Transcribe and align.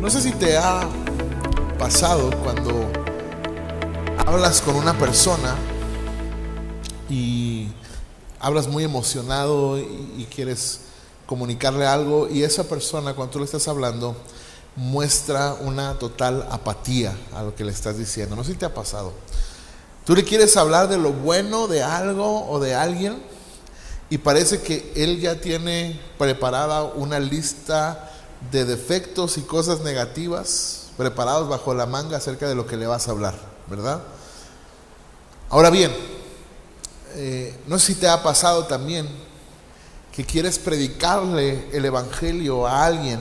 No 0.00 0.10
sé 0.10 0.20
si 0.20 0.32
te 0.32 0.56
ha 0.58 0.86
pasado 1.78 2.30
cuando 2.42 2.90
hablas 4.26 4.60
con 4.60 4.76
una 4.76 4.96
persona 4.98 5.56
y 7.08 7.68
hablas 8.38 8.68
muy 8.68 8.84
emocionado 8.84 9.78
y, 9.78 10.28
quieres 10.34 10.80
comunicarle 11.24 11.86
algo 11.86 12.28
y 12.28 12.42
esa 12.42 12.64
persona 12.64 13.14
cuando 13.14 13.32
tú 13.32 13.38
le 13.38 13.46
estás 13.46 13.66
hablando 13.68 14.14
muestra 14.76 15.54
una 15.54 15.94
total 15.94 16.46
apatía 16.50 17.16
a 17.34 17.42
lo 17.42 17.54
que 17.54 17.64
le 17.64 17.72
estás 17.72 17.96
diciendo. 17.96 18.36
No 18.36 18.44
sé 18.44 18.52
si 18.52 18.58
te 18.58 18.66
ha 18.66 18.74
pasado. 18.74 19.12
Tú 20.04 20.14
le 20.14 20.24
quieres 20.24 20.56
hablar 20.58 20.88
de 20.88 20.98
lo 20.98 21.12
bueno 21.12 21.68
de 21.68 21.82
algo 21.82 22.46
o 22.48 22.60
de 22.60 22.74
alguien 22.74 23.16
y 24.10 24.18
parece 24.18 24.60
que 24.60 24.92
él 24.94 25.20
ya 25.20 25.40
tiene 25.40 25.98
preparada 26.18 26.84
una 26.84 27.18
lista 27.18 28.12
de 28.50 28.64
defectos 28.64 29.38
y 29.38 29.42
cosas 29.42 29.80
negativas 29.80 30.88
preparados 30.96 31.48
bajo 31.48 31.74
la 31.74 31.86
manga 31.86 32.16
acerca 32.16 32.48
de 32.48 32.54
lo 32.54 32.66
que 32.66 32.76
le 32.76 32.86
vas 32.86 33.08
a 33.08 33.10
hablar, 33.10 33.34
¿verdad? 33.68 34.02
Ahora 35.48 35.70
bien, 35.70 35.92
eh, 37.14 37.58
no 37.66 37.78
sé 37.78 37.94
si 37.94 38.00
te 38.00 38.08
ha 38.08 38.22
pasado 38.22 38.66
también 38.66 39.08
que 40.12 40.24
quieres 40.24 40.58
predicarle 40.58 41.68
el 41.72 41.84
Evangelio 41.84 42.66
a 42.66 42.84
alguien 42.84 43.20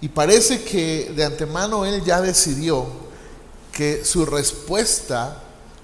y 0.00 0.08
parece 0.08 0.62
que 0.62 1.12
de 1.14 1.24
antemano 1.24 1.84
él 1.84 2.04
ya 2.04 2.20
decidió 2.20 2.86
que 3.72 4.04
su 4.04 4.24
respuesta 4.24 5.42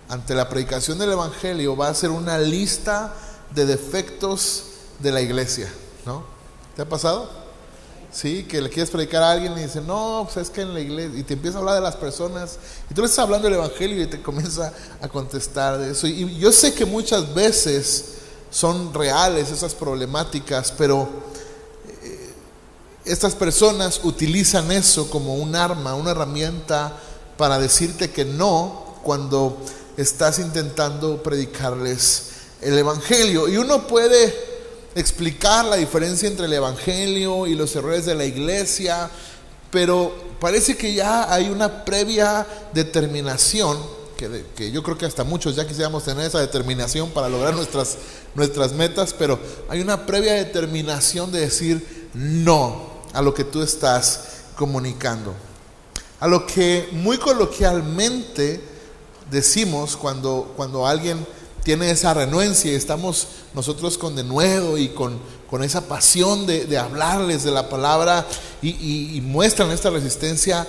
ante 0.09 0.35
la 0.35 0.49
predicación 0.49 0.99
del 0.99 1.13
Evangelio 1.13 1.77
va 1.77 1.89
a 1.89 1.95
ser 1.95 2.11
una 2.11 2.39
lista 2.39 3.15
de 3.55 3.67
defectos 3.67 4.65
de 5.01 5.13
la 5.13 5.21
iglesia, 5.21 5.73
¿no? 6.07 6.25
¿Te 6.77 6.83
ha 6.83 6.89
pasado? 6.89 7.44
¿Sí? 8.15 8.45
Que 8.45 8.63
le 8.63 8.71
quieres 8.71 8.91
predicar 8.91 9.23
a 9.23 9.33
alguien 9.33 9.53
y 9.59 9.63
dice, 9.63 9.81
no, 9.81 10.29
pues 10.33 10.47
es 10.47 10.51
que 10.51 10.63
en 10.63 10.73
la 10.73 10.81
iglesia, 10.81 11.19
y 11.19 11.25
te 11.25 11.35
empieza 11.35 11.59
a 11.59 11.61
hablar 11.61 11.75
de 11.75 11.81
las 11.81 11.97
personas, 11.97 12.59
y 12.89 12.95
tú 12.95 13.01
le 13.01 13.09
estás 13.09 13.25
hablando 13.25 13.49
del 13.49 13.59
Evangelio 13.59 14.03
y 14.03 14.07
te 14.07 14.23
comienza 14.23 14.73
a 15.01 15.09
contestar 15.09 15.79
de 15.79 15.91
eso. 15.91 16.07
Y 16.07 16.39
yo 16.39 16.53
sé 16.53 16.73
que 16.75 16.85
muchas 16.85 17.35
veces 17.35 18.05
son 18.51 18.95
reales 18.95 19.51
esas 19.51 19.75
problemáticas, 19.75 20.73
pero 20.73 21.09
eh, 22.03 22.33
estas 23.05 23.35
personas 23.35 24.01
utilizan 24.05 24.71
eso 24.71 25.11
como 25.11 25.35
un 25.35 25.57
arma, 25.57 25.95
una 25.95 26.13
herramienta 26.13 26.97
para 27.37 27.59
decirte 27.59 28.13
que 28.13 28.25
no 28.25 29.01
cuando 29.03 29.59
estás 29.97 30.39
intentando 30.39 31.21
predicarles 31.21 32.29
el 32.61 32.79
Evangelio. 32.79 33.49
Y 33.49 33.57
uno 33.57 33.89
puede 33.89 34.54
explicar 34.95 35.65
la 35.65 35.77
diferencia 35.77 36.29
entre 36.29 36.47
el 36.47 36.53
Evangelio 36.53 37.47
y 37.47 37.55
los 37.55 37.75
errores 37.77 38.07
de 38.07 38.15
la 38.15 38.25
iglesia, 38.25 39.11
pero 39.71 40.15
parece 40.41 40.77
que 40.77 40.95
ya 40.95 41.33
hay 41.33 41.49
una 41.49 41.85
previa 41.85 42.47
determinación, 42.73 43.79
que, 44.17 44.45
que, 44.55 44.71
yo 44.71 44.83
creo 44.83 44.97
que 44.97 45.07
hasta 45.07 45.25
muchos 45.25 45.57
ya 45.57 45.67
quisiéramos 45.67 46.05
tener 46.05 46.27
esa 46.27 46.41
determinación 46.41 47.11
para 47.11 47.29
lograr 47.29 47.55
nuestras, 47.55 47.97
nuestras 48.35 48.73
metas, 48.73 49.13
pero 49.13 49.39
hay 49.69 49.81
una 49.81 50.07
previa 50.07 50.35
determinación 50.35 51.33
de 51.33 51.41
decir 51.41 52.09
no 52.15 53.03
a 53.13 53.23
lo 53.23 53.35
que 53.35 53.45
tú 53.45 53.63
estás 53.63 54.21
comunicando. 54.57 55.35
A 56.21 56.29
lo 56.29 56.47
que 56.47 56.89
muy 56.93 57.19
coloquialmente 57.19 58.61
decimos 59.31 59.97
cuando, 59.97 60.53
cuando 60.57 60.87
alguien 60.87 61.27
tiene 61.65 61.91
esa 61.91 62.13
renuencia 62.13 62.71
y 62.71 62.75
estamos 62.75 63.27
nosotros 63.55 63.97
con 63.97 64.15
denuedo 64.15 64.77
y 64.77 64.91
con, 64.91 65.19
con 65.51 65.65
esa 65.65 65.89
pasión 65.89 66.47
de, 66.47 66.79
hablarles 66.79 67.43
de 67.43 67.51
la 67.51 67.71
palabra 67.71 68.27
y, 68.63 69.21
muestran 69.23 69.71
esta 69.71 69.91
resistencia, 69.91 70.67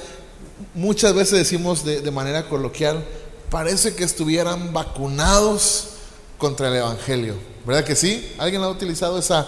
muchas 0.74 1.14
veces 1.14 1.38
decimos 1.38 1.84
de, 1.84 2.10
manera 2.12 2.48
coloquial, 2.48 3.06
parece 3.52 3.94
que 3.94 4.06
estuvieran 4.06 4.72
vacunados 4.74 5.90
contra 6.38 6.70
el 6.70 6.78
Evangelio. 6.78 7.36
¿Verdad 7.66 7.84
que 7.84 7.96
sí? 7.96 8.34
¿Alguien 8.38 8.64
ha 8.64 8.70
utilizado 8.70 9.20
esa, 9.20 9.48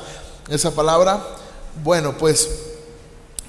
esa 0.50 0.72
palabra? 0.72 1.26
Bueno, 1.82 2.18
pues 2.18 2.50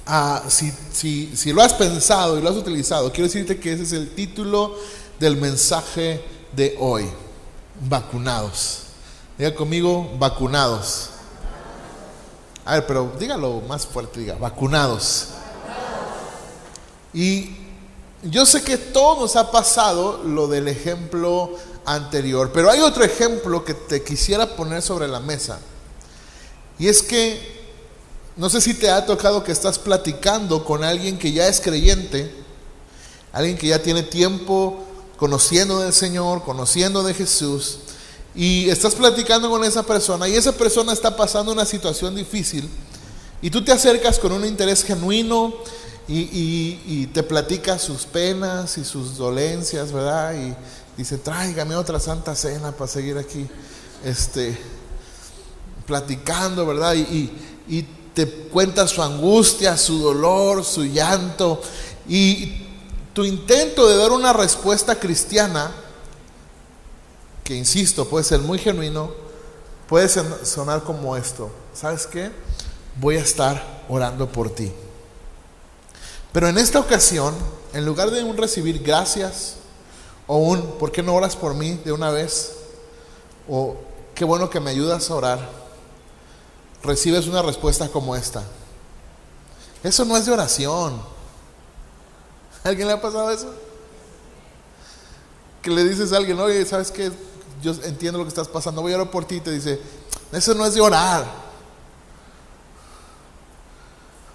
ah, 0.05 0.43
si, 0.47 0.71
si, 0.93 1.35
si 1.35 1.51
lo 1.51 1.61
has 1.61 1.73
pensado 1.73 2.39
y 2.39 2.41
lo 2.41 2.49
has 2.49 2.55
utilizado, 2.55 3.11
quiero 3.11 3.27
decirte 3.27 3.59
que 3.59 3.73
ese 3.73 3.83
es 3.83 3.91
el 3.91 4.11
título 4.11 4.75
del 5.19 5.35
mensaje 5.35 6.23
de 6.55 6.77
hoy 6.79 7.05
vacunados. 7.79 8.83
Diga 9.37 9.55
conmigo, 9.55 10.11
vacunados. 10.17 11.11
A 12.65 12.73
ver, 12.75 12.85
pero 12.85 13.13
dígalo 13.17 13.61
más 13.67 13.85
fuerte, 13.85 14.19
diga, 14.19 14.35
vacunados. 14.35 15.29
Y 17.13 17.55
yo 18.23 18.45
sé 18.45 18.63
que 18.63 18.77
todo 18.77 19.21
nos 19.21 19.35
ha 19.35 19.49
pasado 19.49 20.23
lo 20.23 20.47
del 20.47 20.67
ejemplo 20.67 21.55
anterior, 21.85 22.51
pero 22.53 22.69
hay 22.69 22.81
otro 22.81 23.03
ejemplo 23.03 23.63
que 23.63 23.73
te 23.73 24.03
quisiera 24.03 24.55
poner 24.55 24.81
sobre 24.81 25.07
la 25.07 25.19
mesa. 25.19 25.59
Y 26.77 26.87
es 26.87 27.01
que, 27.01 27.59
no 28.35 28.49
sé 28.49 28.61
si 28.61 28.73
te 28.73 28.89
ha 28.89 29.05
tocado 29.05 29.43
que 29.43 29.51
estás 29.51 29.79
platicando 29.79 30.63
con 30.63 30.83
alguien 30.83 31.17
que 31.17 31.31
ya 31.31 31.47
es 31.47 31.59
creyente, 31.59 32.31
alguien 33.31 33.57
que 33.57 33.67
ya 33.67 33.81
tiene 33.81 34.03
tiempo 34.03 34.85
conociendo 35.19 35.79
del 35.79 35.93
Señor, 35.93 36.43
conociendo 36.43 37.03
de 37.03 37.13
Jesús, 37.13 37.79
y 38.33 38.69
estás 38.69 38.95
platicando 38.95 39.49
con 39.49 39.65
esa 39.65 39.83
persona 39.83 40.29
y 40.29 40.35
esa 40.35 40.53
persona 40.53 40.93
está 40.93 41.15
pasando 41.17 41.51
una 41.51 41.65
situación 41.65 42.15
difícil, 42.15 42.69
y 43.41 43.49
tú 43.49 43.63
te 43.63 43.73
acercas 43.73 44.17
con 44.17 44.31
un 44.31 44.45
interés 44.45 44.83
genuino 44.83 45.53
y, 46.07 47.07
te 47.13 47.21
platica 47.21 47.77
sus 47.77 48.05
penas 48.05 48.77
y 48.77 48.83
sus 48.83 49.17
dolencias, 49.17 49.91
¿verdad? 49.91 50.33
Y 50.35 50.55
dice, 50.97 51.17
tráigame 51.17 51.75
otra 51.75 51.99
santa 51.99 52.35
cena 52.35 52.71
para 52.71 52.89
seguir 52.89 53.17
aquí, 53.17 53.47
este, 54.03 54.57
platicando, 55.85 56.65
¿verdad? 56.65 56.95
Y, 56.95 57.31
y 57.67 57.85
te 58.13 58.25
cuenta 58.27 58.87
su 58.87 59.03
angustia, 59.03 59.77
su 59.77 59.99
dolor, 59.99 60.63
su 60.65 60.83
llanto, 60.83 61.61
y 62.07 62.68
tu 63.19 63.25
intento 63.25 63.85
de 63.89 63.97
dar 63.97 64.13
una 64.13 64.31
respuesta 64.31 64.97
cristiana, 64.97 65.71
que 67.43 67.53
insisto, 67.53 68.07
puede 68.07 68.23
ser 68.23 68.39
muy 68.39 68.57
genuino, 68.57 69.11
puede 69.89 70.07
sonar 70.07 70.83
como 70.85 71.17
esto. 71.17 71.51
¿Sabes 71.73 72.07
qué? 72.07 72.31
Voy 72.95 73.17
a 73.17 73.19
estar 73.19 73.83
orando 73.89 74.31
por 74.31 74.51
ti. 74.51 74.71
Pero 76.31 76.47
en 76.47 76.57
esta 76.57 76.79
ocasión, 76.79 77.35
en 77.73 77.85
lugar 77.85 78.09
de 78.09 78.23
un 78.23 78.37
recibir 78.37 78.81
gracias, 78.81 79.55
o 80.25 80.37
un 80.37 80.77
¿por 80.77 80.89
qué 80.93 81.03
no 81.03 81.13
oras 81.13 81.35
por 81.35 81.55
mí 81.55 81.77
de 81.83 81.91
una 81.91 82.11
vez? 82.11 82.53
O 83.49 83.75
qué 84.15 84.23
bueno 84.23 84.49
que 84.49 84.61
me 84.61 84.71
ayudas 84.71 85.11
a 85.11 85.15
orar, 85.15 85.49
recibes 86.83 87.27
una 87.27 87.41
respuesta 87.41 87.89
como 87.89 88.15
esta. 88.15 88.45
Eso 89.83 90.05
no 90.05 90.15
es 90.15 90.25
de 90.25 90.31
oración. 90.31 91.18
¿Alguien 92.63 92.87
le 92.87 92.93
ha 92.93 93.01
pasado 93.01 93.31
eso? 93.31 93.53
Que 95.61 95.69
le 95.69 95.83
dices 95.83 96.11
a 96.13 96.17
alguien, 96.17 96.39
oye, 96.39 96.65
¿sabes 96.65 96.91
qué? 96.91 97.11
Yo 97.61 97.73
entiendo 97.83 98.19
lo 98.19 98.25
que 98.25 98.29
estás 98.29 98.47
pasando, 98.47 98.81
voy 98.81 98.93
a 98.93 98.95
orar 98.95 99.11
por 99.11 99.25
ti 99.25 99.35
y 99.35 99.41
te 99.41 99.51
dice, 99.51 99.79
eso 100.31 100.53
no 100.53 100.65
es 100.65 100.73
de 100.73 100.81
orar. 100.81 101.25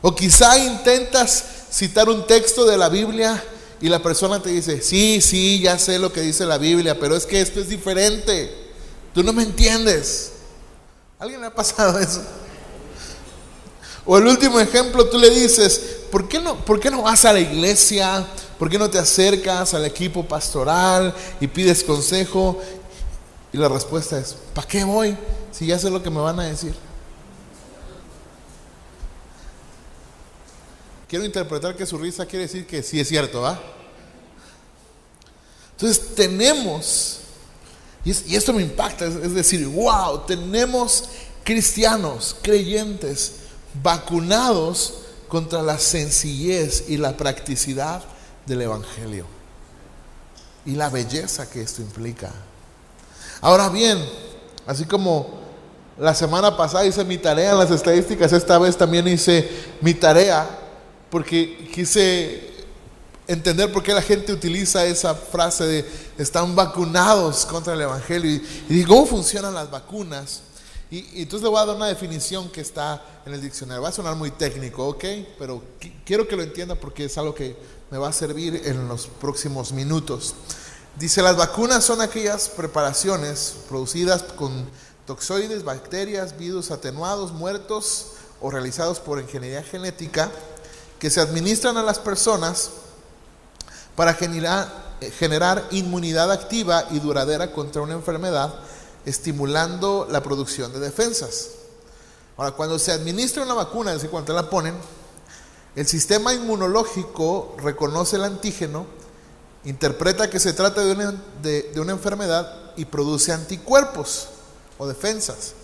O 0.03 0.15
quizá 0.15 0.59
intentas 0.59 1.45
citar 1.71 2.09
un 2.09 2.27
texto 2.27 2.67
de 2.67 2.77
la 2.77 2.89
Biblia 2.89 3.43
y 3.81 3.89
la 3.89 4.03
persona 4.03 4.41
te 4.41 4.51
dice, 4.51 4.83
sí, 4.83 5.21
sí, 5.21 5.61
ya 5.61 5.79
sé 5.79 5.99
lo 5.99 6.13
que 6.13 6.21
dice 6.21 6.45
la 6.45 6.59
Biblia, 6.59 6.99
pero 6.99 7.17
es 7.17 7.27
que 7.27 7.41
esto 7.41 7.61
es 7.61 7.69
diferente. 7.69 8.55
Tú 9.15 9.23
no 9.23 9.33
me 9.33 9.43
entiendes. 9.43 10.33
¿Alguien 11.19 11.41
le 11.41 11.47
ha 11.47 11.55
pasado 11.55 11.99
eso? 11.99 12.23
O 14.05 14.19
el 14.19 14.27
último 14.27 14.61
ejemplo, 14.61 15.09
tú 15.09 15.19
le 15.19 15.31
dices, 15.31 15.81
¿por 16.15 16.29
qué 16.29 16.39
no, 16.39 16.55
por 16.65 16.79
qué 16.79 16.93
no 16.93 17.03
vas 17.03 17.25
a 17.25 17.33
la 17.33 17.41
iglesia? 17.41 18.25
¿Por 18.57 18.71
qué 18.71 18.79
no 18.79 18.89
te 18.89 19.01
acercas 19.01 19.75
al 19.75 19.85
equipo 19.85 20.25
pastoral 20.25 21.13
y 21.41 21.49
pides 21.49 21.83
consejo? 21.83 22.61
Y 23.53 23.57
la 23.59 23.69
respuesta 23.69 24.21
es, 24.21 24.37
¿para 24.55 24.69
qué 24.69 24.85
voy 24.85 25.19
si 25.51 25.67
ya 25.67 25.77
sé 25.77 25.91
lo 25.91 26.01
que 26.01 26.11
me 26.11 26.21
van 26.21 26.39
a 26.39 26.45
decir? 26.45 26.73
Quiero 31.09 31.25
interpretar 31.25 31.75
que 31.75 31.85
su 31.85 31.99
risa 31.99 32.25
quiere 32.27 32.45
decir 32.45 32.65
que 32.65 32.85
sí 32.85 33.01
es 33.01 33.09
cierto, 33.09 33.41
¿va? 33.41 33.61
Entonces 35.73 36.15
tenemos, 36.15 37.23
y, 38.05 38.37
esto 38.37 38.53
me 38.53 38.63
impacta, 38.63 39.07
es 39.07 39.35
decir, 39.35 39.67
wow, 39.67 40.21
tenemos 40.29 41.07
cristianos, 41.43 42.37
creyentes, 42.41 43.33
vacunados 43.83 45.01
contra 45.35 45.63
la 45.63 45.81
sencillez 45.81 46.85
y 46.87 46.97
la 46.97 47.17
practicidad 47.17 48.01
del 48.47 48.63
Evangelio 48.63 49.27
y 50.65 50.77
la 50.77 50.89
belleza 50.89 51.51
que 51.51 51.61
esto 51.61 51.83
implica. 51.83 52.31
Ahora 53.41 53.69
bien, 53.69 53.99
así 54.65 54.85
como 54.85 55.41
la 55.99 56.15
semana 56.15 56.57
pasada 56.57 56.87
hice 56.87 57.03
mi 57.03 57.19
tarea 57.19 57.51
en 57.51 57.59
las 57.59 57.73
estadísticas, 57.73 58.33
esta 58.33 58.61
vez 58.61 58.77
también 58.77 59.09
hice 59.09 59.51
mi 59.81 59.93
tarea 59.93 60.49
porque 61.11 61.69
quise 61.75 62.53
entender 63.27 63.73
por 63.73 63.83
qué 63.83 63.93
la 63.93 64.03
gente 64.03 64.33
utiliza 64.33 64.87
esa 64.87 65.17
frase 65.17 65.65
de 65.65 65.85
están 66.17 66.55
vacunados 66.55 67.45
contra 67.45 67.75
el 67.75 67.81
Evangelio. 67.81 68.31
Y, 68.31 68.35
y 68.69 68.75
dije, 68.75 68.87
¿cómo 68.87 69.05
funcionan 69.05 69.53
las 69.53 69.69
vacunas? 69.69 70.43
Y, 70.95 71.23
entonces 71.23 71.43
le 71.43 71.49
voy 71.49 71.61
a 71.61 71.67
dar 71.67 71.75
una 71.75 71.89
definición 71.89 72.49
que 72.51 72.61
está 72.61 73.05
en 73.27 73.35
el 73.35 73.41
diccionario. 73.41 73.83
Va 73.83 73.89
a 73.89 73.93
sonar 73.93 74.15
muy 74.15 74.31
técnico, 74.31 74.87
¿ok? 74.87 75.05
Pero 75.41 75.61
quiero 76.05 76.29
que 76.29 76.37
lo 76.37 76.43
entienda 76.45 76.77
porque 76.77 77.07
es 77.07 77.19
algo 77.19 77.35
que 77.35 77.57
me 77.91 77.99
va 77.99 78.11
a 78.11 78.13
servir 78.13 78.63
en 78.65 78.87
los 78.87 79.09
próximos 79.09 79.73
minutos. 79.73 80.35
Dice, 80.97 81.21
las 81.21 81.37
vacunas 81.37 81.83
son 81.83 82.01
aquellas 82.01 82.49
preparaciones 82.49 83.57
producidas 83.69 84.23
con 84.23 84.67
toxoides, 85.05 85.65
bacterias, 85.65 86.39
virus 86.39 86.71
atenuados, 86.71 87.33
muertos 87.33 88.13
o 88.41 88.53
realizados 88.53 89.01
por 89.01 89.21
ingeniería 89.21 89.65
genética 89.65 90.31
que 91.01 91.11
se 91.11 91.21
administran 91.21 91.77
a 91.77 91.83
las 91.83 91.99
personas 91.99 92.71
para 93.97 94.15
generar, 94.15 94.69
generar 95.19 95.67
inmunidad 95.73 96.31
activa 96.31 96.87
y 96.93 97.01
duradera 97.01 97.51
contra 97.51 97.83
una 97.83 97.95
enfermedad 97.95 98.55
estimulando 99.05 100.07
la 100.11 100.23
producción 100.23 100.73
de 100.73 100.81
defensas. 100.81 101.51
Ahora, 102.37 102.53
cuando 102.53 102.79
se 102.79 102.93
administra 102.93 103.43
una 103.43 103.55
vacuna, 103.55 103.91
es 103.91 103.97
decir, 103.97 104.11
cuando 104.11 104.27
te 104.27 104.33
la 104.33 104.51
ponen, 104.51 104.75
el 105.77 105.87
sistema 105.87 106.33
inmunológico 106.33 107.57
reconoce 107.59 108.17
el 108.17 108.25
antígeno, 108.25 108.87
interpreta 109.65 110.31
que 110.31 110.39
se 110.39 110.53
trata 110.53 110.85
de 110.85 110.93
una, 110.93 111.23
de, 111.43 111.73
una 111.77 111.93
enfermedad 111.93 112.73
y 112.77 112.85
produce 112.85 113.33
anticuerpos 113.33 114.29
o 114.79 114.87
defensas. 114.87 115.55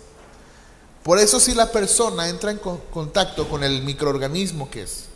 Por 1.02 1.18
eso 1.18 1.40
si 1.40 1.54
la 1.54 1.70
persona 1.70 2.28
entra 2.28 2.50
en 2.50 2.58
contacto 2.58 3.48
con 3.48 3.64
el 3.64 3.82
microorganismo 3.82 4.70
que 4.70 4.82
es, 4.82 5.06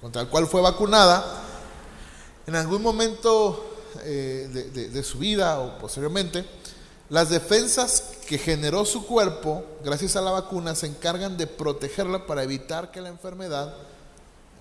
contra 0.00 0.22
el 0.22 0.28
cual 0.28 0.46
fue 0.46 0.60
vacunada, 0.60 1.42
en 2.46 2.56
algún 2.56 2.82
momento 2.82 3.72
eh, 4.04 4.48
de, 4.72 5.02
su 5.02 5.18
vida 5.18 5.60
o 5.60 5.78
posteriormente, 5.78 6.44
las 7.12 7.28
defensas 7.28 8.04
que 8.26 8.38
generó 8.38 8.86
su 8.86 9.06
cuerpo, 9.06 9.62
gracias 9.84 10.16
a 10.16 10.22
la 10.22 10.30
vacuna, 10.30 10.74
se 10.74 10.86
encargan 10.86 11.36
de 11.36 11.46
protegerla 11.46 12.26
para 12.26 12.42
evitar 12.42 12.90
que 12.90 13.02
la 13.02 13.10
enfermedad 13.10 13.74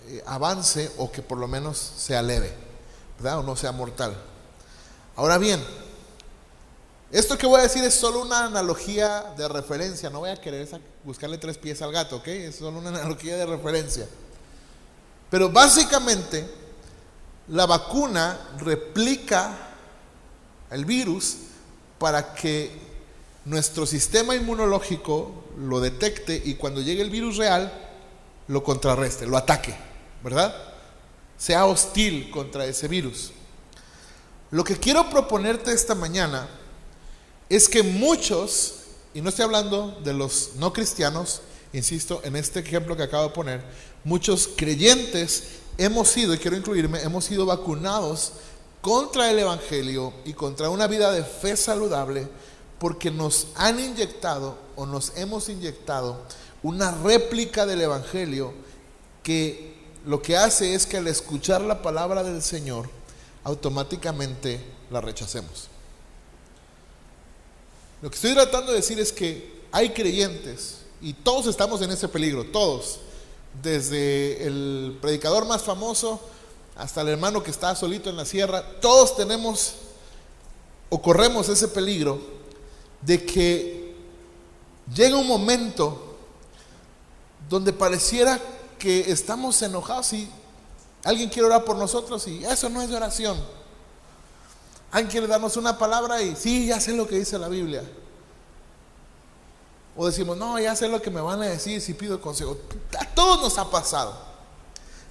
eh, 0.09 0.21
avance 0.25 0.91
o 0.97 1.09
que 1.09 1.21
por 1.21 1.37
lo 1.37 1.47
menos 1.47 1.77
sea 1.77 2.21
leve, 2.21 2.53
¿verdad? 3.17 3.39
O 3.39 3.43
no 3.43 3.55
sea 3.55 3.71
mortal. 3.71 4.13
Ahora 5.15 5.37
bien, 5.37 5.63
esto 7.09 7.37
que 7.37 7.47
voy 7.47 7.61
a 7.61 7.63
decir 7.63 7.85
es 7.85 7.93
solo 7.93 8.21
una 8.21 8.47
analogía 8.47 9.33
de 9.37 9.47
referencia, 9.47 10.09
no 10.09 10.19
voy 10.19 10.31
a 10.31 10.41
querer 10.41 10.67
buscarle 11.05 11.37
tres 11.37 11.57
pies 11.57 11.81
al 11.81 11.93
gato, 11.93 12.17
¿ok? 12.17 12.27
Es 12.27 12.57
solo 12.57 12.79
una 12.79 12.89
analogía 12.99 13.37
de 13.37 13.45
referencia. 13.45 14.05
Pero 15.29 15.49
básicamente, 15.49 16.45
la 17.47 17.65
vacuna 17.65 18.37
replica 18.59 19.57
el 20.69 20.83
virus 20.83 21.37
para 22.01 22.33
que 22.33 22.71
nuestro 23.45 23.85
sistema 23.85 24.35
inmunológico 24.35 25.43
lo 25.55 25.79
detecte 25.79 26.41
y 26.43 26.55
cuando 26.55 26.81
llegue 26.81 27.03
el 27.03 27.11
virus 27.11 27.37
real 27.37 27.71
lo 28.47 28.63
contrarreste, 28.63 29.27
lo 29.27 29.37
ataque, 29.37 29.75
¿verdad? 30.23 30.51
Sea 31.37 31.67
hostil 31.67 32.31
contra 32.31 32.65
ese 32.65 32.87
virus. 32.87 33.29
Lo 34.49 34.63
que 34.63 34.77
quiero 34.77 35.11
proponerte 35.11 35.71
esta 35.71 35.93
mañana 35.93 36.47
es 37.49 37.69
que 37.69 37.83
muchos, 37.83 38.77
y 39.13 39.21
no 39.21 39.29
estoy 39.29 39.45
hablando 39.45 39.99
de 40.03 40.13
los 40.13 40.53
no 40.55 40.73
cristianos, 40.73 41.43
insisto, 41.71 42.19
en 42.23 42.35
este 42.35 42.61
ejemplo 42.61 42.97
que 42.97 43.03
acabo 43.03 43.27
de 43.27 43.35
poner, 43.35 43.63
muchos 44.03 44.49
creyentes 44.57 45.43
hemos 45.77 46.07
sido, 46.07 46.33
y 46.33 46.39
quiero 46.39 46.57
incluirme, 46.57 46.99
hemos 47.03 47.25
sido 47.25 47.45
vacunados 47.45 48.33
contra 48.81 49.29
el 49.29 49.39
Evangelio 49.39 50.13
y 50.25 50.33
contra 50.33 50.69
una 50.69 50.87
vida 50.87 51.11
de 51.11 51.23
fe 51.23 51.55
saludable 51.55 52.27
porque 52.79 53.11
nos 53.11 53.47
han 53.55 53.79
inyectado 53.79 54.57
o 54.75 54.85
nos 54.85 55.15
hemos 55.15 55.49
inyectado 55.49 56.23
una 56.63 56.91
réplica 56.91 57.65
del 57.65 57.81
Evangelio 57.81 58.53
que 59.23 59.79
lo 60.05 60.21
que 60.21 60.35
hace 60.35 60.73
es 60.73 60.87
que 60.87 60.97
al 60.97 61.07
escuchar 61.07 61.61
la 61.61 61.81
palabra 61.83 62.23
del 62.23 62.41
Señor 62.41 62.89
automáticamente 63.43 64.63
la 64.89 65.01
rechacemos. 65.01 65.67
Lo 68.01 68.09
que 68.09 68.15
estoy 68.15 68.33
tratando 68.33 68.71
de 68.71 68.77
decir 68.77 68.99
es 68.99 69.11
que 69.11 69.61
hay 69.71 69.91
creyentes 69.91 70.77
y 71.01 71.13
todos 71.13 71.47
estamos 71.47 71.81
en 71.81 71.91
ese 71.91 72.07
peligro, 72.07 72.45
todos, 72.45 72.99
desde 73.61 74.45
el 74.45 74.97
predicador 75.01 75.45
más 75.45 75.61
famoso 75.61 76.19
hasta 76.81 77.01
el 77.01 77.09
hermano 77.09 77.43
que 77.43 77.51
está 77.51 77.75
solito 77.75 78.09
en 78.09 78.17
la 78.17 78.25
sierra, 78.25 78.63
todos 78.81 79.15
tenemos 79.15 79.75
o 80.89 80.99
corremos 80.99 81.47
ese 81.47 81.67
peligro 81.67 82.19
de 83.01 83.23
que 83.23 83.95
llega 84.91 85.15
un 85.15 85.27
momento 85.27 86.17
donde 87.47 87.71
pareciera 87.71 88.39
que 88.79 89.11
estamos 89.11 89.61
enojados 89.61 90.11
y 90.13 90.27
alguien 91.03 91.29
quiere 91.29 91.45
orar 91.45 91.63
por 91.63 91.75
nosotros 91.75 92.27
y 92.27 92.43
eso 92.43 92.67
no 92.67 92.81
es 92.81 92.89
oración. 92.89 93.39
Alguien 94.89 95.11
quiere 95.11 95.27
darnos 95.27 95.55
una 95.57 95.77
palabra 95.77 96.19
y 96.23 96.35
sí, 96.35 96.65
ya 96.65 96.79
sé 96.79 96.93
lo 96.93 97.07
que 97.07 97.19
dice 97.19 97.37
la 97.37 97.47
Biblia. 97.47 97.83
O 99.95 100.07
decimos, 100.07 100.35
no, 100.35 100.57
ya 100.59 100.75
sé 100.75 100.87
lo 100.87 100.99
que 100.99 101.11
me 101.11 101.21
van 101.21 101.43
a 101.43 101.45
decir 101.45 101.79
si 101.79 101.93
pido 101.93 102.19
consejo. 102.19 102.57
A 102.99 103.05
todos 103.05 103.39
nos 103.39 103.57
ha 103.59 103.69
pasado. 103.69 104.17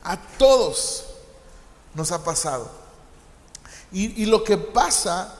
A 0.03 0.21
todos 0.37 1.10
nos 1.95 2.13
ha 2.13 2.23
pasado. 2.25 2.71
Y, 3.93 4.27
lo 4.27 4.45
que 4.45 4.57
pasa 4.57 5.35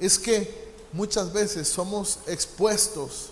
es 0.00 0.18
que 0.18 0.74
muchas 0.92 1.32
veces 1.32 1.68
somos 1.68 2.18
expuestos 2.26 3.30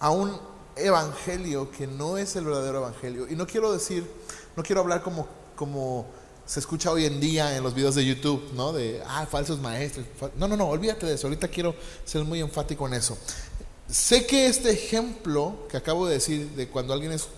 a 0.00 0.10
un 0.10 0.38
evangelio 0.74 1.70
que 1.70 1.86
no 1.86 2.16
es 2.16 2.34
el 2.36 2.44
verdadero 2.44 2.78
evangelio. 2.78 3.28
Y 3.28 3.36
no 3.36 3.46
quiero 3.46 3.70
decir, 3.70 4.10
no 4.56 4.62
quiero 4.62 4.80
hablar 4.80 5.02
como, 5.02 5.28
como 5.54 6.06
se 6.46 6.60
escucha 6.60 6.90
hoy 6.90 7.04
en 7.04 7.20
día 7.20 7.54
en 7.56 7.62
los 7.62 7.74
videos 7.74 7.94
de 7.94 8.06
YouTube, 8.06 8.42
¿no? 8.54 8.72
De, 8.72 9.02
ah, 9.06 9.26
falsos 9.30 9.60
maestros. 9.60 10.06
No, 10.36 10.48
no, 10.48 10.56
no, 10.56 10.68
olvídate 10.68 11.04
de 11.04 11.14
eso. 11.14 11.26
Ahorita 11.26 11.48
quiero 11.48 11.74
ser 12.06 12.24
muy 12.24 12.40
enfático 12.40 12.86
en 12.86 12.94
eso. 12.94 13.18
Sé 13.86 14.26
que 14.26 14.46
este 14.46 14.70
ejemplo 14.70 15.66
que 15.68 15.76
acabo 15.76 16.06
de 16.06 16.14
decir 16.14 16.48
de 16.50 16.68
cuando 16.68 16.94
alguien 16.94 17.12
es 17.12 17.28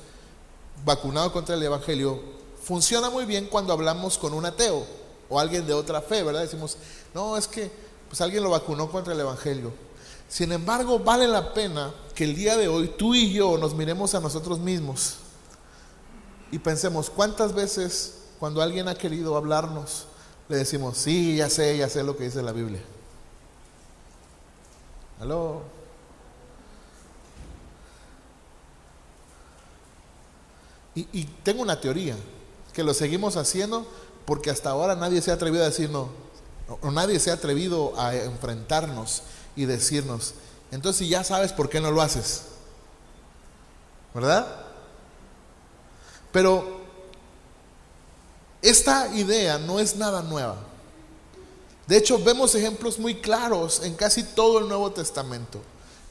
vacunado 0.84 1.32
contra 1.32 1.56
el 1.56 1.62
evangelio 1.62 2.39
funciona 2.70 3.10
muy 3.10 3.24
bien 3.24 3.46
cuando 3.46 3.72
hablamos 3.72 4.16
con 4.16 4.32
un 4.32 4.46
ateo 4.46 4.86
o 5.28 5.40
alguien 5.40 5.66
de 5.66 5.72
otra 5.72 6.00
fe, 6.00 6.22
¿verdad? 6.22 6.42
Decimos, 6.42 6.76
no, 7.12 7.36
es 7.36 7.48
que 7.48 7.68
pues 8.06 8.20
alguien 8.20 8.44
lo 8.44 8.50
vacunó 8.50 8.88
contra 8.88 9.12
el 9.12 9.18
Evangelio. 9.18 9.72
Sin 10.28 10.52
embargo, 10.52 11.00
vale 11.00 11.26
la 11.26 11.52
pena 11.52 11.92
que 12.14 12.22
el 12.22 12.36
día 12.36 12.56
de 12.56 12.68
hoy 12.68 12.94
tú 12.96 13.12
y 13.12 13.32
yo 13.32 13.58
nos 13.58 13.74
miremos 13.74 14.14
a 14.14 14.20
nosotros 14.20 14.60
mismos 14.60 15.16
y 16.52 16.60
pensemos, 16.60 17.10
¿cuántas 17.10 17.54
veces 17.54 18.18
cuando 18.38 18.62
alguien 18.62 18.86
ha 18.86 18.94
querido 18.94 19.36
hablarnos 19.36 20.06
le 20.48 20.58
decimos, 20.58 20.96
sí, 20.96 21.38
ya 21.38 21.50
sé, 21.50 21.76
ya 21.76 21.88
sé 21.88 22.04
lo 22.04 22.16
que 22.16 22.22
dice 22.22 22.40
la 22.40 22.52
Biblia? 22.52 22.82
¿Aló? 25.18 25.62
Y, 30.94 31.08
y 31.12 31.24
tengo 31.42 31.62
una 31.62 31.80
teoría 31.80 32.14
que 32.72 32.84
lo 32.84 32.94
seguimos 32.94 33.36
haciendo 33.36 33.86
porque 34.24 34.50
hasta 34.50 34.70
ahora 34.70 34.94
nadie 34.94 35.20
se 35.22 35.30
ha 35.30 35.34
atrevido 35.34 35.64
a 35.64 35.68
decirnos, 35.68 36.08
o 36.80 36.90
nadie 36.90 37.18
se 37.18 37.30
ha 37.30 37.34
atrevido 37.34 37.92
a 37.98 38.14
enfrentarnos 38.14 39.22
y 39.56 39.64
decirnos, 39.64 40.34
entonces 40.70 41.08
ya 41.08 41.24
sabes 41.24 41.52
por 41.52 41.68
qué 41.68 41.80
no 41.80 41.90
lo 41.90 42.00
haces, 42.00 42.42
¿verdad? 44.14 44.46
Pero 46.32 46.80
esta 48.62 49.08
idea 49.14 49.58
no 49.58 49.80
es 49.80 49.96
nada 49.96 50.22
nueva. 50.22 50.56
De 51.86 51.96
hecho, 51.96 52.22
vemos 52.22 52.54
ejemplos 52.54 52.98
muy 52.98 53.16
claros 53.16 53.82
en 53.82 53.94
casi 53.94 54.22
todo 54.22 54.60
el 54.60 54.68
Nuevo 54.68 54.92
Testamento. 54.92 55.60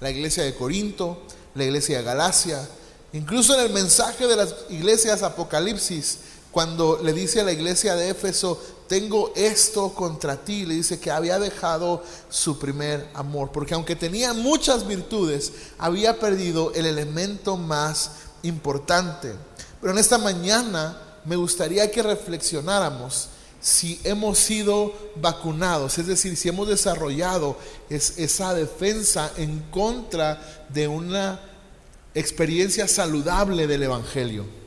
La 0.01 0.09
iglesia 0.09 0.43
de 0.43 0.53
Corinto, 0.53 1.21
la 1.55 1.63
iglesia 1.63 1.99
de 1.99 2.03
Galacia, 2.03 2.67
incluso 3.13 3.53
en 3.53 3.61
el 3.61 3.71
mensaje 3.71 4.27
de 4.27 4.35
las 4.35 4.55
iglesias 4.69 5.23
Apocalipsis, 5.23 6.19
cuando 6.51 6.99
le 7.03 7.13
dice 7.13 7.41
a 7.41 7.43
la 7.43 7.51
iglesia 7.51 7.95
de 7.95 8.09
Éfeso, 8.09 8.59
tengo 8.87 9.31
esto 9.35 9.93
contra 9.93 10.37
ti, 10.37 10.65
le 10.65 10.73
dice 10.73 10.99
que 10.99 11.11
había 11.11 11.37
dejado 11.37 12.03
su 12.27 12.57
primer 12.57 13.07
amor, 13.13 13.51
porque 13.51 13.75
aunque 13.75 13.95
tenía 13.95 14.33
muchas 14.33 14.87
virtudes, 14.87 15.51
había 15.77 16.19
perdido 16.19 16.73
el 16.73 16.87
elemento 16.87 17.55
más 17.55 18.11
importante. 18.41 19.33
Pero 19.79 19.93
en 19.93 19.99
esta 19.99 20.17
mañana 20.17 20.99
me 21.23 21.35
gustaría 21.35 21.91
que 21.91 22.01
reflexionáramos 22.01 23.29
si 23.61 23.99
hemos 24.03 24.39
sido 24.39 24.93
vacunados, 25.17 25.97
es 25.99 26.07
decir, 26.07 26.35
si 26.35 26.49
hemos 26.49 26.67
desarrollado 26.67 27.57
esa 27.89 28.53
defensa 28.55 29.31
en 29.37 29.59
contra 29.69 30.65
de 30.69 30.87
una 30.87 31.41
experiencia 32.15 32.87
saludable 32.87 33.67
del 33.67 33.83
Evangelio. 33.83 34.58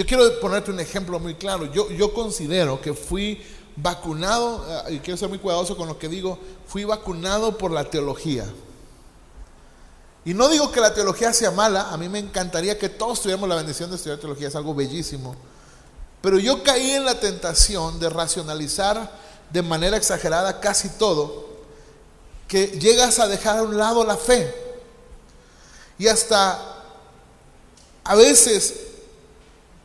Yo 0.00 0.06
quiero 0.06 0.40
ponerte 0.40 0.70
un 0.70 0.80
ejemplo 0.80 1.20
muy 1.20 1.34
claro. 1.34 1.70
Yo, 1.74 1.90
yo 1.90 2.14
considero 2.14 2.80
que 2.80 2.94
fui 2.94 3.38
vacunado, 3.76 4.64
eh, 4.88 4.94
y 4.94 4.98
quiero 5.00 5.18
ser 5.18 5.28
muy 5.28 5.38
cuidadoso 5.38 5.76
con 5.76 5.88
lo 5.88 5.98
que 5.98 6.08
digo, 6.08 6.38
fui 6.66 6.84
vacunado 6.84 7.58
por 7.58 7.70
la 7.70 7.84
teología. 7.84 8.46
Y 10.24 10.32
no 10.32 10.48
digo 10.48 10.72
que 10.72 10.80
la 10.80 10.94
teología 10.94 11.34
sea 11.34 11.50
mala, 11.50 11.90
a 11.90 11.98
mí 11.98 12.08
me 12.08 12.18
encantaría 12.18 12.78
que 12.78 12.88
todos 12.88 13.20
tuviéramos 13.20 13.46
la 13.46 13.56
bendición 13.56 13.90
de 13.90 13.96
estudiar 13.96 14.18
teología, 14.18 14.48
es 14.48 14.56
algo 14.56 14.74
bellísimo. 14.74 15.36
Pero 16.22 16.38
yo 16.38 16.62
caí 16.62 16.92
en 16.92 17.04
la 17.04 17.20
tentación 17.20 18.00
de 18.00 18.08
racionalizar 18.08 19.12
de 19.52 19.60
manera 19.60 19.98
exagerada 19.98 20.60
casi 20.60 20.88
todo, 20.88 21.46
que 22.48 22.68
llegas 22.68 23.18
a 23.18 23.28
dejar 23.28 23.58
a 23.58 23.62
un 23.64 23.76
lado 23.76 24.02
la 24.02 24.16
fe. 24.16 24.50
Y 25.98 26.08
hasta 26.08 26.58
a 28.02 28.14
veces 28.14 28.86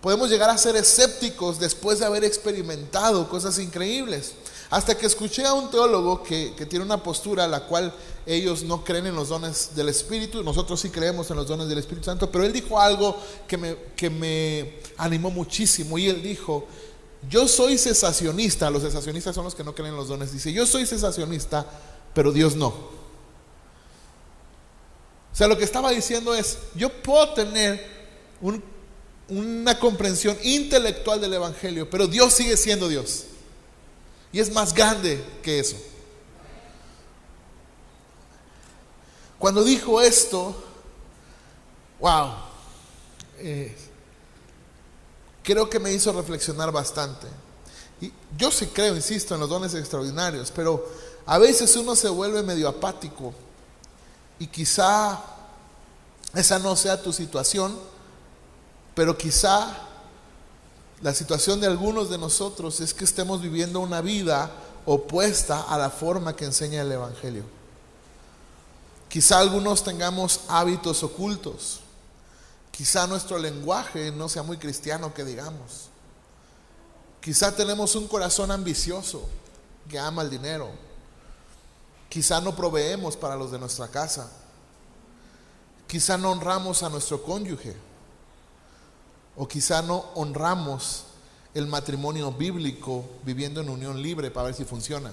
podemos 0.05 0.29
llegar 0.29 0.51
a 0.51 0.57
ser 0.59 0.75
escépticos 0.75 1.59
después 1.59 1.97
de 1.97 2.05
haber 2.05 2.23
experimentado 2.23 3.27
cosas 3.27 3.57
increíbles. 3.57 4.33
Hasta 4.69 4.95
que 4.95 5.07
escuché 5.07 5.43
a 5.47 5.53
un 5.53 5.71
teólogo 5.71 6.21
que, 6.21 6.51
tiene 6.69 6.85
una 6.85 7.01
postura 7.01 7.47
la 7.47 7.61
cual 7.61 7.91
ellos 8.27 8.61
no 8.61 8.83
creen 8.83 9.07
en 9.07 9.15
los 9.15 9.29
dones 9.29 9.71
del 9.73 9.89
Espíritu, 9.89 10.43
nosotros 10.43 10.79
sí 10.79 10.91
creemos 10.91 11.31
en 11.31 11.37
los 11.37 11.47
dones 11.47 11.67
del 11.67 11.79
Espíritu 11.79 12.05
Santo, 12.05 12.31
pero 12.31 12.43
él 12.43 12.53
dijo 12.53 12.79
algo 12.79 13.19
que 13.47 13.57
me, 13.57 13.75
que 13.95 14.11
me 14.11 14.79
animó 14.97 15.31
muchísimo 15.31 15.97
y 15.97 16.07
él 16.07 16.21
dijo, 16.21 16.67
yo 17.27 17.47
soy 17.47 17.75
cesacionista, 17.75 18.69
los 18.69 18.83
cesacionistas 18.83 19.33
son 19.33 19.45
los 19.45 19.55
que 19.55 19.63
no 19.63 19.73
creen 19.73 19.89
en 19.89 19.97
los 19.97 20.09
dones, 20.09 20.31
dice, 20.31 20.53
yo 20.53 20.67
soy 20.67 20.85
cesacionista, 20.85 21.65
pero 22.13 22.31
Dios 22.31 22.55
no. 22.55 22.67
O 22.67 22.95
sea, 25.33 25.47
lo 25.47 25.57
que 25.57 25.63
estaba 25.63 25.89
diciendo 25.89 26.35
es, 26.35 26.59
yo 26.75 26.91
puedo 27.01 27.33
tener 27.33 27.95
una 29.29 29.79
comprensión 29.79 30.37
intelectual 30.43 31.19
del 31.19 31.33
Evangelio, 31.33 31.89
pero 31.89 32.07
Dios 32.07 32.33
sigue 32.33 32.57
siendo 32.57 32.87
Dios. 32.87 33.25
Y 34.31 34.39
es 34.39 34.51
más 34.51 34.73
grande 34.73 35.23
que 35.41 35.59
eso. 35.59 35.77
Cuando 39.39 39.63
dijo 39.63 40.01
esto, 40.01 40.55
wow, 41.99 42.33
eh, 43.39 43.75
creo 45.43 45.69
que 45.69 45.79
me 45.79 45.91
hizo 45.91 46.11
reflexionar 46.11 46.71
bastante. 46.71 47.27
Y 48.01 48.11
yo 48.37 48.51
sí 48.51 48.67
creo, 48.67 48.95
insisto, 48.95 49.35
en 49.35 49.41
los 49.41 49.49
dones 49.49 49.73
extraordinarios, 49.73 50.51
pero 50.51 50.89
a 51.25 51.37
veces 51.37 51.75
uno 51.75 51.95
se 51.95 52.09
vuelve 52.09 52.43
medio 52.43 52.67
apático 52.67 53.33
y 54.37 54.47
quizá 54.47 55.23
esa 56.33 56.59
no 56.59 56.75
sea 56.75 57.01
tu 57.01 57.13
situación, 57.13 57.77
pero 58.95 59.17
quizá 59.17 59.77
la 61.01 61.13
situación 61.13 61.59
de 61.59 61.67
algunos 61.67 62.09
de 62.09 62.17
nosotros 62.17 62.79
es 62.79 62.93
que 62.93 63.03
estemos 63.03 63.41
viviendo 63.41 63.81
una 63.81 64.01
vida 64.01 64.49
opuesta 64.85 65.63
a 65.63 65.77
la 65.77 65.89
forma 65.89 66.35
que 66.35 66.45
enseña 66.45 66.81
el 66.81 66.91
Evangelio. 66.91 67.43
Quizá 69.09 69.39
algunos 69.39 69.83
tengamos 69.83 70.41
hábitos 70.47 71.03
ocultos. 71.03 71.81
Quizá 72.71 73.05
nuestro 73.07 73.37
lenguaje 73.37 74.11
no 74.11 74.27
sea 74.29 74.43
muy 74.43 74.57
cristiano 74.57 75.13
que 75.13 75.23
digamos. 75.23 75.89
Quizá 77.21 77.55
tenemos 77.55 77.95
un 77.95 78.07
corazón 78.07 78.51
ambicioso 78.51 79.27
que 79.89 79.99
ama 79.99 80.21
el 80.21 80.29
dinero. 80.29 80.69
Quizá 82.09 82.39
no 82.39 82.55
proveemos 82.55 83.17
para 83.17 83.35
los 83.35 83.51
de 83.51 83.59
nuestra 83.59 83.87
casa. 83.87 84.29
Quizá 85.87 86.17
no 86.17 86.31
honramos 86.31 86.83
a 86.83 86.89
nuestro 86.89 87.21
cónyuge. 87.23 87.75
O 89.37 89.47
quizá 89.47 89.81
no 89.81 90.05
honramos 90.15 91.05
el 91.53 91.67
matrimonio 91.67 92.31
bíblico 92.31 93.05
viviendo 93.23 93.61
en 93.61 93.69
unión 93.69 94.01
libre 94.01 94.31
para 94.31 94.47
ver 94.47 94.55
si 94.55 94.65
funciona. 94.65 95.11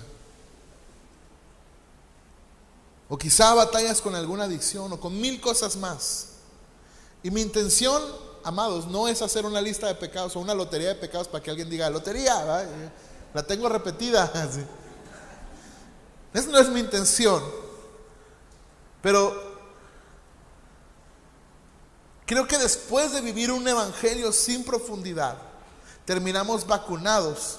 O 3.08 3.18
quizá 3.18 3.54
batallas 3.54 4.00
con 4.00 4.14
alguna 4.14 4.44
adicción 4.44 4.92
o 4.92 4.98
con 4.98 5.20
mil 5.20 5.40
cosas 5.40 5.76
más. 5.76 6.28
Y 7.22 7.30
mi 7.30 7.42
intención, 7.42 8.02
amados, 8.42 8.86
no 8.86 9.06
es 9.06 9.22
hacer 9.22 9.46
una 9.46 9.60
lista 9.60 9.86
de 9.86 9.94
pecados 9.94 10.34
o 10.34 10.40
una 10.40 10.54
lotería 10.54 10.88
de 10.88 10.94
pecados 10.94 11.28
para 11.28 11.44
que 11.44 11.50
alguien 11.50 11.68
diga, 11.68 11.90
lotería, 11.90 12.66
la 13.34 13.42
tengo 13.42 13.68
repetida. 13.68 14.32
Esa 16.34 16.48
no 16.48 16.58
es 16.58 16.68
mi 16.70 16.80
intención. 16.80 17.42
Pero 19.02 19.51
Creo 22.32 22.48
que 22.48 22.56
después 22.56 23.12
de 23.12 23.20
vivir 23.20 23.50
un 23.50 23.68
evangelio 23.68 24.32
sin 24.32 24.64
profundidad, 24.64 25.36
terminamos 26.06 26.66
vacunados 26.66 27.58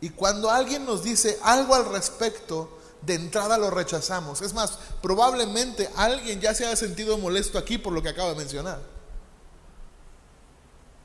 y 0.00 0.10
cuando 0.10 0.50
alguien 0.50 0.84
nos 0.84 1.04
dice 1.04 1.38
algo 1.40 1.72
al 1.72 1.84
respecto, 1.84 2.80
de 3.00 3.14
entrada 3.14 3.56
lo 3.58 3.70
rechazamos. 3.70 4.42
Es 4.42 4.52
más, 4.54 4.76
probablemente 5.00 5.88
alguien 5.94 6.40
ya 6.40 6.52
se 6.52 6.66
haya 6.66 6.74
sentido 6.74 7.16
molesto 7.16 7.58
aquí 7.58 7.78
por 7.78 7.92
lo 7.92 8.02
que 8.02 8.08
acabo 8.08 8.30
de 8.30 8.34
mencionar. 8.34 8.80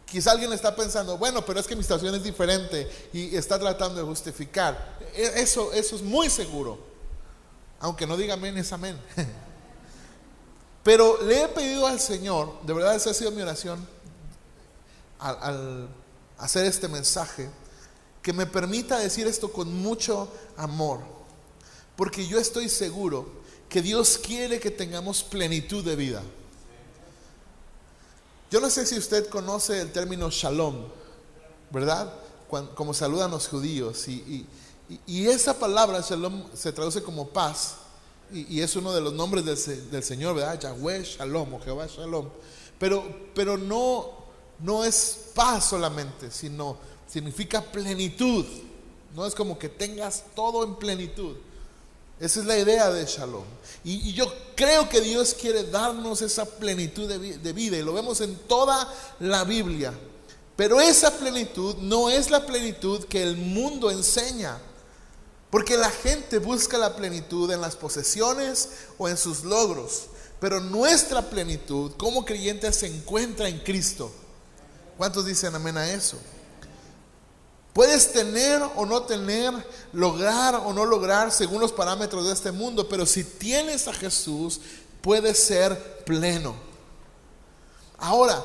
Quizá 0.08 0.32
alguien 0.32 0.52
está 0.52 0.76
pensando, 0.76 1.16
bueno, 1.20 1.46
pero 1.46 1.60
es 1.60 1.68
que 1.68 1.76
mi 1.76 1.84
situación 1.84 2.16
es 2.16 2.24
diferente 2.24 2.90
y 3.14 3.36
está 3.36 3.60
tratando 3.60 4.00
de 4.00 4.08
justificar. 4.08 4.98
E-, 5.14 5.34
eso, 5.36 5.72
eso 5.72 5.98
es 5.98 6.02
muy 6.02 6.32
seguro. 6.32 6.80
Aunque 7.80 8.08
no 8.08 8.18
diga 8.18 8.34
amén, 8.34 8.58
es 8.58 8.74
amén. 8.74 9.00
Pero 10.84 11.22
le 11.24 11.44
he 11.44 11.48
pedido 11.48 11.88
al 11.88 12.00
Señor, 12.00 12.62
de 12.64 12.74
verdad 12.74 12.96
esa 12.96 13.12
ha 13.12 13.14
sido 13.14 13.32
mi 13.32 13.42
oración, 13.42 13.88
al, 15.18 15.88
hacer 16.38 16.66
este 16.66 16.90
mensaje, 16.90 17.50
que 18.22 18.34
me 18.34 18.46
permita 18.46 19.00
decir 19.00 19.26
esto 19.26 19.52
con 19.52 19.74
mucho 19.82 20.30
amor. 20.58 21.00
Porque 21.96 22.28
yo 22.28 22.38
estoy 22.38 22.68
seguro 22.68 23.44
que 23.70 23.82
Dios 23.82 24.18
quiere 24.18 24.60
que 24.60 24.72
tengamos 24.72 25.24
plenitud 25.24 25.86
de 25.86 25.96
vida. 25.96 26.22
Yo 28.52 28.60
no 28.60 28.70
sé 28.70 28.86
si 28.86 28.98
usted 28.98 29.30
conoce 29.30 29.80
el 29.80 29.92
término 29.92 30.30
shalom, 30.30 30.86
¿verdad? 31.72 32.14
como 32.76 32.94
saludan 32.94 33.32
los 33.32 33.48
judíos. 33.48 34.08
Y, 34.08 34.46
y 35.08 35.28
esa 35.28 35.58
palabra 35.58 36.02
shalom 36.02 36.46
se 36.54 36.72
traduce 36.72 37.02
como 37.02 37.30
paz 37.30 37.78
y, 38.34 38.62
es 38.62 38.76
uno 38.76 38.94
de 38.94 39.02
los 39.02 39.14
nombres 39.14 39.46
del, 39.66 40.04
Señor, 40.04 40.36
¿verdad? 40.36 40.60
Yahweh 40.60 41.04
Shalom 41.04 41.54
o 41.54 41.60
Jehová 41.60 41.88
Shalom. 41.88 42.30
Pero, 42.80 43.04
pero 43.36 43.58
no, 43.58 44.10
no 44.60 44.84
es 44.84 45.30
paz 45.36 45.70
solamente, 45.70 46.32
sino 46.32 46.78
significa 47.08 47.62
plenitud. 47.62 48.46
No 49.16 49.26
es 49.26 49.36
como 49.36 49.60
que 49.60 49.70
tengas 49.70 50.24
todo 50.36 50.64
en 50.64 50.76
plenitud. 50.76 51.36
Esa 52.20 52.40
es 52.40 52.46
la 52.46 52.58
idea 52.58 52.90
de 52.90 53.06
Shalom. 53.06 53.44
Y, 53.84 54.14
yo 54.14 54.34
creo 54.56 54.90
que 54.90 55.02
Dios 55.02 55.36
quiere 55.40 55.64
darnos 55.66 56.22
esa 56.22 56.46
plenitud 56.46 57.08
de, 57.08 57.38
de 57.38 57.54
vida 57.54 57.78
y 57.78 57.84
lo 57.84 57.94
vemos 57.94 58.22
en 58.22 58.36
toda 58.48 58.92
la 59.20 59.44
Biblia. 59.44 59.94
Pero 60.56 60.80
esa 60.82 61.12
plenitud 61.12 61.76
no 61.78 62.10
es 62.10 62.30
la 62.30 62.46
plenitud 62.46 63.04
que 63.06 63.22
el 63.22 63.38
mundo 63.38 63.92
enseña. 63.92 64.60
Porque 65.54 65.78
la 65.78 65.92
gente 65.92 66.40
busca 66.40 66.80
la 66.80 66.96
plenitud 66.96 67.52
en 67.52 67.62
las 67.62 67.76
posesiones 67.76 68.70
o 68.98 69.08
en 69.08 69.16
sus 69.16 69.44
logros. 69.44 70.06
Pero 70.40 70.60
nuestra 70.60 71.22
plenitud 71.30 71.92
como 71.96 72.26
creyentes 72.26 72.78
se 72.78 72.88
encuentra 72.88 73.48
en 73.48 73.60
Cristo. 73.60 74.12
¿Cuántos 74.98 75.28
dicen 75.28 75.54
amén 75.54 75.78
a 75.78 75.88
eso? 75.92 76.18
Puedes 77.72 78.12
tener 78.12 78.64
o 78.76 78.84
no 78.88 79.04
tener, 79.04 79.54
lograr 79.92 80.56
o 80.56 80.74
no 80.74 80.86
lograr 80.86 81.32
según 81.32 81.62
los 81.62 81.72
parámetros 81.72 82.26
de 82.26 82.34
este 82.34 82.52
mundo, 82.52 82.90
pero 82.90 83.06
si 83.06 83.24
tienes 83.24 83.88
a 83.88 83.94
Jesús, 83.94 84.60
puedes 85.04 85.38
ser 85.38 86.04
pleno. 86.04 86.56
Ahora, 88.00 88.44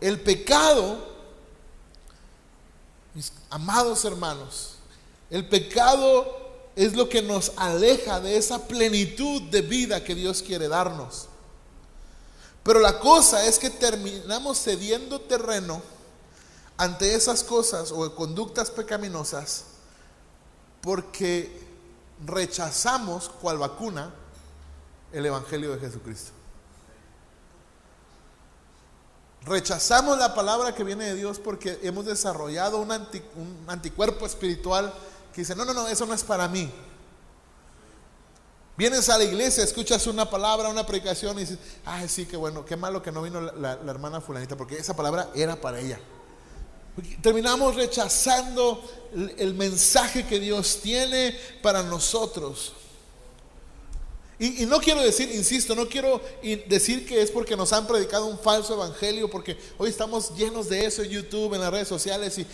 el 0.00 0.18
pecado, 0.22 1.06
mis 3.12 3.30
amados 3.50 4.06
hermanos, 4.06 4.76
el 5.28 5.46
pecado 5.46 6.45
es 6.76 6.94
lo 6.94 7.08
que 7.08 7.22
nos 7.22 7.52
aleja 7.56 8.20
de 8.20 8.36
esa 8.36 8.68
plenitud 8.68 9.42
de 9.50 9.62
vida 9.62 10.04
que 10.04 10.14
Dios 10.14 10.42
quiere 10.42 10.68
darnos. 10.68 11.26
Pero 12.62 12.80
la 12.80 13.00
cosa 13.00 13.46
es 13.46 13.58
que 13.58 13.70
terminamos 13.70 14.62
cediendo 14.62 15.20
terreno 15.22 15.80
ante 16.76 17.14
esas 17.14 17.42
cosas 17.42 17.90
o 17.90 18.14
conductas 18.14 18.70
pecaminosas 18.70 19.64
porque 20.82 21.64
rechazamos 22.24 23.30
cual 23.30 23.56
vacuna 23.56 24.12
el 25.12 25.24
Evangelio 25.24 25.72
de 25.72 25.80
Jesucristo. 25.80 26.32
Rechazamos 29.46 30.18
la 30.18 30.34
palabra 30.34 30.74
que 30.74 30.84
viene 30.84 31.06
de 31.06 31.14
Dios 31.14 31.38
porque 31.38 31.78
hemos 31.82 32.04
desarrollado 32.04 32.78
un, 32.78 32.90
un 32.90 33.64
anticuerpo 33.68 34.26
espiritual 34.26 34.92
que 35.36 35.42
dice, 35.42 35.54
no, 35.54 35.66
no, 35.66 35.74
no, 35.74 35.86
eso 35.86 36.06
no 36.06 36.14
es 36.14 36.24
para 36.24 36.48
mí. 36.48 36.72
Vienes 38.74 39.06
a 39.10 39.18
la 39.18 39.24
iglesia, 39.24 39.62
escuchas 39.64 40.06
una 40.06 40.30
palabra, 40.30 40.70
una 40.70 40.86
predicación 40.86 41.36
y 41.36 41.40
dices, 41.40 41.58
ay, 41.84 42.08
sí, 42.08 42.24
qué 42.24 42.38
bueno, 42.38 42.64
qué 42.64 42.74
malo 42.74 43.02
que 43.02 43.12
no 43.12 43.20
vino 43.20 43.42
la, 43.42 43.72
hermana 43.86 44.22
fulanita, 44.22 44.56
porque 44.56 44.78
esa 44.78 44.96
palabra 44.96 45.28
era 45.34 45.60
para 45.60 45.78
ella. 45.78 46.00
Terminamos 47.20 47.74
rechazando 47.74 48.82
el 49.36 49.52
mensaje 49.52 50.26
que 50.26 50.40
Dios 50.40 50.80
tiene 50.82 51.38
para 51.60 51.82
nosotros. 51.82 52.72
Y, 54.38 54.66
no 54.66 54.80
quiero 54.80 55.00
decir, 55.00 55.30
insisto, 55.34 55.74
no 55.74 55.88
quiero 55.88 56.20
decir 56.68 57.06
que 57.06 57.22
es 57.22 57.30
porque 57.30 57.56
nos 57.56 57.72
han 57.72 57.86
predicado 57.86 58.26
un 58.26 58.38
falso 58.38 58.74
evangelio, 58.74 59.30
porque 59.30 59.56
hoy 59.78 59.88
estamos 59.88 60.36
llenos 60.36 60.68
de 60.68 60.84
eso 60.84 61.02
en 61.02 61.08
YouTube, 61.08 61.54
en 61.54 61.62
las 61.62 61.70
redes 61.70 61.88
sociales, 61.88 62.36
y, 62.38 62.44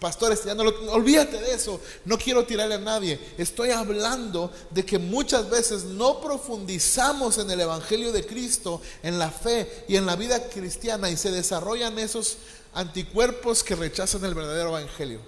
pastores, 0.00 0.42
ya 0.42 0.56
no 0.56 0.64
olvídate 0.90 1.38
de 1.40 1.54
eso, 1.54 1.80
no 2.04 2.18
quiero 2.18 2.44
tirarle 2.44 2.74
a 2.74 2.78
nadie. 2.78 3.20
Estoy 3.38 3.70
hablando 3.70 4.50
de 4.70 4.84
que 4.84 4.98
muchas 4.98 5.48
veces 5.48 5.84
no 5.84 6.20
profundizamos 6.20 7.38
en 7.38 7.48
el 7.48 7.60
evangelio 7.60 8.10
de 8.10 8.26
Cristo, 8.26 8.82
en 9.04 9.16
la 9.16 9.30
fe 9.30 9.84
y 9.86 9.94
en 9.94 10.06
la 10.06 10.16
vida 10.16 10.48
cristiana, 10.48 11.10
y 11.10 11.16
se 11.16 11.30
desarrollan 11.30 11.96
esos 12.00 12.38
anticuerpos 12.74 13.62
que 13.62 13.76
rechazan 13.76 14.24
el 14.24 14.34
verdadero 14.34 14.70
evangelio. 14.70 15.20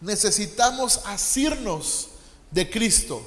Necesitamos 0.00 1.02
asirnos 1.04 2.08
de 2.56 2.70
Cristo. 2.70 3.22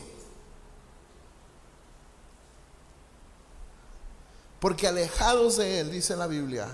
Porque 4.59 4.87
alejados 4.87 5.57
de 5.57 5.81
Él, 5.81 5.91
dice 5.91 6.15
la 6.15 6.25
Biblia, 6.25 6.67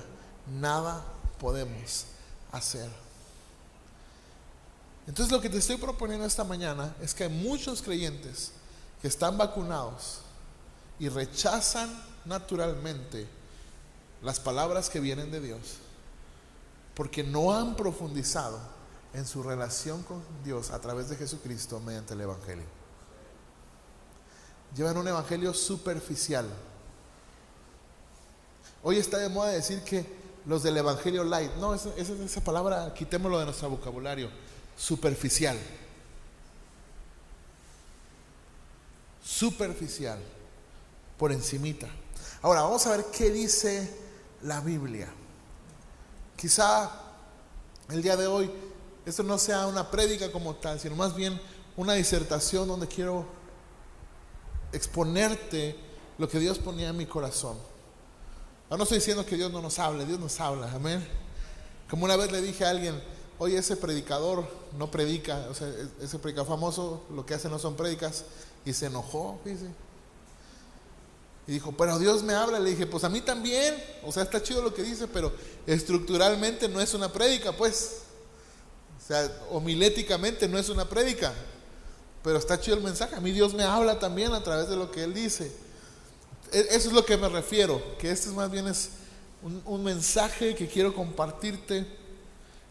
nada 0.57 1.03
podemos 1.37 2.05
hacer. 2.53 2.89
Entonces 5.05 5.33
lo 5.33 5.41
que 5.41 5.49
te 5.49 5.57
estoy 5.57 5.75
proponiendo 5.75 6.25
esta 6.25 6.45
mañana 6.45 6.95
es 7.01 7.13
que 7.13 7.25
hay 7.25 7.29
muchos 7.29 7.81
creyentes 7.81 8.53
que 9.01 9.09
están 9.09 9.37
vacunados 9.37 10.21
y 10.97 11.09
rechazan 11.09 11.93
naturalmente 12.23 13.27
las 14.23 14.39
palabras 14.39 14.89
que 14.89 15.01
vienen 15.01 15.29
de 15.29 15.41
Dios 15.41 15.59
porque 16.95 17.21
no 17.21 17.53
han 17.53 17.75
profundizado 17.75 18.61
en 19.15 19.25
su 19.25 19.41
relación 19.43 20.03
con 20.03 20.21
Dios 20.43 20.71
a 20.71 20.79
través 20.81 21.07
de 21.09 21.15
Jesucristo 21.15 21.79
mediante 21.79 22.13
el 22.13 22.21
Evangelio. 22.21 22.65
Llevan 24.75 24.97
un 24.97 25.07
Evangelio 25.07 25.53
superficial. 25.53 26.45
Hoy 28.83 28.97
está 28.97 29.17
de 29.17 29.29
moda 29.29 29.51
decir 29.51 29.81
que 29.83 30.05
los 30.45 30.63
del 30.63 30.75
Evangelio 30.75 31.23
light, 31.23 31.53
no, 31.55 31.73
esa, 31.73 31.89
esa 31.95 32.41
palabra 32.41 32.93
quitémoslo 32.93 33.39
de 33.39 33.45
nuestro 33.45 33.69
vocabulario, 33.69 34.29
superficial. 34.77 35.57
Superficial, 39.23 40.19
por 41.17 41.31
encimita. 41.31 41.87
Ahora 42.41 42.63
vamos 42.63 42.85
a 42.85 42.97
ver 42.97 43.05
qué 43.05 43.29
dice 43.31 43.97
la 44.41 44.59
Biblia. 44.59 45.07
Quizá 46.35 46.91
el 47.89 48.01
día 48.01 48.17
de 48.17 48.27
hoy 48.27 48.51
esto 49.05 49.23
no 49.23 49.37
sea 49.37 49.67
una 49.67 49.89
prédica 49.91 50.31
como 50.31 50.55
tal, 50.55 50.79
sino 50.79 50.95
más 50.95 51.15
bien 51.15 51.39
una 51.77 51.93
disertación 51.93 52.67
donde 52.67 52.87
quiero 52.87 53.25
exponerte 54.71 55.75
lo 56.17 56.27
que 56.27 56.39
Dios 56.39 56.59
ponía 56.59 56.89
en 56.89 56.97
mi 56.97 57.05
corazón. 57.05 57.57
no 58.69 58.83
estoy 58.83 58.97
diciendo 58.97 59.25
que 59.25 59.35
Dios 59.35 59.51
no 59.51 59.61
nos 59.61 59.79
hable, 59.79 60.05
Dios 60.05 60.19
nos 60.19 60.39
habla, 60.39 60.71
amén. 60.71 61.05
Como 61.89 62.05
una 62.05 62.15
vez 62.15 62.31
le 62.31 62.41
dije 62.41 62.65
a 62.65 62.69
alguien, 62.71 63.01
oye, 63.37 63.57
ese 63.57 63.75
predicador 63.77 64.47
no 64.77 64.89
predica, 64.89 65.47
o 65.49 65.53
sea, 65.53 65.71
ese 66.01 66.17
predicador 66.19 66.47
famoso 66.47 67.03
lo 67.13 67.25
que 67.25 67.33
hace 67.33 67.49
no 67.49 67.59
son 67.59 67.75
prédicas, 67.75 68.25
y 68.65 68.73
se 68.73 68.87
enojó, 68.87 69.39
dice. 69.45 69.67
Y 71.47 71.51
dijo, 71.53 71.71
pero 71.77 71.99
Dios 71.99 72.23
me 72.23 72.33
habla. 72.33 72.59
Le 72.59 72.71
dije, 72.71 72.87
pues 72.87 73.03
a 73.03 73.09
mí 73.09 73.21
también, 73.21 73.75
o 74.03 74.11
sea, 74.11 74.23
está 74.23 74.41
chido 74.41 74.63
lo 74.63 74.73
que 74.73 74.81
dice, 74.81 75.07
pero 75.07 75.31
estructuralmente 75.67 76.67
no 76.67 76.81
es 76.81 76.93
una 76.93 77.13
prédica, 77.13 77.51
pues. 77.51 78.01
O 79.05 79.07
sea, 79.07 79.31
homiléticamente 79.51 80.47
no 80.47 80.57
es 80.57 80.67
una 80.69 80.89
prédica, 80.89 81.31
pero 82.23 82.39
está 82.39 82.59
chido 82.59 82.75
el 82.75 82.81
mensaje. 82.81 83.13
A 83.13 83.19
mí 83.19 83.29
Dios 83.29 83.53
me 83.53 83.63
habla 83.63 83.99
también 83.99 84.33
a 84.33 84.41
través 84.41 84.67
de 84.67 84.75
lo 84.75 84.89
que 84.89 85.03
Él 85.03 85.13
dice. 85.13 85.51
E, 86.51 86.59
eso 86.71 86.87
es 86.87 86.91
lo 86.91 87.05
que 87.05 87.15
me 87.15 87.29
refiero, 87.29 87.79
que 87.99 88.09
este 88.09 88.31
más 88.31 88.49
bien 88.49 88.65
es 88.65 88.89
un, 89.43 89.83
mensaje 89.83 90.55
que 90.55 90.67
quiero 90.67 90.91
compartirte, 90.95 91.85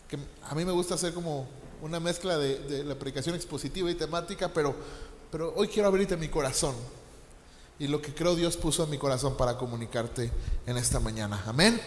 que 0.08 0.18
a 0.42 0.56
mí 0.56 0.64
me 0.64 0.72
gusta 0.72 0.96
hacer 0.96 1.14
como 1.14 1.46
una 1.80 2.00
mezcla 2.00 2.36
de, 2.36 2.82
la 2.82 2.96
predicación 2.96 3.36
expositiva 3.36 3.88
y 3.88 3.94
temática, 3.94 4.52
pero, 4.52 4.74
pero 5.30 5.54
hoy 5.54 5.68
quiero 5.68 5.86
abrirte 5.86 6.16
mi 6.16 6.26
corazón 6.26 6.74
y 7.78 7.86
lo 7.86 8.02
que 8.02 8.12
creo 8.12 8.34
Dios 8.34 8.56
puso 8.56 8.82
en 8.82 8.90
mi 8.90 8.98
corazón 8.98 9.36
para 9.36 9.56
comunicarte 9.56 10.32
en 10.66 10.76
esta 10.78 10.98
mañana. 10.98 11.44
Amén. 11.46 11.80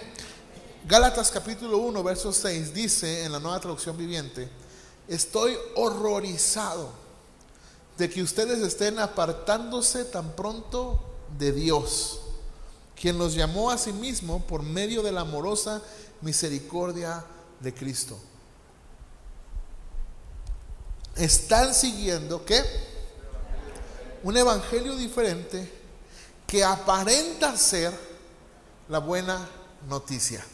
Gálatas 0.88 1.32
capítulo 1.32 1.80
1, 1.80 2.02
verso 2.02 2.32
6 2.32 2.74
dice 2.74 3.26
en 3.26 3.34
la 3.34 3.42
nueva 3.42 3.60
traducción 3.60 3.98
viviente, 3.98 4.48
estoy 5.10 5.58
horrorizado 5.76 6.92
de 7.98 8.10
que 8.10 8.24
ustedes 8.24 8.60
estén 8.60 8.98
apartándose 8.98 10.06
tan 10.06 10.34
pronto 10.34 11.04
de 11.38 11.52
Dios, 11.52 12.22
quien 12.96 13.18
los 13.18 13.34
llamó 13.34 13.70
a 13.70 13.78
sí 13.78 13.92
mismo 13.92 14.48
por 14.48 14.64
medio 14.64 15.04
de 15.04 15.12
la 15.12 15.22
amorosa 15.22 15.82
misericordia 16.22 17.26
de 17.60 17.74
Cristo. 17.74 18.18
Están 21.18 21.74
siguiendo 21.74 22.46
qué? 22.46 22.64
Un 24.24 24.38
evangelio 24.38 24.96
diferente 24.96 25.70
que 26.48 26.64
aparenta 26.64 27.58
ser 27.58 27.92
la 28.88 29.00
buena 29.00 29.50
noticia. 29.90 30.46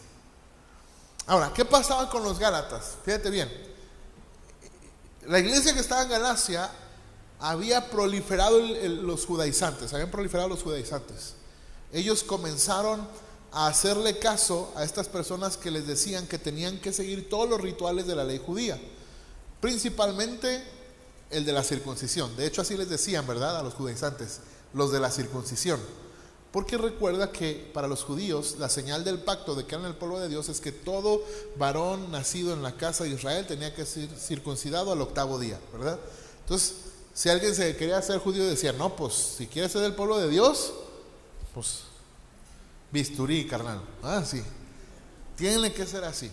Ahora, 1.25 1.51
¿qué 1.53 1.63
pasaba 1.65 2.09
con 2.09 2.23
los 2.23 2.37
Gálatas? 2.37 2.97
Fíjate 3.03 3.29
bien. 3.29 3.49
La 5.27 5.39
iglesia 5.39 5.73
que 5.73 5.79
estaba 5.79 6.03
en 6.03 6.09
Galacia 6.09 6.69
había 7.39 7.89
proliferado 7.89 8.59
los 8.59 9.25
judaizantes, 9.25 9.93
habían 9.93 10.11
proliferado 10.11 10.49
los 10.49 10.63
judaizantes. 10.63 11.35
Ellos 11.93 12.23
comenzaron 12.23 13.07
a 13.51 13.67
hacerle 13.67 14.17
caso 14.17 14.73
a 14.75 14.83
estas 14.83 15.07
personas 15.07 15.57
que 15.57 15.71
les 15.71 15.85
decían 15.87 16.27
que 16.27 16.39
tenían 16.39 16.79
que 16.79 16.91
seguir 16.91 17.29
todos 17.29 17.47
los 17.47 17.61
rituales 17.61 18.07
de 18.07 18.15
la 18.15 18.23
ley 18.23 18.41
judía, 18.43 18.79
principalmente 19.61 20.63
el 21.29 21.45
de 21.45 21.53
la 21.53 21.63
circuncisión. 21.63 22.35
De 22.35 22.45
hecho, 22.45 22.61
así 22.61 22.75
les 22.75 22.89
decían, 22.89 23.25
¿verdad? 23.27 23.57
A 23.57 23.63
los 23.63 23.75
judaizantes, 23.75 24.39
los 24.73 24.91
de 24.91 24.99
la 24.99 25.11
circuncisión. 25.11 25.79
Porque 26.53 26.77
recuerda 26.77 27.31
que 27.31 27.67
para 27.73 27.87
los 27.87 28.03
judíos 28.03 28.57
la 28.59 28.69
señal 28.69 29.03
del 29.03 29.17
pacto 29.17 29.55
de 29.55 29.65
que 29.65 29.73
eran 29.73 29.87
el 29.87 29.95
pueblo 29.95 30.19
de 30.19 30.29
Dios 30.29 30.49
es 30.49 30.61
que 30.61 30.71
todo 30.71 31.23
varón 31.57 32.11
nacido 32.11 32.53
en 32.53 32.61
la 32.61 32.77
casa 32.77 33.05
de 33.05 33.09
Israel 33.09 33.47
tenía 33.47 33.73
que 33.73 33.87
ser 33.87 34.07
circuncidado 34.15 34.91
al 34.91 35.01
octavo 35.01 35.39
día, 35.39 35.59
¿verdad? 35.73 35.99
Entonces, 36.41 36.75
si 37.11 37.29
alguien 37.29 37.55
se 37.55 37.75
quería 37.75 37.97
hacer 37.97 38.19
judío 38.19 38.45
decía, 38.45 38.71
no, 38.71 38.95
pues 38.95 39.15
si 39.15 39.47
quieres 39.47 39.71
ser 39.71 39.81
del 39.81 39.95
pueblo 39.95 40.19
de 40.19 40.29
Dios, 40.29 40.73
pues 41.55 41.85
bisturí, 42.91 43.47
carnal. 43.47 43.81
Ah, 44.03 44.23
sí. 44.23 44.43
Tiene 45.35 45.73
que 45.73 45.87
ser 45.87 46.03
así. 46.03 46.29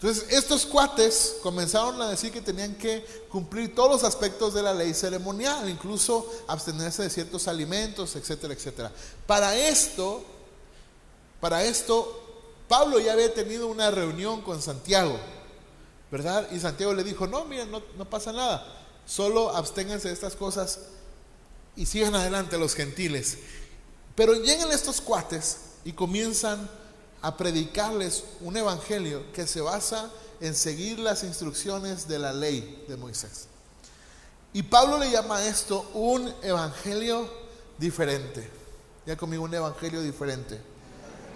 Entonces, 0.00 0.26
estos 0.30 0.64
cuates 0.64 1.38
comenzaron 1.42 2.00
a 2.00 2.08
decir 2.08 2.30
que 2.30 2.40
tenían 2.40 2.76
que 2.76 3.04
cumplir 3.28 3.74
todos 3.74 3.90
los 3.90 4.04
aspectos 4.04 4.54
de 4.54 4.62
la 4.62 4.72
ley 4.72 4.94
ceremonial, 4.94 5.68
incluso 5.68 6.30
abstenerse 6.46 7.02
de 7.02 7.10
ciertos 7.10 7.48
alimentos, 7.48 8.14
etcétera, 8.14 8.54
etcétera. 8.54 8.92
Para 9.26 9.56
esto, 9.56 10.22
para 11.40 11.64
esto, 11.64 12.22
Pablo 12.68 13.00
ya 13.00 13.14
había 13.14 13.34
tenido 13.34 13.66
una 13.66 13.90
reunión 13.90 14.40
con 14.42 14.62
Santiago, 14.62 15.18
¿verdad? 16.12 16.48
Y 16.52 16.60
Santiago 16.60 16.94
le 16.94 17.02
dijo, 17.02 17.26
no, 17.26 17.44
miren, 17.44 17.68
no, 17.68 17.82
no 17.96 18.08
pasa 18.08 18.32
nada, 18.32 18.64
solo 19.04 19.50
absténganse 19.56 20.06
de 20.06 20.14
estas 20.14 20.36
cosas 20.36 20.78
y 21.74 21.86
sigan 21.86 22.14
adelante 22.14 22.56
los 22.56 22.74
gentiles. 22.74 23.38
Pero 24.14 24.34
llegan 24.34 24.70
estos 24.70 25.00
cuates 25.00 25.58
y 25.84 25.92
comienzan 25.92 26.70
a 27.22 27.36
predicarles 27.36 28.24
un 28.40 28.56
evangelio 28.56 29.24
que 29.32 29.46
se 29.46 29.60
basa 29.60 30.10
en 30.40 30.54
seguir 30.54 30.98
las 30.98 31.24
instrucciones 31.24 32.06
de 32.06 32.18
la 32.18 32.32
ley 32.32 32.84
de 32.88 32.96
Moisés. 32.96 33.48
Y 34.52 34.62
Pablo 34.62 34.98
le 34.98 35.10
llama 35.10 35.38
a 35.38 35.46
esto 35.46 35.88
un 35.94 36.32
evangelio 36.42 37.28
diferente. 37.76 38.48
Ya 39.04 39.16
conmigo 39.16 39.44
un 39.44 39.54
evangelio 39.54 40.00
diferente. 40.00 40.60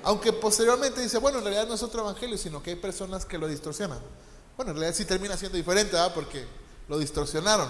Aunque 0.05 0.33
posteriormente 0.33 1.01
dice, 1.01 1.19
bueno, 1.19 1.39
en 1.39 1.45
realidad 1.45 1.67
no 1.67 1.75
es 1.75 1.83
otro 1.83 2.03
evangelio, 2.03 2.37
sino 2.37 2.63
que 2.63 2.71
hay 2.71 2.77
personas 2.77 3.25
que 3.25 3.39
lo 3.39 3.47
distorsionan. 3.47 4.01
Bueno, 4.57 4.73
en 4.73 4.79
realidad 4.79 4.97
sí 4.97 5.05
termina 5.05 5.37
siendo 5.37 5.57
diferente, 5.57 5.93
¿verdad? 5.93 6.13
Porque 6.15 6.45
lo 6.89 6.99
distorsionaron. 6.99 7.69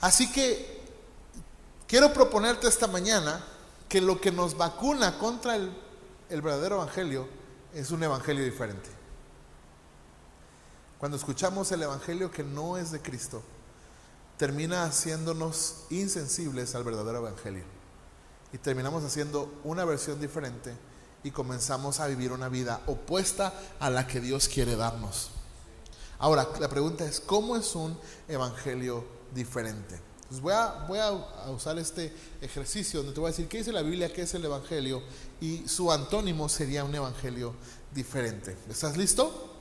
Así 0.00 0.30
que 0.30 0.80
quiero 1.86 2.12
proponerte 2.12 2.68
esta 2.68 2.86
mañana 2.86 3.44
que 3.88 4.00
lo 4.00 4.20
que 4.20 4.32
nos 4.32 4.56
vacuna 4.56 5.18
contra 5.18 5.56
el 5.56 5.70
el 6.28 6.42
verdadero 6.42 6.76
evangelio 6.76 7.28
es 7.74 7.90
un 7.90 8.02
evangelio 8.02 8.44
diferente. 8.44 8.88
Cuando 10.98 11.16
escuchamos 11.16 11.70
el 11.72 11.82
evangelio 11.82 12.30
que 12.30 12.42
no 12.42 12.76
es 12.76 12.90
de 12.90 13.00
Cristo, 13.00 13.42
termina 14.36 14.84
haciéndonos 14.84 15.84
insensibles 15.90 16.74
al 16.74 16.84
verdadero 16.84 17.18
evangelio. 17.18 17.64
Y 18.52 18.58
terminamos 18.58 19.04
haciendo 19.04 19.52
una 19.64 19.84
versión 19.84 20.20
diferente 20.20 20.74
y 21.22 21.30
comenzamos 21.30 22.00
a 22.00 22.06
vivir 22.06 22.32
una 22.32 22.48
vida 22.48 22.80
opuesta 22.86 23.52
a 23.78 23.90
la 23.90 24.06
que 24.06 24.20
Dios 24.20 24.48
quiere 24.48 24.76
darnos. 24.76 25.30
Ahora, 26.18 26.48
la 26.60 26.68
pregunta 26.68 27.04
es, 27.04 27.20
¿cómo 27.20 27.56
es 27.56 27.74
un 27.74 27.98
evangelio 28.28 29.04
diferente? 29.34 30.05
Entonces 30.26 30.42
voy 30.42 30.54
a, 30.54 30.84
voy 30.88 30.98
a, 30.98 31.12
usar 31.50 31.78
este 31.78 32.12
ejercicio 32.40 32.98
donde 32.98 33.14
te 33.14 33.20
voy 33.20 33.28
a 33.28 33.30
decir 33.30 33.46
qué 33.46 33.58
dice 33.58 33.72
la 33.72 33.82
Biblia, 33.82 34.12
qué 34.12 34.22
es 34.22 34.34
el 34.34 34.44
evangelio 34.44 35.00
y 35.40 35.68
su 35.68 35.92
antónimo 35.92 36.48
sería 36.48 36.82
un 36.82 36.92
evangelio 36.92 37.54
diferente. 37.94 38.56
¿Estás 38.68 38.96
listo? 38.96 39.54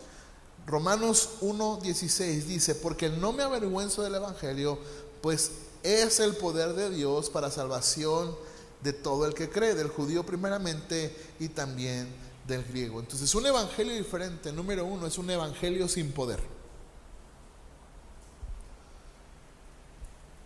Romanos 0.66 1.30
1.16 1.42 2.46
dice, 2.46 2.74
porque 2.74 3.10
no 3.10 3.32
me 3.32 3.44
avergüenzo 3.44 4.02
del 4.02 4.16
evangelio, 4.16 4.80
pues 5.22 5.52
es 5.84 6.20
el 6.20 6.36
poder 6.36 6.74
de 6.74 6.90
Dios 6.90 7.30
para 7.30 7.52
salvación 7.52 8.36
de 8.82 8.92
todo 8.92 9.28
el 9.28 9.36
que 9.36 9.52
cree, 9.52 9.76
del 9.76 9.90
judío 9.90 10.26
primeramente 10.26 11.16
y 11.40 11.50
también 11.50 12.08
del 12.48 12.64
griego. 12.64 13.00
Entonces, 13.00 13.34
un 13.36 13.46
evangelio 13.46 13.94
diferente, 13.96 14.52
número 14.52 14.86
uno, 14.86 15.06
es 15.06 15.20
un 15.20 15.30
evangelio 15.30 15.88
sin 15.88 16.12
poder. 16.12 16.55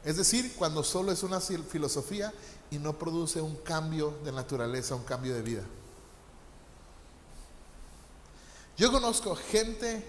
Es 0.03 0.17
decir, 0.17 0.53
cuando 0.55 0.83
solo 0.83 1.11
es 1.11 1.23
una 1.23 1.41
filosofía 1.41 2.33
y 2.71 2.77
no 2.77 2.97
produce 2.97 3.41
un 3.41 3.55
cambio 3.57 4.17
de 4.23 4.31
naturaleza, 4.31 4.95
un 4.95 5.03
cambio 5.03 5.33
de 5.33 5.41
vida. 5.41 5.63
Yo 8.77 8.91
conozco 8.91 9.35
gente 9.35 10.05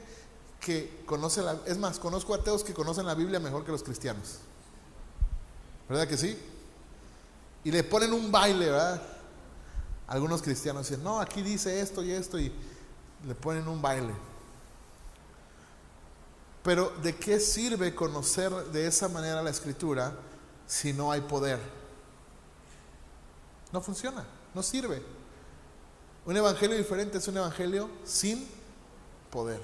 que 0.60 1.02
conoce 1.06 1.42
la, 1.42 1.58
es 1.66 1.76
más, 1.78 1.98
conozco 1.98 2.34
ateos 2.34 2.62
que 2.62 2.72
conocen 2.72 3.06
la 3.06 3.14
Biblia 3.14 3.40
mejor 3.40 3.64
que 3.64 3.72
los 3.72 3.82
cristianos. 3.82 4.38
¿Verdad 5.88 6.06
que 6.06 6.16
sí? 6.16 6.38
Y 7.64 7.72
le 7.72 7.82
ponen 7.82 8.12
un 8.12 8.30
baile, 8.30 8.66
¿verdad? 8.66 9.02
Algunos 10.06 10.40
cristianos 10.40 10.88
dicen, 10.88 11.02
no, 11.02 11.20
aquí 11.20 11.42
dice 11.42 11.80
esto 11.80 12.02
y 12.04 12.12
esto 12.12 12.38
y 12.38 12.52
le 13.26 13.34
ponen 13.34 13.66
un 13.66 13.82
baile. 13.82 14.14
Pero 16.62 16.90
¿de 17.02 17.16
qué 17.16 17.40
sirve 17.40 17.94
conocer 17.94 18.52
de 18.66 18.86
esa 18.86 19.08
manera 19.08 19.42
la 19.42 19.50
escritura 19.50 20.14
si 20.66 20.92
no 20.92 21.10
hay 21.10 21.22
poder? 21.22 21.58
No 23.72 23.80
funciona, 23.80 24.26
no 24.54 24.62
sirve. 24.62 25.02
Un 26.26 26.36
evangelio 26.36 26.76
diferente 26.76 27.18
es 27.18 27.28
un 27.28 27.38
evangelio 27.38 27.88
sin 28.04 28.46
poder. 29.30 29.60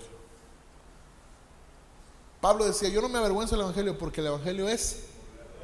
Pablo 2.40 2.64
decía, 2.64 2.88
yo 2.88 3.02
no 3.02 3.08
me 3.08 3.18
avergüenzo 3.18 3.56
del 3.56 3.62
evangelio 3.62 3.98
porque 3.98 4.20
el 4.20 4.28
evangelio 4.28 4.68
es 4.68 5.00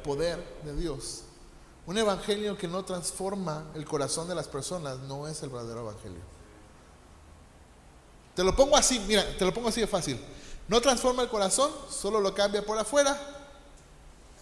poder 0.03 0.43
de 0.63 0.75
Dios. 0.75 1.23
Un 1.85 1.97
evangelio 1.97 2.57
que 2.57 2.67
no 2.67 2.85
transforma 2.85 3.65
el 3.73 3.85
corazón 3.85 4.27
de 4.27 4.35
las 4.35 4.47
personas 4.47 4.99
no 4.99 5.27
es 5.27 5.41
el 5.43 5.49
verdadero 5.49 5.81
evangelio. 5.81 6.21
Te 8.35 8.43
lo 8.43 8.55
pongo 8.55 8.75
así, 8.75 8.99
mira, 9.07 9.25
te 9.37 9.45
lo 9.45 9.53
pongo 9.53 9.69
así 9.69 9.81
de 9.81 9.87
fácil. 9.87 10.19
No 10.67 10.81
transforma 10.81 11.23
el 11.23 11.29
corazón, 11.29 11.71
solo 11.89 12.19
lo 12.19 12.33
cambia 12.33 12.65
por 12.65 12.77
afuera. 12.77 13.19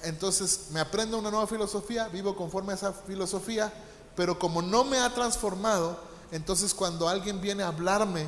Entonces 0.03 0.67
me 0.71 0.79
aprendo 0.79 1.17
una 1.17 1.31
nueva 1.31 1.47
filosofía, 1.47 2.07
vivo 2.07 2.35
conforme 2.35 2.73
a 2.73 2.75
esa 2.75 2.93
filosofía, 2.93 3.71
pero 4.15 4.37
como 4.37 4.61
no 4.61 4.83
me 4.83 4.99
ha 4.99 5.13
transformado, 5.13 5.99
entonces 6.31 6.73
cuando 6.73 7.07
alguien 7.07 7.41
viene 7.41 7.63
a 7.63 7.67
hablarme 7.67 8.25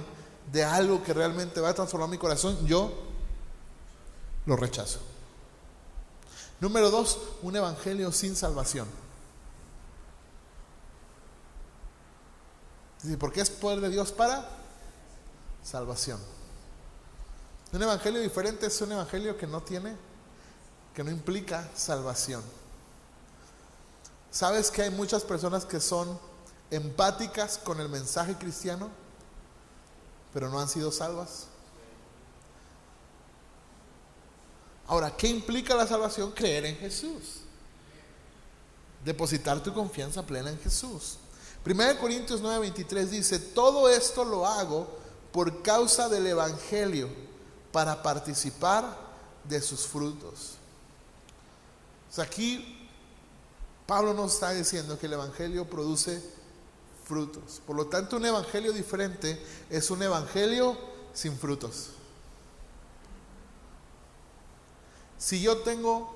de 0.51 0.63
algo 0.63 1.03
que 1.03 1.13
realmente 1.13 1.62
va 1.62 1.69
a 1.69 1.73
transformar 1.73 2.10
mi 2.10 2.17
corazón, 2.17 2.65
yo 2.65 2.91
lo 4.45 4.56
rechazo. 4.56 4.99
Número 6.60 6.91
dos, 6.91 7.17
un 7.41 7.56
evangelio 7.56 8.12
sin 8.12 8.36
salvación. 8.36 8.88
¿Por 13.19 13.34
qué 13.34 13.41
es 13.41 13.49
poder 13.49 13.82
de 13.82 13.89
Dios 13.89 14.12
para 14.12 14.49
salvación? 15.62 16.19
Un 17.73 17.81
evangelio 17.81 18.21
diferente 18.21 18.67
es 18.67 18.81
un 18.81 18.91
evangelio 18.91 19.36
que 19.36 19.47
no 19.47 19.63
tiene, 19.63 19.95
que 20.93 21.03
no 21.03 21.09
implica 21.09 21.67
salvación. 21.75 22.43
¿Sabes 24.29 24.69
que 24.69 24.83
hay 24.83 24.91
muchas 24.91 25.23
personas 25.23 25.65
que 25.65 25.79
son 25.79 26.19
empáticas 26.69 27.57
con 27.57 27.79
el 27.81 27.89
mensaje 27.89 28.36
cristiano, 28.36 28.89
pero 30.31 30.49
no 30.49 30.59
han 30.59 30.69
sido 30.69 30.91
salvas? 30.91 31.47
Ahora, 34.86 35.15
¿qué 35.17 35.27
implica 35.27 35.73
la 35.73 35.88
salvación? 35.88 36.31
Creer 36.31 36.65
en 36.65 36.77
Jesús. 36.77 37.39
Depositar 39.03 39.63
tu 39.63 39.73
confianza 39.73 40.23
plena 40.23 40.51
en 40.51 40.59
Jesús. 40.59 41.17
1 41.65 41.97
Corintios 41.99 42.43
9:23 42.43 43.05
dice, 43.05 43.39
todo 43.39 43.89
esto 43.89 44.23
lo 44.23 44.45
hago 44.45 44.88
por 45.31 45.63
causa 45.63 46.07
del 46.07 46.27
Evangelio, 46.27 47.09
para 47.73 48.01
participar 48.01 48.86
de 49.43 49.59
sus 49.59 49.81
frutos. 49.81 50.53
O 52.09 52.15
sea, 52.15 52.23
aquí 52.23 52.88
Pablo 53.86 54.13
nos 54.13 54.36
está 54.36 54.51
diciendo 54.51 54.97
que 54.97 55.07
el 55.07 55.13
Evangelio 55.13 55.69
produce 55.69 56.23
frutos. 57.03 57.62
Por 57.67 57.75
lo 57.75 57.88
tanto, 57.88 58.15
un 58.15 58.25
Evangelio 58.25 58.71
diferente 58.71 59.43
es 59.69 59.91
un 59.91 60.01
Evangelio 60.01 60.77
sin 61.13 61.38
frutos. 61.38 61.89
Si 65.17 65.41
yo 65.41 65.57
tengo 65.59 66.13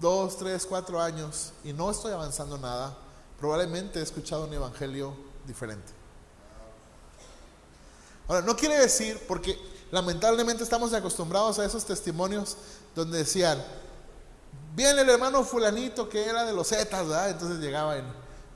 dos, 0.00 0.36
tres, 0.36 0.66
cuatro 0.66 1.00
años 1.00 1.52
y 1.64 1.72
no 1.72 1.90
estoy 1.90 2.12
avanzando 2.12 2.58
nada, 2.58 2.96
probablemente 3.38 4.00
he 4.00 4.02
escuchado 4.02 4.44
un 4.44 4.52
evangelio 4.52 5.14
diferente. 5.46 5.92
Ahora, 8.26 8.42
no 8.42 8.56
quiere 8.56 8.78
decir, 8.78 9.18
porque 9.26 9.58
lamentablemente 9.90 10.62
estamos 10.62 10.92
acostumbrados 10.92 11.58
a 11.58 11.64
esos 11.64 11.84
testimonios 11.84 12.56
donde 12.94 13.18
decían, 13.18 13.62
viene 14.74 15.02
el 15.02 15.08
hermano 15.08 15.44
fulanito 15.44 16.08
que 16.08 16.24
era 16.24 16.44
de 16.44 16.52
los 16.52 16.68
Zetas, 16.68 17.06
¿verdad? 17.06 17.30
Entonces 17.30 17.58
llegaba 17.58 17.96
en, 17.96 18.04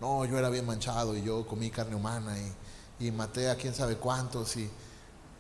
no, 0.00 0.24
yo 0.24 0.38
era 0.38 0.50
bien 0.50 0.66
manchado 0.66 1.16
y 1.16 1.22
yo 1.22 1.46
comí 1.46 1.70
carne 1.70 1.96
humana 1.96 2.36
y, 2.38 3.06
y 3.06 3.10
maté 3.10 3.50
a 3.50 3.56
quién 3.56 3.74
sabe 3.74 3.96
cuántos 3.96 4.56
y 4.56 4.70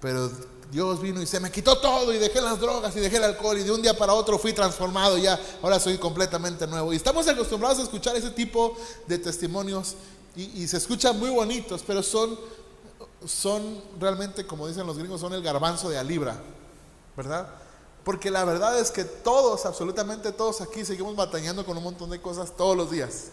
pero 0.02 0.28
Dios 0.72 1.00
vino 1.00 1.22
y 1.22 1.26
se 1.26 1.38
me 1.38 1.52
quitó 1.52 1.78
todo 1.78 2.12
y 2.12 2.18
dejé 2.18 2.40
las 2.40 2.58
drogas 2.58 2.94
y 2.96 3.00
dejé 3.00 3.18
el 3.18 3.24
alcohol 3.24 3.56
y 3.56 3.62
de 3.62 3.70
un 3.70 3.80
día 3.80 3.96
para 3.96 4.14
otro 4.14 4.36
fui 4.36 4.52
transformado 4.52 5.16
y 5.16 5.22
ya, 5.22 5.38
ahora 5.62 5.78
soy 5.78 5.96
completamente 5.96 6.66
nuevo. 6.66 6.92
Y 6.92 6.96
estamos 6.96 7.28
acostumbrados 7.28 7.78
a 7.78 7.82
escuchar 7.82 8.16
ese 8.16 8.30
tipo 8.30 8.76
de 9.06 9.18
testimonios 9.18 9.94
y, 10.34 10.66
se 10.66 10.78
escuchan 10.78 11.18
muy 11.20 11.30
bonitos, 11.30 11.84
pero 11.86 12.02
son, 12.02 12.36
son 13.26 13.82
realmente, 13.98 14.46
como 14.46 14.66
dicen 14.68 14.86
los 14.86 14.98
gringos, 14.98 15.20
son 15.20 15.32
el 15.32 15.42
garbanzo 15.42 15.88
de 15.88 15.98
a 15.98 16.02
libra, 16.02 16.36
¿verdad? 17.16 17.48
Porque 18.04 18.30
la 18.30 18.44
verdad 18.44 18.78
es 18.78 18.90
que 18.90 19.04
todos, 19.04 19.64
absolutamente 19.64 20.32
todos 20.32 20.60
aquí 20.60 20.84
seguimos 20.84 21.14
batallando 21.14 21.64
con 21.64 21.76
un 21.76 21.84
montón 21.84 22.10
de 22.10 22.20
cosas 22.20 22.56
todos 22.56 22.76
los 22.76 22.90
días. 22.90 23.28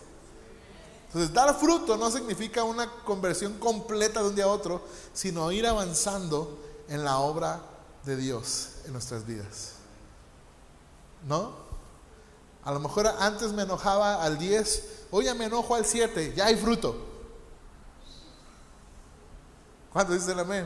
Entonces, 1.08 1.34
dar 1.34 1.58
fruto 1.60 1.97
no 1.97 2.12
significa 2.12 2.63
una 2.63 2.88
conversión 3.04 3.54
completa 3.58 4.21
de 4.21 4.30
un 4.30 4.36
día 4.36 4.43
a 4.43 4.49
otro, 4.49 4.82
sino 5.12 5.52
ir 5.52 5.65
avanzando 5.65 6.60
en 6.88 7.04
la 7.04 7.17
obra 7.17 7.62
de 8.06 8.15
Dios 8.15 8.69
en 8.86 8.93
nuestras 8.93 9.25
vidas. 9.25 9.73
¿No? 11.28 11.52
A 12.63 12.71
lo 12.71 12.80
mejor 12.80 13.08
antes 13.08 13.52
me 13.54 13.63
enojaba 13.63 14.23
al 14.23 14.38
10, 14.38 14.84
hoy 15.10 15.25
ya 15.25 15.34
me 15.34 15.45
enojo 15.45 15.73
al 15.73 15.86
7, 15.86 16.34
ya 16.36 16.45
hay 16.45 16.56
fruto. 16.56 17.09
¿Cuánto 19.91 20.13
dicen 20.13 20.38
amén? 20.39 20.65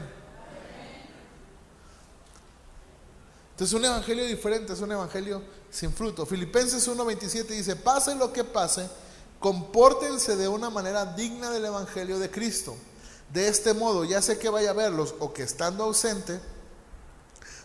Entonces 3.51 3.73
un 3.77 3.85
evangelio 3.85 4.25
diferente 4.25 4.73
es 4.73 4.81
un 4.81 4.91
evangelio 4.91 5.41
sin 5.69 5.93
fruto. 5.93 6.25
Filipenses 6.25 6.87
1.27 6.87 7.45
dice, 7.47 7.75
pase 7.75 8.15
lo 8.15 8.33
que 8.33 8.43
pase, 8.43 8.89
compórtense 9.39 10.35
de 10.35 10.47
una 10.47 10.69
manera 10.69 11.05
digna 11.05 11.49
del 11.49 11.65
Evangelio 11.65 12.19
de 12.19 12.31
Cristo. 12.31 12.75
De 13.31 13.47
este 13.47 13.73
modo, 13.73 14.05
ya 14.05 14.21
sé 14.21 14.37
que 14.37 14.49
vaya 14.49 14.71
a 14.71 14.73
verlos 14.73 15.15
o 15.19 15.33
que 15.33 15.43
estando 15.43 15.83
ausente, 15.83 16.39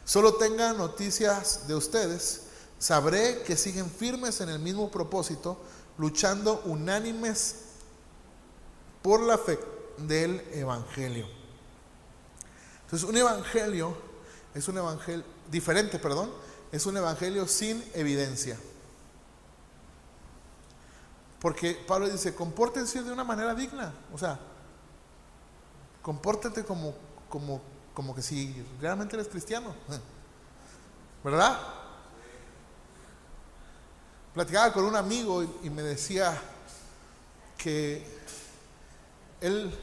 solo 0.05 0.35
tenga 0.35 0.73
noticias 0.73 1.69
de 1.69 1.75
ustedes, 1.75 2.43
sabré 2.79 3.43
que 3.43 3.57
siguen 3.57 3.91
firmes 3.91 4.41
en 4.41 4.49
el 4.49 4.59
mismo 4.59 4.91
propósito, 4.91 5.59
luchando 5.99 6.63
unánimes 6.65 7.57
por 9.03 9.21
la 9.21 9.37
fe 9.37 9.59
del 9.99 10.43
Evangelio. 10.53 11.38
Entonces, 12.89 13.07
un 13.07 13.19
Evangelio 13.19 13.95
es 14.55 14.67
un 14.67 14.79
Evangelio 14.79 15.23
diferente, 15.51 15.99
perdón, 15.99 16.31
es 16.73 16.87
un 16.87 16.97
Evangelio 16.97 17.47
sin 17.47 17.85
evidencia. 17.93 18.59
Porque 21.39 21.75
Pablo 21.87 22.09
dice, 22.09 22.35
compórtense 22.35 23.03
de 23.03 23.13
una 23.13 23.25
manera 23.25 23.55
digna. 23.55 23.93
O 24.15 24.17
sea, 24.17 24.39
compórtate 26.01 26.65
como, 26.65 26.95
como, 27.29 27.61
como 27.93 28.15
que 28.15 28.23
si 28.23 28.65
realmente 28.81 29.17
eres 29.17 29.29
cristiano. 29.29 29.75
¿Verdad? 31.23 31.59
Platicaba 34.33 34.73
con 34.73 34.85
un 34.87 34.97
amigo 34.97 35.43
y, 35.43 35.51
y 35.65 35.69
me 35.69 35.83
decía 35.83 36.41
que 37.59 38.03
él 39.43 39.77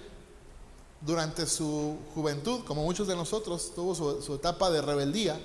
durante 1.05 1.45
su 1.45 1.97
juventud, 2.13 2.63
como 2.65 2.83
muchos 2.83 3.07
de 3.07 3.15
nosotros, 3.15 3.73
tuvo 3.75 3.93
su, 4.21 4.35
etapa 4.35 4.71
de 4.71 4.81
rebeldía. 4.81 5.39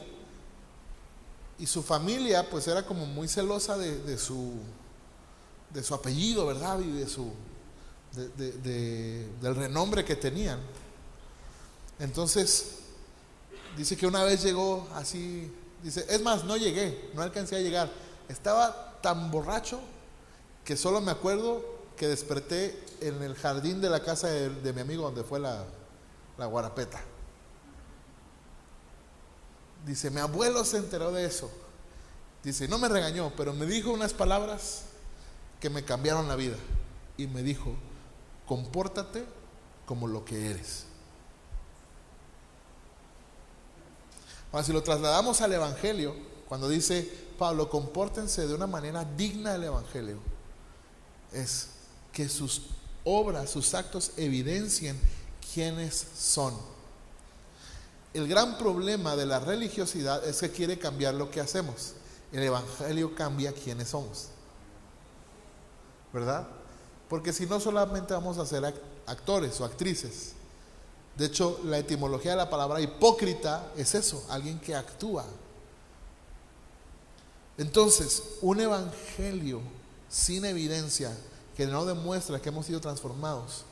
Y 1.58 1.66
su 1.66 1.82
familia 1.82 2.48
pues 2.48 2.66
era 2.66 2.86
como 2.86 3.04
muy 3.04 3.28
celosa 3.28 3.76
de, 3.76 4.16
su, 4.16 4.54
de 5.68 5.82
su 5.82 5.94
apellido, 5.94 6.46
¿verdad? 6.46 6.80
Y 6.80 6.90
de 6.90 7.06
su, 7.06 7.30
del 8.14 9.54
renombre 9.54 10.04
que 10.04 10.16
tenían. 10.16 10.58
Entonces, 11.98 12.76
dice 13.76 13.96
que 13.96 14.06
una 14.06 14.24
vez 14.24 14.42
llegó 14.42 14.88
así, 14.94 15.52
dice, 15.82 16.06
es 16.08 16.22
más, 16.22 16.44
no 16.44 16.56
llegué, 16.56 17.10
no 17.12 17.20
alcancé 17.20 17.56
a 17.56 17.60
llegar. 17.60 17.90
Estaba 18.30 18.98
tan 19.02 19.30
borracho 19.30 19.78
que 20.64 20.78
solo 20.78 21.02
me 21.02 21.10
acuerdo 21.10 21.79
que 22.00 22.08
desperté 22.08 22.82
en 23.02 23.22
el 23.22 23.34
jardín 23.34 23.82
de 23.82 23.90
la 23.90 24.00
casa 24.00 24.26
de, 24.28 24.72
mi 24.72 24.80
amigo 24.80 25.02
donde 25.02 25.22
fue 25.22 25.38
la, 25.38 25.66
la 26.38 26.46
guarapeta. 26.46 26.98
Dice, 29.84 30.10
mi 30.10 30.18
abuelo 30.18 30.64
se 30.64 30.78
enteró 30.78 31.12
de 31.12 31.26
eso. 31.26 31.50
Dice, 32.42 32.68
no 32.68 32.78
me 32.78 32.88
regañó, 32.88 33.34
pero 33.36 33.52
me 33.52 33.66
dijo 33.66 33.90
unas 33.92 34.14
palabras 34.14 34.84
que 35.60 35.68
me 35.68 35.84
cambiaron 35.84 36.26
la 36.26 36.36
vida. 36.36 36.56
Y 37.18 37.26
me 37.26 37.42
dijo, 37.42 37.76
compórtate 38.46 39.26
como 39.84 40.08
lo 40.08 40.24
que 40.24 40.52
eres. 40.52 40.86
Ahora, 44.52 44.64
si 44.64 44.72
lo 44.72 44.82
trasladamos 44.82 45.42
al 45.42 45.52
Evangelio, 45.52 46.16
cuando 46.48 46.66
dice 46.66 47.02
Pablo, 47.38 47.68
compórtense 47.68 48.46
de 48.46 48.54
una 48.54 48.66
manera 48.66 49.04
digna 49.04 49.52
del 49.52 49.64
Evangelio, 49.64 50.16
es 51.34 51.68
que 52.20 52.28
sus 52.28 52.60
obras, 53.02 53.48
sus 53.48 53.72
actos 53.72 54.12
evidencien 54.18 55.00
quiénes 55.54 56.06
son. 56.14 56.54
El 58.12 58.28
gran 58.28 58.58
problema 58.58 59.16
de 59.16 59.24
la 59.24 59.40
religiosidad 59.40 60.22
es 60.28 60.40
que 60.40 60.50
quiere 60.50 60.78
cambiar 60.78 61.14
lo 61.14 61.30
que 61.30 61.40
hacemos. 61.40 61.94
El 62.30 62.42
Evangelio 62.42 63.14
cambia 63.14 63.54
quiénes 63.54 63.88
somos. 63.88 64.28
¿Verdad? 66.12 66.46
Porque 67.08 67.32
si 67.32 67.46
no 67.46 67.58
solamente 67.58 68.12
vamos 68.12 68.36
a 68.36 68.44
ser 68.44 68.66
actores 69.06 69.58
o 69.62 69.64
actrices. 69.64 70.32
De 71.16 71.24
hecho, 71.24 71.58
la 71.64 71.78
etimología 71.78 72.32
de 72.32 72.36
la 72.36 72.50
palabra 72.50 72.82
hipócrita 72.82 73.72
es 73.78 73.94
eso, 73.94 74.26
alguien 74.28 74.60
que 74.60 74.74
actúa. 74.74 75.24
Entonces, 77.56 78.22
un 78.42 78.60
evangelio 78.60 79.62
sin 80.10 80.44
evidencia 80.44 81.16
que 81.60 81.66
no 81.66 81.84
demuestra 81.84 82.40
que 82.40 82.48
hemos 82.48 82.64
sido 82.64 82.80
transformados 82.80 83.66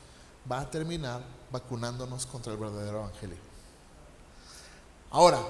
va 0.50 0.60
a 0.60 0.70
terminar 0.70 1.22
vacunándonos 1.50 2.26
contra 2.26 2.52
el 2.52 2.58
verdadero 2.58 2.98
evangelio. 2.98 3.38
Ahora, 5.10 5.40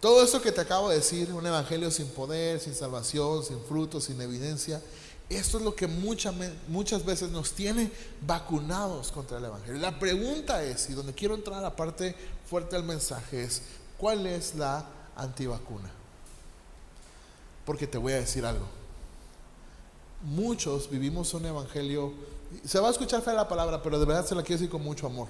todo 0.00 0.22
eso 0.22 0.40
que 0.40 0.52
te 0.52 0.60
acabo 0.60 0.88
de 0.88 0.98
decir, 0.98 1.32
un 1.32 1.44
evangelio 1.44 1.90
sin 1.90 2.06
poder, 2.06 2.60
sin 2.60 2.76
salvación, 2.76 3.42
sin 3.42 3.60
frutos, 3.64 4.04
sin 4.04 4.20
evidencia, 4.20 4.80
esto 5.28 5.58
es 5.58 5.64
lo 5.64 5.74
que 5.74 5.88
muchas, 5.88 6.32
muchas 6.68 7.04
veces 7.04 7.32
nos 7.32 7.50
tiene 7.50 7.90
vacunados 8.24 9.10
contra 9.10 9.38
el 9.38 9.46
Evangelio. 9.46 9.80
La 9.80 9.98
pregunta 9.98 10.62
es, 10.62 10.90
y 10.90 10.92
donde 10.92 11.12
quiero 11.12 11.34
entrar 11.34 11.58
a 11.58 11.62
la 11.62 11.74
parte 11.74 12.14
fuerte 12.48 12.76
del 12.76 12.84
mensaje, 12.84 13.42
es, 13.42 13.62
¿cuál 13.98 14.28
es 14.28 14.54
la 14.54 14.86
antivacuna? 15.16 15.90
Porque 17.66 17.88
te 17.88 17.98
voy 17.98 18.12
a 18.12 18.20
decir 18.20 18.46
algo. 18.46 18.81
Muchos 20.22 20.88
vivimos 20.88 21.34
un 21.34 21.46
Evangelio, 21.46 22.12
se 22.64 22.78
va 22.78 22.88
a 22.88 22.90
escuchar 22.90 23.22
fea 23.22 23.34
la 23.34 23.48
palabra, 23.48 23.82
pero 23.82 23.98
de 23.98 24.06
verdad 24.06 24.26
se 24.26 24.34
la 24.34 24.42
quiero 24.42 24.60
decir 24.60 24.70
con 24.70 24.82
mucho 24.82 25.06
amor. 25.06 25.28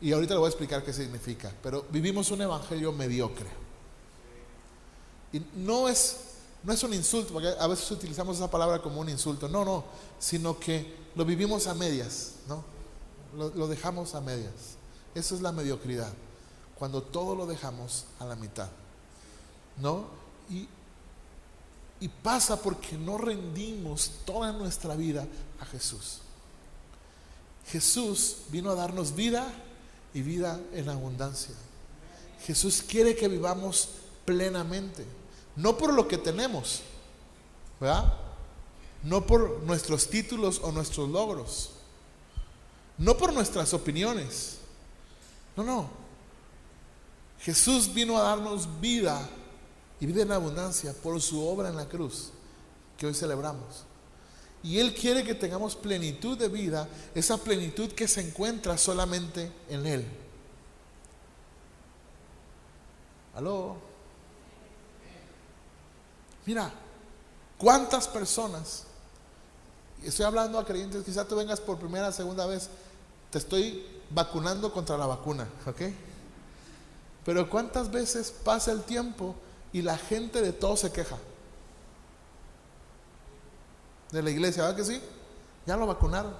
Y 0.00 0.12
ahorita 0.12 0.34
le 0.34 0.38
voy 0.38 0.46
a 0.46 0.50
explicar 0.50 0.82
qué 0.82 0.92
significa. 0.92 1.52
Pero 1.62 1.84
vivimos 1.90 2.30
un 2.30 2.40
Evangelio 2.40 2.90
mediocre. 2.92 3.48
Y 5.32 5.42
no 5.56 5.88
es 5.88 6.16
no 6.62 6.72
es 6.72 6.82
un 6.82 6.92
insulto, 6.92 7.32
porque 7.32 7.48
a 7.58 7.66
veces 7.66 7.90
utilizamos 7.90 8.36
esa 8.36 8.50
palabra 8.50 8.82
como 8.82 9.00
un 9.00 9.08
insulto. 9.08 9.48
No, 9.48 9.64
no, 9.64 9.84
sino 10.18 10.58
que 10.58 10.94
lo 11.14 11.24
vivimos 11.24 11.66
a 11.66 11.74
medias, 11.74 12.34
¿no? 12.48 12.62
Lo, 13.34 13.68
dejamos 13.68 14.14
a 14.14 14.20
medias. 14.20 14.76
Eso 15.14 15.34
es 15.34 15.40
la 15.40 15.52
mediocridad. 15.52 16.12
Cuando 16.78 17.02
todo 17.02 17.34
lo 17.34 17.46
dejamos 17.46 18.04
a 18.18 18.26
la 18.26 18.36
mitad, 18.36 18.68
¿no? 19.78 20.04
Y, 20.50 20.68
y 22.00 22.08
pasa 22.08 22.60
porque 22.60 22.96
no 22.96 23.18
rendimos 23.18 24.10
toda 24.24 24.52
nuestra 24.52 24.96
vida 24.96 25.26
a 25.60 25.66
Jesús. 25.66 26.18
Jesús 27.66 28.38
vino 28.48 28.70
a 28.70 28.74
darnos 28.74 29.14
vida 29.14 29.46
y 30.14 30.22
vida 30.22 30.58
en 30.72 30.88
abundancia. 30.88 31.54
Jesús 32.44 32.82
quiere 32.82 33.14
que 33.14 33.28
vivamos 33.28 33.90
plenamente. 34.24 35.04
No 35.56 35.76
por 35.76 35.92
lo 35.92 36.08
que 36.08 36.16
tenemos, 36.16 36.80
¿verdad? 37.78 38.14
No 39.02 39.26
por 39.26 39.62
nuestros 39.62 40.08
títulos 40.08 40.60
o 40.62 40.72
nuestros 40.72 41.08
logros. 41.08 41.70
No 42.96 43.16
por 43.16 43.32
nuestras 43.32 43.74
opiniones. 43.74 44.58
No, 45.56 45.64
no. 45.64 45.90
Jesús 47.40 47.92
vino 47.92 48.18
a 48.18 48.22
darnos 48.22 48.80
vida 48.80 49.28
y 50.00 50.06
vida 50.06 50.22
en 50.22 50.32
abundancia 50.32 50.94
por 50.94 51.20
su 51.20 51.46
obra 51.46 51.68
en 51.68 51.76
la 51.76 51.88
cruz 51.88 52.30
que 52.96 53.06
hoy 53.06 53.14
celebramos. 53.14 53.84
Y 54.62 54.78
Él 54.78 54.94
quiere 54.94 55.24
que 55.24 55.34
tengamos 55.34 55.76
plenitud 55.76 56.36
de 56.36 56.48
vida, 56.48 56.88
esa 57.14 57.38
plenitud 57.38 57.92
que 57.92 58.08
se 58.08 58.20
encuentra 58.20 58.76
solamente 58.76 59.52
en 59.68 59.86
Él. 59.86 60.06
¿Aló? 63.34 63.76
Mira, 66.46 66.72
¿cuántas 67.58 68.08
personas? 68.08 68.84
Estoy 70.02 70.24
hablando 70.24 70.58
a 70.58 70.64
creyentes, 70.64 71.04
quizás 71.04 71.28
tú 71.28 71.36
vengas 71.36 71.60
por 71.60 71.78
primera, 71.78 72.10
segunda 72.10 72.46
vez, 72.46 72.68
te 73.30 73.38
estoy 73.38 73.86
vacunando 74.10 74.72
contra 74.72 74.96
la 74.96 75.06
vacuna, 75.06 75.46
¿ok? 75.66 75.82
Pero 77.24 77.48
¿cuántas 77.48 77.90
veces 77.90 78.30
pasa 78.30 78.72
el 78.72 78.82
tiempo 78.82 79.36
y 79.72 79.82
la 79.82 79.96
gente 79.96 80.40
de 80.42 80.52
todo 80.52 80.76
se 80.76 80.92
queja? 80.92 81.16
De 84.10 84.22
la 84.22 84.30
iglesia, 84.30 84.64
¿verdad 84.64 84.76
que 84.76 84.84
sí? 84.84 85.00
Ya 85.66 85.76
lo 85.76 85.86
vacunaron. 85.86 86.34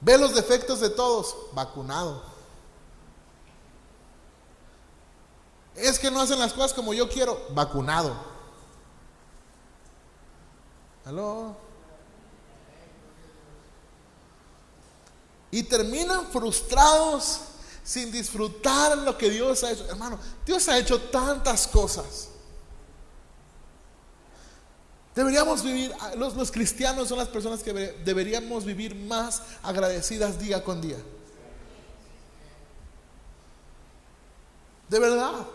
Ve 0.00 0.16
los 0.16 0.34
defectos 0.34 0.80
de 0.80 0.90
todos, 0.90 1.36
vacunado. 1.52 2.22
Es 5.74 5.98
que 5.98 6.10
no 6.10 6.20
hacen 6.20 6.38
las 6.38 6.52
cosas 6.52 6.72
como 6.72 6.94
yo 6.94 7.08
quiero. 7.08 7.40
Vacunado. 7.50 8.14
¿Aló? 11.04 11.56
Y 15.50 15.62
terminan 15.62 16.26
frustrados 16.26 17.40
sin 17.88 18.12
disfrutar 18.12 18.98
lo 18.98 19.16
que 19.16 19.30
Dios 19.30 19.64
ha 19.64 19.70
hecho. 19.70 19.86
Hermano, 19.88 20.18
Dios 20.44 20.68
ha 20.68 20.78
hecho 20.78 21.00
tantas 21.00 21.66
cosas. 21.66 22.28
Deberíamos 25.14 25.62
vivir, 25.62 25.90
los, 26.18 26.36
los 26.36 26.50
cristianos 26.50 27.08
son 27.08 27.16
las 27.16 27.28
personas 27.28 27.62
que 27.62 27.72
deberíamos 27.72 28.66
vivir 28.66 28.94
más 28.94 29.40
agradecidas 29.62 30.38
día 30.38 30.62
con 30.62 30.82
día. 30.82 30.98
De 34.90 34.98
verdad. 34.98 35.46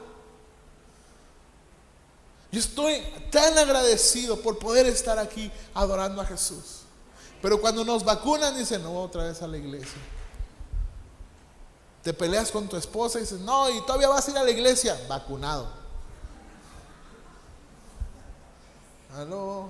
Yo 2.51 2.59
estoy 2.59 2.99
tan 3.29 3.59
agradecido 3.59 4.41
por 4.41 4.57
poder 4.57 4.87
estar 4.87 5.19
aquí 5.19 5.51
adorando 5.75 6.19
a 6.19 6.25
Jesús. 6.25 6.81
Pero 7.43 7.61
cuando 7.61 7.85
nos 7.85 8.03
vacunan, 8.03 8.57
dicen, 8.57 8.81
no, 8.81 9.03
otra 9.03 9.25
vez 9.25 9.39
a 9.43 9.47
la 9.47 9.57
iglesia. 9.57 10.01
Te 12.03 12.13
peleas 12.13 12.51
con 12.51 12.67
tu 12.67 12.75
esposa 12.75 13.17
y 13.17 13.21
dices, 13.21 13.39
no, 13.39 13.69
y 13.69 13.81
todavía 13.81 14.09
vas 14.09 14.27
a 14.27 14.31
ir 14.31 14.37
a 14.37 14.43
la 14.43 14.51
iglesia, 14.51 14.99
vacunado. 15.07 15.67
Aló. 19.15 19.69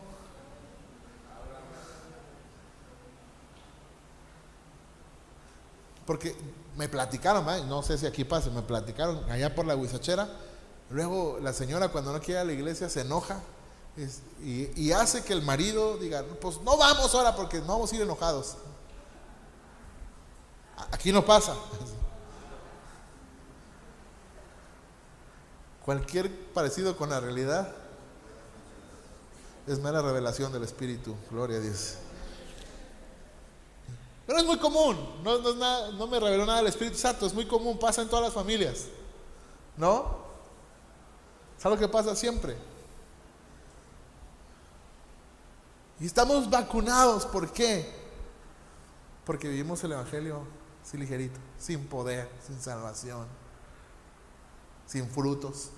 Porque 6.06 6.36
me 6.76 6.90
platicaron, 6.90 7.46
no 7.70 7.84
sé 7.84 7.98
si 7.98 8.06
aquí 8.06 8.26
pasa, 8.26 8.50
me 8.50 8.62
platicaron 8.62 9.24
allá 9.30 9.54
por 9.54 9.66
la 9.66 9.76
huizachera 9.76 10.28
Luego 10.94 11.40
la 11.42 11.54
señora 11.54 11.90
cuando 11.90 12.14
no 12.14 12.20
quiere 12.20 12.34
ir 12.34 12.38
a 12.40 12.46
la 12.46 12.54
iglesia 12.54 12.88
se 12.88 13.02
enoja 13.02 13.42
y, 14.44 14.92
hace 14.92 15.24
que 15.24 15.34
el 15.34 15.42
marido 15.42 15.98
diga, 15.98 16.24
pues 16.42 16.60
no 16.62 16.78
vamos 16.78 17.14
ahora 17.14 17.36
porque 17.36 17.60
no 17.60 17.68
vamos 17.68 17.92
a 17.92 17.96
ir 17.96 18.02
enojados. 18.02 18.56
Aquí 20.92 21.12
no 21.12 21.26
pasa. 21.26 21.56
Cualquier 25.84 26.32
parecido 26.54 26.96
con 26.96 27.10
la 27.10 27.20
realidad 27.20 27.74
es 29.68 29.80
mera 29.80 30.02
revelación 30.02 30.52
del 30.52 30.64
Espíritu, 30.64 31.16
gloria 31.30 31.58
a 31.58 31.60
Dios. 31.60 31.96
Pero 34.26 34.40
es 34.40 34.46
muy 34.46 34.58
común, 34.58 34.98
no, 35.24 35.40
no, 35.92 36.08
me 36.08 36.20
reveló 36.20 36.46
nada 36.46 36.62
el 36.62 36.68
Espíritu 36.68 36.98
Santo, 36.98 37.26
es 37.26 37.34
muy 37.34 37.46
común, 37.46 37.78
pasa 37.78 38.02
en 38.02 38.08
todas 38.08 38.24
las 38.24 38.34
familias, 38.34 38.86
¿no? 39.76 40.24
¿Sabes 41.58 41.80
lo 41.80 41.88
que 41.88 41.92
pasa 41.92 42.16
siempre? 42.16 42.56
Y 46.00 46.06
estamos 46.06 46.50
vacunados, 46.50 47.26
¿por 47.26 47.52
qué? 47.52 47.94
Porque 49.26 49.50
vivimos 49.50 49.84
el 49.84 49.92
Evangelio 49.92 50.46
así 50.82 50.98
ligerito, 50.98 51.40
sin 51.58 51.86
poder, 51.88 52.30
sin 52.46 52.62
salvación, 52.62 53.28
sin 54.88 55.10
frutos. 55.10 55.70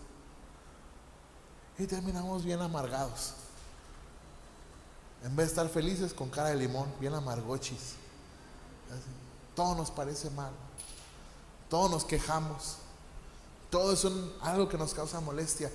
Y 1.78 1.88
terminamos 1.88 2.44
bien 2.44 2.62
amargados. 2.62 3.34
En 5.24 5.36
vez 5.36 5.48
de 5.48 5.52
estar 5.52 5.70
felices 5.70 6.14
con 6.14 6.30
cara 6.30 6.50
de 6.50 6.56
limón, 6.56 6.92
bien 7.00 7.14
amargochis. 7.14 7.96
Todo 9.56 9.76
nos 9.76 9.92
parece 9.92 10.30
mal. 10.30 10.52
Todos 11.70 11.90
nos 11.90 12.06
quejamos. 12.06 12.78
Todo 13.70 13.94
es 13.94 14.06
algo 14.42 14.70
que 14.70 14.78
nos 14.78 14.94
causa 14.94 15.20
molestia. 15.20 15.72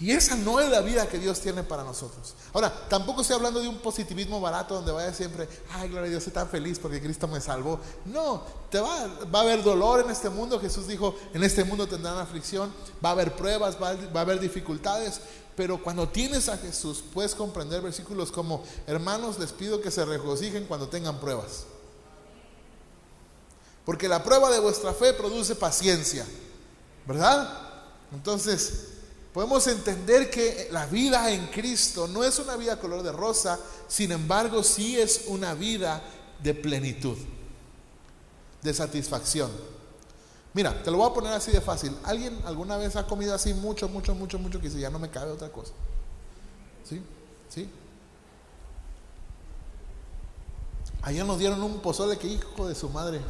Y, 0.00 0.10
esa 0.10 0.34
no 0.36 0.60
es 0.60 0.68
la 0.68 0.80
vida 0.80 1.08
que 1.08 1.18
Dios 1.18 1.40
tiene 1.40 1.62
para 1.62 1.84
nosotros. 1.84 2.34
Ahora, 2.52 2.88
tampoco 2.88 3.20
estoy 3.20 3.36
hablando 3.36 3.60
de 3.60 3.68
un 3.68 3.78
positivismo 3.78 4.40
barato 4.40 4.74
donde 4.74 4.92
vaya 4.92 5.14
siempre, 5.14 5.48
ay, 5.72 5.88
gloria 5.88 6.06
a 6.06 6.10
Dios, 6.10 6.18
estoy 6.18 6.32
tan 6.32 6.48
feliz 6.48 6.78
porque 6.78 7.00
Cristo 7.00 7.28
me 7.28 7.40
salvó. 7.40 7.78
No, 8.06 8.42
te 8.70 8.80
va, 8.80 9.06
va 9.32 9.40
a 9.40 9.42
haber 9.42 9.62
dolor 9.62 10.00
en 10.00 10.10
este 10.10 10.28
mundo. 10.28 10.58
Jesús 10.60 10.88
dijo, 10.88 11.14
en 11.32 11.44
este 11.44 11.64
mundo 11.64 11.86
tendrán 11.86 12.18
aflicción, 12.18 12.72
va 13.04 13.10
a 13.10 13.12
haber 13.12 13.36
pruebas, 13.36 13.80
va 13.80 13.90
a 13.90 14.20
haber 14.20 14.40
dificultades. 14.40 15.20
Pero 15.56 15.82
cuando 15.82 16.08
tienes 16.08 16.48
a 16.48 16.58
Jesús, 16.58 17.02
puedes 17.12 17.34
comprender 17.34 17.80
versículos 17.80 18.32
como, 18.32 18.64
hermanos, 18.86 19.38
les 19.38 19.52
pido 19.52 19.80
que 19.80 19.90
se 19.90 20.04
regocijen 20.04 20.66
cuando 20.66 20.88
tengan 20.88 21.20
pruebas. 21.20 21.66
Porque 23.84 24.08
la 24.08 24.24
prueba 24.24 24.50
de 24.50 24.58
vuestra 24.58 24.92
fe 24.92 25.12
produce 25.12 25.54
paciencia. 25.54 26.26
¿Verdad? 27.06 27.48
Entonces, 28.12 28.93
podemos 29.34 29.66
entender 29.66 30.30
que 30.30 30.68
la 30.70 30.86
vida 30.86 31.28
en 31.32 31.48
Cristo 31.48 32.06
no 32.06 32.22
es 32.22 32.38
una 32.38 32.56
vida 32.56 32.78
color 32.78 33.02
de 33.02 33.10
rosa, 33.10 33.58
sin 33.88 34.12
embargo, 34.12 34.62
sí 34.62 34.96
es 34.96 35.24
una 35.26 35.54
vida 35.54 36.00
de 36.40 36.54
plenitud, 36.54 37.18
de 38.62 38.72
satisfacción. 38.72 39.50
Mira, 40.52 40.80
te 40.84 40.90
lo 40.92 40.98
voy 40.98 41.10
a 41.10 41.12
poner 41.12 41.32
así 41.32 41.50
de 41.50 41.60
fácil. 41.60 41.96
¿Alguien 42.04 42.40
alguna 42.44 42.76
vez 42.76 42.94
ha 42.94 43.08
comido 43.08 43.34
así 43.34 43.52
mucho, 43.52 43.88
mucho, 43.88 44.14
mucho, 44.14 44.38
mucho 44.38 44.60
que 44.60 44.68
dice, 44.68 44.78
ya 44.78 44.88
no 44.88 45.00
me 45.00 45.10
cabe 45.10 45.32
otra 45.32 45.50
cosa? 45.50 45.72
¿Sí? 46.88 47.02
¿Sí? 47.48 47.68
Ayer 51.02 51.26
nos 51.26 51.40
dieron 51.40 51.60
un 51.60 51.80
pozole 51.80 52.16
que 52.18 52.28
hijo 52.28 52.68
de 52.68 52.76
su 52.76 52.88
madre. 52.88 53.20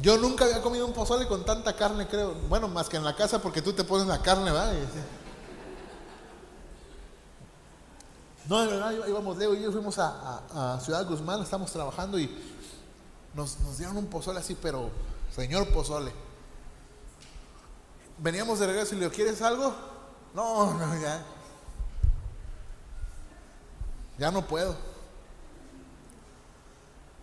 Yo 0.00 0.16
nunca 0.16 0.44
había 0.44 0.62
comido 0.62 0.86
un 0.86 0.92
pozole 0.92 1.26
con 1.26 1.44
tanta 1.44 1.76
carne, 1.76 2.06
creo. 2.08 2.34
Bueno, 2.48 2.68
más 2.68 2.88
que 2.88 2.96
en 2.96 3.04
la 3.04 3.14
casa 3.14 3.40
porque 3.42 3.60
tú 3.60 3.72
te 3.72 3.84
pones 3.84 4.06
la 4.06 4.22
carne, 4.22 4.44
¿verdad? 4.50 4.72
No, 8.48 8.60
de 8.62 8.66
verdad, 8.66 8.92
íbamos, 9.06 9.36
Leo 9.36 9.54
y 9.54 9.62
yo 9.62 9.70
fuimos 9.70 9.98
a, 9.98 10.78
Ciudad 10.82 11.06
Guzmán, 11.06 11.42
estamos 11.42 11.70
trabajando 11.70 12.18
y 12.18 12.30
nos, 13.34 13.60
nos, 13.60 13.78
dieron 13.78 13.96
un 13.96 14.06
pozole 14.06 14.40
así, 14.40 14.56
pero 14.60 14.90
señor 15.34 15.68
pozole. 15.68 16.12
Veníamos 18.18 18.58
de 18.58 18.66
regreso 18.66 18.94
y 18.94 18.98
le 18.98 19.04
digo, 19.04 19.14
¿quieres 19.14 19.40
algo? 19.42 19.74
No, 20.34 20.74
no, 20.78 21.00
ya. 21.00 21.24
Ya 24.18 24.30
no 24.30 24.46
puedo. 24.46 24.89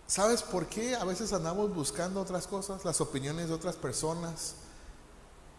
¿Sabes 0.08 0.42
por 0.42 0.68
qué 0.68 0.96
a 0.96 1.04
veces 1.04 1.34
andamos 1.34 1.76
buscando 1.76 2.22
otras 2.22 2.48
cosas, 2.48 2.86
las 2.86 3.02
opiniones 3.02 3.50
de 3.50 3.54
otras 3.54 3.76
personas, 3.76 4.56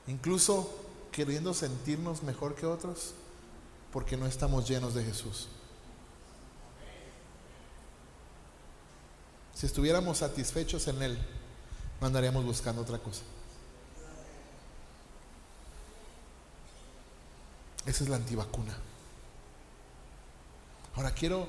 incluso 0.06 0.74
queriendo 1.12 1.52
sentirnos 1.52 2.22
mejor 2.22 2.54
que 2.54 2.64
otros? 2.64 3.12
Porque 3.92 4.16
no 4.16 4.26
estamos 4.26 4.66
llenos 4.66 4.94
de 4.94 5.04
Jesús. 5.04 5.48
Si 9.54 9.66
estuviéramos 9.66 10.18
satisfechos 10.18 10.88
en 10.88 11.02
Él, 11.02 11.18
no 12.00 12.06
andaríamos 12.06 12.44
buscando 12.44 12.80
otra 12.80 12.98
cosa. 12.98 13.22
Esa 17.84 18.04
es 18.04 18.08
la 18.08 18.16
antivacuna. 18.16 18.76
Ahora 20.94 21.10
quiero 21.10 21.48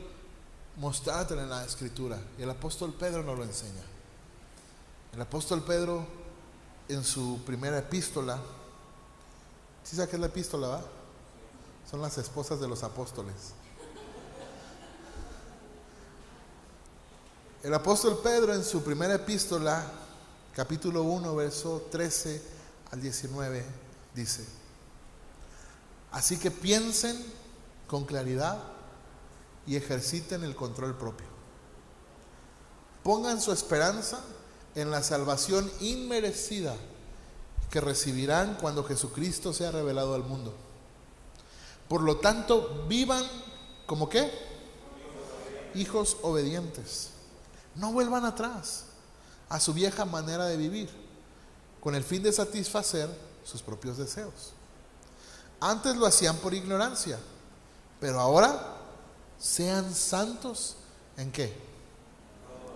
mostrártelo 0.79 1.41
en 1.41 1.49
la 1.49 1.63
escritura. 1.63 2.17
Y 2.37 2.41
el 2.41 2.49
apóstol 2.49 2.93
Pedro 2.93 3.23
nos 3.23 3.37
lo 3.37 3.43
enseña. 3.43 3.83
El 5.13 5.21
apóstol 5.21 5.63
Pedro 5.63 6.05
en 6.87 7.03
su 7.03 7.41
primera 7.45 7.77
epístola, 7.77 8.39
¿sí 9.83 9.95
sabe 9.95 10.09
qué 10.09 10.15
es 10.15 10.19
la 10.19 10.27
epístola? 10.27 10.67
Va? 10.67 10.81
Son 11.89 12.01
las 12.01 12.17
esposas 12.17 12.59
de 12.59 12.67
los 12.67 12.83
apóstoles. 12.83 13.53
El 17.61 17.73
apóstol 17.73 18.19
Pedro 18.23 18.53
en 18.53 18.63
su 18.63 18.81
primera 18.83 19.15
epístola, 19.15 19.83
capítulo 20.55 21.03
1, 21.03 21.35
verso 21.35 21.87
13 21.91 22.41
al 22.91 23.01
19, 23.01 23.65
dice, 24.15 24.45
así 26.11 26.37
que 26.37 26.51
piensen 26.51 27.21
con 27.85 28.05
claridad 28.05 28.78
y 29.69 29.75
ejerciten 29.75 30.43
el 30.43 30.55
control 30.55 30.97
propio. 30.97 31.27
Pongan 33.03 33.39
su 33.39 33.51
esperanza 33.51 34.19
en 34.73 34.89
la 34.89 35.03
salvación 35.03 35.71
inmerecida 35.79 36.75
que 37.69 37.79
recibirán 37.79 38.55
cuando 38.55 38.84
Jesucristo 38.84 39.53
sea 39.53 39.69
revelado 39.69 40.15
al 40.15 40.23
mundo. 40.23 40.55
Por 41.88 42.01
lo 42.01 42.17
tanto, 42.17 42.88
vivan 42.88 43.23
como 43.86 44.10
qué? 44.10 44.32
Hijos 45.75 46.17
obedientes. 46.23 47.12
No 47.75 47.93
vuelvan 47.93 48.25
atrás 48.25 48.86
a 49.49 49.60
su 49.60 49.75
vieja 49.75 50.03
manera 50.03 50.45
de 50.45 50.58
vivir, 50.58 50.89
con 51.79 51.93
el 51.93 52.03
fin 52.03 52.23
de 52.23 52.34
satisfacer 52.34 53.08
sus 53.43 53.62
propios 53.62 53.97
deseos. 53.97 54.53
Antes 55.60 55.95
lo 55.95 56.08
hacían 56.08 56.38
por 56.38 56.55
ignorancia, 56.55 57.19
pero 57.99 58.19
ahora 58.19 58.78
sean 59.39 59.93
santos 59.95 60.75
en 61.17 61.32
qué? 61.32 61.56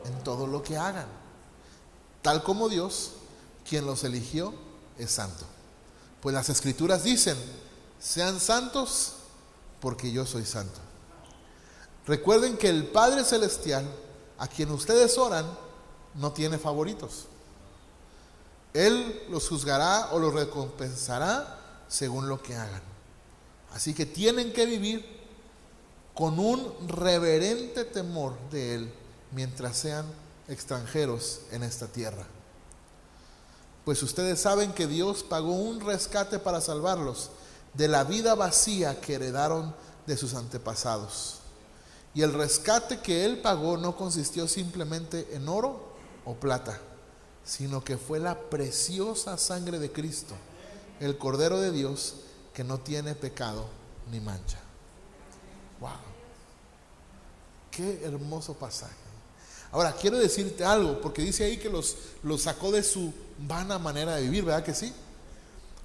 En 0.05 0.23
todo 0.23 0.47
lo 0.47 0.63
que 0.63 0.77
hagan. 0.77 1.07
Tal 2.21 2.41
como 2.43 2.69
Dios, 2.69 3.11
quien 3.67 3.85
los 3.85 4.03
eligió, 4.03 4.53
es 4.97 5.11
santo. 5.11 5.45
Pues 6.21 6.33
las 6.33 6.49
escrituras 6.49 7.03
dicen, 7.03 7.37
sean 7.99 8.39
santos 8.39 9.15
porque 9.81 10.11
yo 10.11 10.25
soy 10.25 10.45
santo. 10.45 10.79
Recuerden 12.05 12.57
que 12.57 12.69
el 12.69 12.87
Padre 12.87 13.23
Celestial, 13.23 13.85
a 14.37 14.47
quien 14.47 14.71
ustedes 14.71 15.17
oran, 15.17 15.45
no 16.15 16.31
tiene 16.31 16.57
favoritos. 16.57 17.27
Él 18.73 19.23
los 19.29 19.47
juzgará 19.47 20.09
o 20.11 20.19
los 20.19 20.33
recompensará 20.33 21.83
según 21.87 22.27
lo 22.27 22.41
que 22.41 22.55
hagan. 22.55 22.81
Así 23.73 23.93
que 23.93 24.05
tienen 24.05 24.53
que 24.53 24.65
vivir 24.65 25.22
con 26.13 26.39
un 26.39 26.87
reverente 26.87 27.85
temor 27.85 28.37
de 28.51 28.75
Él 28.75 28.93
mientras 29.31 29.77
sean 29.77 30.05
extranjeros 30.47 31.41
en 31.51 31.63
esta 31.63 31.87
tierra. 31.87 32.25
Pues 33.85 34.01
ustedes 34.03 34.39
saben 34.39 34.73
que 34.73 34.87
Dios 34.87 35.23
pagó 35.23 35.53
un 35.53 35.81
rescate 35.81 36.39
para 36.39 36.61
salvarlos 36.61 37.31
de 37.73 37.87
la 37.87 38.03
vida 38.03 38.35
vacía 38.35 39.01
que 39.01 39.15
heredaron 39.15 39.75
de 40.05 40.15
sus 40.15 40.35
antepasados. 40.35 41.39
Y 42.13 42.21
el 42.21 42.33
rescate 42.33 42.99
que 42.99 43.25
Él 43.25 43.41
pagó 43.41 43.77
no 43.77 43.97
consistió 43.97 44.47
simplemente 44.47 45.27
en 45.33 45.49
oro 45.49 45.93
o 46.25 46.35
plata, 46.35 46.79
sino 47.43 47.83
que 47.83 47.97
fue 47.97 48.19
la 48.19 48.39
preciosa 48.39 49.37
sangre 49.37 49.79
de 49.79 49.91
Cristo, 49.91 50.35
el 50.99 51.17
Cordero 51.17 51.59
de 51.59 51.71
Dios 51.71 52.15
que 52.53 52.63
no 52.63 52.79
tiene 52.79 53.15
pecado 53.15 53.65
ni 54.11 54.19
mancha. 54.19 54.59
Wow. 55.79 56.12
Qué 57.75 58.01
hermoso 58.03 58.53
pasaje. 58.53 58.93
Ahora, 59.71 59.93
quiero 59.93 60.17
decirte 60.19 60.63
algo, 60.63 61.01
porque 61.01 61.23
dice 61.23 61.45
ahí 61.45 61.57
que 61.57 61.69
los, 61.69 61.97
los 62.21 62.43
sacó 62.43 62.71
de 62.71 62.83
su 62.83 63.11
vana 63.39 63.79
manera 63.79 64.15
de 64.15 64.21
vivir, 64.21 64.45
¿verdad 64.45 64.63
que 64.63 64.75
sí? 64.75 64.93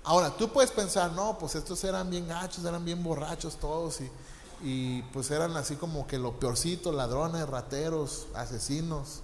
Ahora, 0.05 0.31
tú 0.37 0.53
puedes 0.53 0.71
pensar, 0.71 1.13
no, 1.13 1.39
pues 1.39 1.55
estos 1.55 1.83
eran 1.85 2.11
bien 2.11 2.29
gachos, 2.29 2.65
eran 2.65 2.85
bien 2.85 3.03
borrachos 3.03 3.57
todos 3.57 4.01
y, 4.03 4.11
y 4.63 5.03
pues 5.13 5.31
eran 5.31 5.57
así 5.57 5.77
como 5.77 6.07
que 6.07 6.19
lo 6.19 6.39
peorcito, 6.39 6.93
ladrones, 6.93 7.49
rateros, 7.49 8.27
asesinos, 8.35 9.23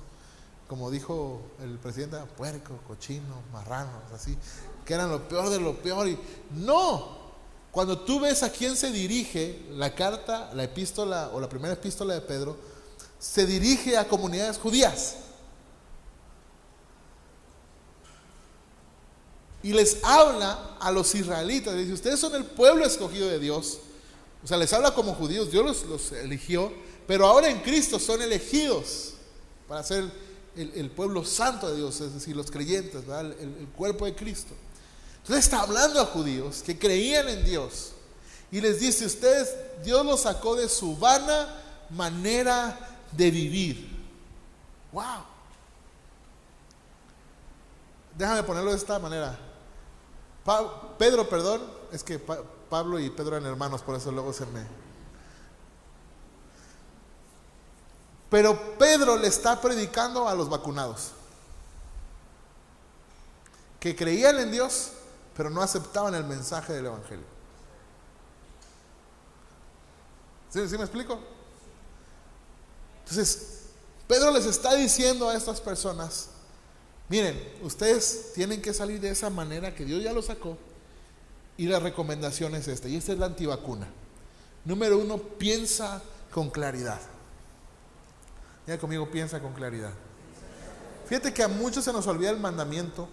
como 0.67 0.91
dijo 0.91 1.43
el 1.63 1.79
presidente, 1.79 2.17
puerco, 2.37 2.79
cochino, 2.89 3.43
marranos, 3.53 4.11
así, 4.15 4.37
que 4.87 4.95
eran 4.95 5.11
lo 5.11 5.29
peor 5.29 5.51
de 5.51 5.61
lo 5.61 5.77
peor. 5.77 6.09
Y 6.09 6.19
no, 6.53 7.24
Cuando 7.75 7.99
tú 7.99 8.21
ves 8.21 8.45
a 8.45 8.53
quién 8.53 8.77
se 8.77 8.93
dirige 8.93 9.59
la 9.73 9.93
carta, 9.97 10.49
la 10.55 10.63
epístola 10.63 11.31
o 11.33 11.41
la 11.41 11.49
primera 11.49 11.75
epístola 11.75 12.15
de 12.15 12.21
Pedro, 12.21 12.57
se 13.19 13.45
dirige 13.47 13.99
a 13.99 14.07
comunidades 14.07 14.59
judías. 14.59 15.17
Y 19.65 19.73
les 19.73 20.05
habla 20.05 20.77
a 20.79 20.93
los 20.93 21.13
israelitas. 21.17 21.75
Dice, 21.75 21.93
ustedes 21.93 22.21
son 22.21 22.37
el 22.37 22.45
pueblo 22.45 22.87
escogido 22.87 23.29
de 23.29 23.41
Dios. 23.41 23.81
O 24.45 24.47
sea, 24.47 24.57
les 24.57 24.73
habla 24.73 24.95
como 24.95 25.13
judíos. 25.15 25.51
Dios 25.51 25.85
los, 25.85 26.13
eligió. 26.13 26.73
Pero 27.09 27.27
ahora 27.27 27.49
en 27.49 27.59
Cristo 27.59 27.99
son 27.99 28.23
elegidos 28.23 29.15
para 29.67 29.83
ser 29.83 30.05
el, 30.55 30.91
pueblo 30.93 31.25
santo 31.25 31.69
de 31.69 31.79
Dios. 31.79 32.01
Es 32.01 32.15
decir, 32.15 32.37
los 32.37 32.53
creyentes, 32.53 33.03
el, 33.09 33.33
el 33.43 33.69
cuerpo 33.75 34.05
de 34.05 34.15
Cristo. 34.15 34.55
Entonces 35.25 35.47
está 35.47 35.63
hablando 35.63 36.03
a 36.03 36.05
judíos 36.05 36.63
que 36.63 36.79
creían 36.79 37.31
en 37.31 37.47
Dios. 37.47 37.93
Y 38.51 38.61
les 38.61 38.79
dice, 38.79 39.07
ustedes, 39.07 39.57
Dios 39.83 40.05
los 40.05 40.21
sacó 40.21 40.55
de 40.55 40.69
su 40.69 40.99
vana 40.99 41.49
manera 41.89 42.79
de 43.11 43.31
vivir. 43.31 44.05
¡Wow! 44.93 45.25
Déjame 48.19 48.43
ponerlo 48.43 48.71
de 48.71 48.77
esta 48.77 48.99
manera. 48.99 49.39
Pedro, 50.99 51.27
perdón, 51.27 51.63
es 51.91 52.05
que 52.05 52.19
Pablo 52.19 52.99
y 52.99 53.09
Pedro 53.09 53.39
eran 53.39 53.49
hermanos, 53.49 53.81
por 53.81 53.95
eso 53.95 54.13
luego 54.13 54.31
se 54.35 54.45
me... 54.45 54.63
Pero 58.29 58.77
Pedro 58.77 59.17
le 59.17 59.29
está 59.29 59.59
predicando 59.59 60.29
a 60.29 60.35
los 60.35 60.51
vacunados, 60.51 61.13
que 63.81 63.97
creían 63.97 64.39
en 64.39 64.53
Dios, 64.53 64.93
pero 65.37 65.51
no 65.51 65.63
aceptaban 65.63 66.15
el 66.15 66.25
mensaje 66.25 66.73
del 66.73 66.87
Evangelio. 66.87 67.27
¿Sí, 70.51 70.69
¿Sí, 70.69 70.77
me 70.77 70.85
explico? 70.85 71.19
Entonces, 73.01 73.63
Pedro 74.07 74.31
les 74.31 74.47
está 74.47 74.75
diciendo 74.75 75.29
a 75.29 75.35
estas 75.37 75.61
personas, 75.61 76.29
Miren, 77.09 77.39
ustedes 77.63 78.33
tienen 78.35 78.63
que 78.63 78.73
salir 78.73 79.01
de 79.01 79.11
esa 79.11 79.29
manera 79.29 79.75
que 79.75 79.85
Dios 79.85 80.03
ya 80.03 80.13
lo 80.13 80.23
sacó. 80.23 80.57
Y 81.57 81.67
la 81.67 81.79
recomendación 81.79 82.55
es 82.55 82.67
esta, 82.67 82.89
y 82.89 82.97
esta 82.97 83.13
es 83.13 83.19
la 83.19 83.27
antivacuna. 83.27 83.87
Número 84.65 84.99
uno, 84.99 85.19
piensa 85.19 86.03
con 86.33 86.51
claridad. 86.51 87.01
Ya 88.67 88.79
conmigo, 88.79 89.09
piensa 89.11 89.41
con 89.41 89.53
claridad. 89.53 89.93
Fíjate 91.07 91.35
que 91.35 91.43
a 91.43 91.49
muchos 91.49 91.85
se 91.85 91.93
nos 91.93 92.07
olvida 92.07 92.31
el 92.31 92.41
mandamiento, 92.41 93.09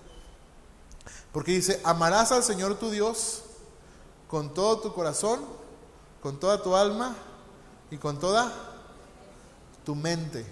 porque 1.32 1.54
dice, 1.54 1.80
amarás 1.84 2.32
al 2.32 2.44
Señor 2.44 2.76
tu 2.76 2.90
Dios 2.90 3.44
con 4.28 4.54
todo 4.54 4.80
tu 4.80 4.94
corazón, 4.94 5.42
con 6.22 6.40
toda 6.40 6.62
tu 6.62 6.76
alma 6.76 7.16
y 7.90 7.98
con 7.98 8.20
toda 8.20 8.52
tu 9.86 9.96
mente. 9.96 10.46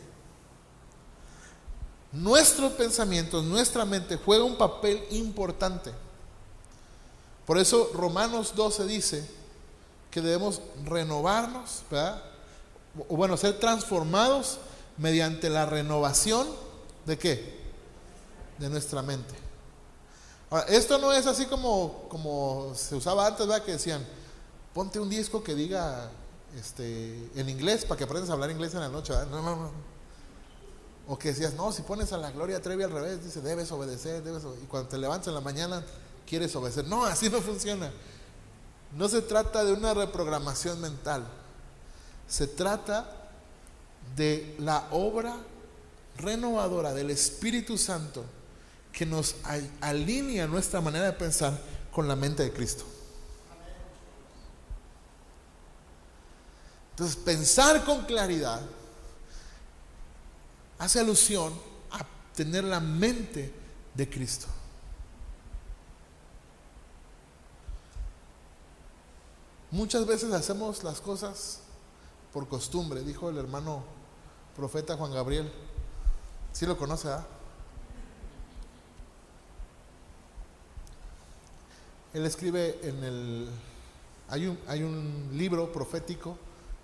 Nuestros 2.12 2.74
pensamientos, 2.74 3.44
nuestra 3.44 3.86
mente 3.86 4.18
juega 4.18 4.44
un 4.44 4.58
papel 4.58 5.06
importante. 5.12 5.94
Por 7.46 7.58
eso 7.58 7.92
Romanos 7.94 8.54
12 8.56 8.86
dice 8.86 9.30
que 10.12 10.22
debemos 10.22 10.62
renovarnos. 10.86 11.84
O 13.08 13.16
bueno, 13.16 13.38
ser 13.38 13.60
transformados 13.60 14.58
mediante 14.98 15.50
la 15.50 15.66
renovación 15.66 16.48
de 17.06 17.18
qué? 17.18 17.60
De 18.58 18.70
nuestra 18.70 19.02
mente. 19.02 19.49
Ahora, 20.50 20.66
esto 20.68 20.98
no 20.98 21.14
es 21.14 21.28
así 21.28 21.46
como, 21.46 22.08
como 22.10 22.74
se 22.76 22.96
usaba 22.96 23.28
antes, 23.28 23.46
¿verdad? 23.46 23.64
Que 23.64 23.74
decían, 23.74 24.06
ponte 24.74 25.00
un 25.00 25.10
disco 25.10 25.44
que 25.44 25.54
diga 25.54 26.10
este, 26.58 27.30
en 27.36 27.50
inglés 27.50 27.86
para 27.86 27.98
que 27.98 28.04
aprendas 28.06 28.30
a 28.30 28.34
hablar 28.34 28.50
inglés 28.50 28.74
en 28.74 28.80
la 28.80 28.90
noche. 28.90 29.14
No, 29.30 29.42
no, 29.42 29.56
no. 29.56 29.72
O 31.08 31.18
que 31.18 31.30
decías, 31.30 31.54
no, 31.54 31.72
si 31.72 31.82
pones 31.84 32.14
a 32.14 32.18
la 32.18 32.32
Gloria 32.32 32.62
Trevi 32.62 32.84
al 32.84 32.92
revés, 32.92 33.24
dice, 33.24 33.42
debes 33.42 33.72
obedecer, 33.72 34.24
debes 34.24 34.44
obedecer. 34.44 34.64
Y 34.64 34.68
cuando 34.68 34.90
te 34.90 34.98
levantas 34.98 35.28
en 35.28 35.36
la 35.36 35.42
mañana, 35.42 35.84
quieres 36.28 36.56
obedecer. 36.56 36.86
No, 36.86 37.06
así 37.06 37.30
no 37.30 37.42
funciona. 37.42 37.92
No 38.96 39.08
se 39.08 39.22
trata 39.22 39.64
de 39.64 39.74
una 39.74 39.94
reprogramación 39.94 40.82
mental. 40.82 41.24
Se 42.28 42.48
trata 42.48 43.30
de 44.16 44.56
la 44.60 44.88
obra 44.92 45.38
renovadora 46.18 46.94
del 46.94 47.12
Espíritu 47.12 47.78
Santo 47.78 48.24
que 48.92 49.06
nos 49.06 49.36
alinea 49.82 50.48
nuestra 50.48 50.82
manera 50.82 51.06
de 51.06 51.14
pensar 51.14 51.60
con 51.92 52.08
la 52.08 52.16
mente 52.16 52.44
de 52.44 52.54
Cristo. 52.54 52.86
Entonces, 56.92 57.16
pensar 57.16 57.86
con 57.86 58.04
claridad 58.06 58.62
hace 60.78 61.00
alusión 61.00 61.54
a 61.92 62.06
tener 62.36 62.64
la 62.64 62.80
mente 62.80 63.54
de 63.94 64.10
Cristo. 64.10 64.48
Muchas 69.72 70.06
veces 70.06 70.34
hacemos 70.34 70.84
las 70.84 71.00
cosas 71.00 71.60
por 72.34 72.48
costumbre, 72.48 73.02
dijo 73.02 73.30
el 73.30 73.38
hermano 73.38 73.84
profeta 74.56 74.98
Juan 74.98 75.14
Gabriel. 75.14 75.52
¿Sí 76.52 76.66
lo 76.66 76.78
conoce? 76.78 77.10
Ah? 77.10 77.26
Él 82.14 82.26
escribe 82.26 82.80
en 82.84 83.04
el... 83.04 83.50
Hay 84.30 84.48
un, 84.48 84.60
hay 84.68 84.84
un 84.84 85.30
libro 85.34 85.72
profético 85.72 86.38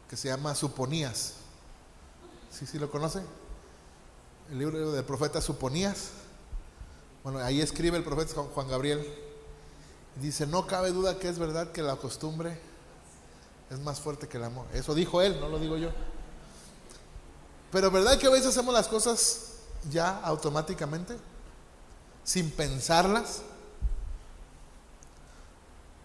que 0.10 0.18
se 0.18 0.30
llama 0.30 0.56
Suponías. 0.56 1.36
¿Sí, 2.52 2.66
sí 2.66 2.80
lo 2.80 2.90
conoce? 2.90 3.22
el 4.52 4.60
libro 4.60 4.92
del 4.92 5.04
profeta 5.04 5.42
Suponías. 5.42 6.10
Bueno, 7.24 7.40
ahí 7.40 7.62
escribe 7.62 7.98
el 7.98 8.04
profeta 8.04 8.34
Juan 8.54 8.68
Gabriel. 8.68 9.06
Dice, 10.22 10.46
no 10.46 10.68
cabe 10.68 10.92
duda 10.92 11.18
que 11.18 11.28
es 11.28 11.40
verdad 11.40 11.72
que 11.72 11.82
la 11.82 11.96
costumbre 11.96 12.58
es 13.70 13.80
más 13.80 14.00
fuerte 14.00 14.28
que 14.28 14.38
el 14.38 14.44
amor. 14.44 14.66
Eso 14.74 14.94
dijo 14.94 15.22
él, 15.22 15.40
no 15.40 15.50
lo 15.50 15.60
digo 15.60 15.78
yo. 15.78 15.90
Pero 17.72 17.92
¿verdad 17.92 18.18
que 18.18 18.28
a 18.28 18.30
veces 18.30 18.48
hacemos 18.48 18.74
las 18.74 18.88
cosas 18.88 19.54
ya 19.90 20.20
automáticamente? 20.22 21.18
Sin 22.24 22.52
pensarlas. 22.52 23.42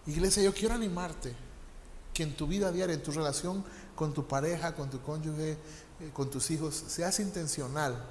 Iglesia, 0.07 0.41
yo 0.43 0.53
quiero 0.53 0.73
animarte 0.73 1.33
que 2.13 2.23
en 2.23 2.35
tu 2.35 2.47
vida 2.47 2.71
diaria, 2.71 2.95
en 2.95 3.03
tu 3.03 3.11
relación 3.11 3.63
con 3.95 4.13
tu 4.13 4.27
pareja, 4.27 4.75
con 4.75 4.89
tu 4.89 5.01
cónyuge, 5.01 5.51
eh, 5.99 6.09
con 6.13 6.29
tus 6.29 6.49
hijos, 6.51 6.75
seas 6.87 7.19
intencional 7.19 8.03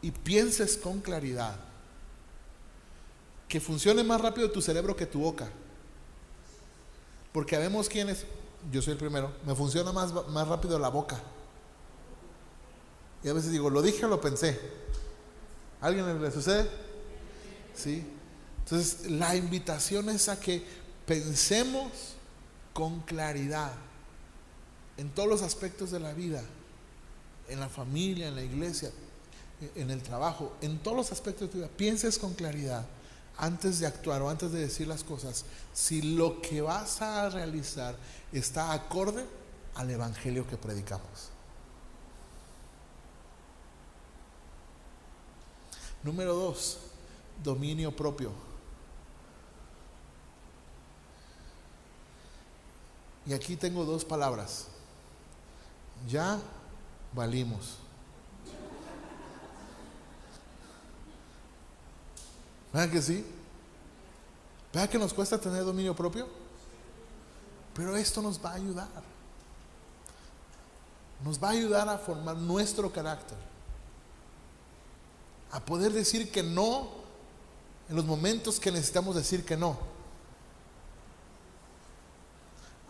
y 0.00 0.10
pienses 0.10 0.76
con 0.76 1.00
claridad, 1.00 1.56
que 3.48 3.60
funcione 3.60 4.04
más 4.04 4.20
rápido 4.20 4.50
tu 4.50 4.62
cerebro 4.62 4.94
que 4.94 5.06
tu 5.06 5.20
boca. 5.20 5.48
Porque 7.32 7.58
vemos 7.58 7.88
quiénes, 7.88 8.24
yo 8.70 8.80
soy 8.80 8.92
el 8.92 8.98
primero, 8.98 9.32
me 9.44 9.54
funciona 9.54 9.92
más, 9.92 10.12
más 10.28 10.46
rápido 10.46 10.78
la 10.78 10.88
boca. 10.88 11.20
Y 13.24 13.28
a 13.28 13.32
veces 13.32 13.50
digo, 13.50 13.68
lo 13.68 13.82
dije 13.82 14.04
o 14.04 14.08
lo 14.08 14.20
pensé. 14.20 14.60
¿Alguien 15.80 16.20
le 16.22 16.30
sucede? 16.30 16.68
Sí. 17.74 18.06
Entonces, 18.70 19.10
la 19.10 19.34
invitación 19.34 20.10
es 20.10 20.28
a 20.28 20.38
que 20.38 20.62
pensemos 21.06 21.90
con 22.74 23.00
claridad 23.00 23.72
en 24.98 25.08
todos 25.08 25.26
los 25.26 25.40
aspectos 25.40 25.90
de 25.90 26.00
la 26.00 26.12
vida, 26.12 26.42
en 27.48 27.60
la 27.60 27.70
familia, 27.70 28.28
en 28.28 28.34
la 28.34 28.42
iglesia, 28.42 28.90
en 29.74 29.90
el 29.90 30.02
trabajo, 30.02 30.52
en 30.60 30.78
todos 30.80 30.98
los 30.98 31.12
aspectos 31.12 31.48
de 31.48 31.52
tu 31.52 31.58
vida, 31.58 31.70
pienses 31.74 32.18
con 32.18 32.34
claridad 32.34 32.84
antes 33.38 33.78
de 33.78 33.86
actuar 33.86 34.20
o 34.20 34.28
antes 34.28 34.52
de 34.52 34.60
decir 34.60 34.86
las 34.86 35.02
cosas, 35.02 35.46
si 35.72 36.02
lo 36.02 36.42
que 36.42 36.60
vas 36.60 37.00
a 37.00 37.30
realizar 37.30 37.96
está 38.32 38.74
acorde 38.74 39.24
al 39.76 39.90
Evangelio 39.90 40.46
que 40.46 40.58
predicamos. 40.58 41.30
Número 46.02 46.34
dos, 46.34 46.76
dominio 47.42 47.96
propio. 47.96 48.47
Y 53.28 53.34
aquí 53.34 53.56
tengo 53.56 53.84
dos 53.84 54.06
palabras. 54.06 54.68
Ya 56.08 56.40
valimos. 57.12 57.76
¿Verdad 62.72 62.90
que 62.90 63.02
sí? 63.02 63.26
¿Verdad 64.72 64.88
que 64.88 64.98
nos 64.98 65.12
cuesta 65.12 65.38
tener 65.38 65.62
dominio 65.62 65.94
propio? 65.94 66.26
Pero 67.74 67.94
esto 67.96 68.22
nos 68.22 68.42
va 68.42 68.52
a 68.52 68.54
ayudar. 68.54 68.88
Nos 71.22 71.42
va 71.42 71.48
a 71.48 71.52
ayudar 71.52 71.86
a 71.86 71.98
formar 71.98 72.36
nuestro 72.36 72.90
carácter. 72.90 73.36
A 75.50 75.60
poder 75.60 75.92
decir 75.92 76.32
que 76.32 76.42
no 76.42 76.88
en 77.90 77.96
los 77.96 78.06
momentos 78.06 78.58
que 78.58 78.72
necesitamos 78.72 79.16
decir 79.16 79.44
que 79.44 79.56
no. 79.56 79.97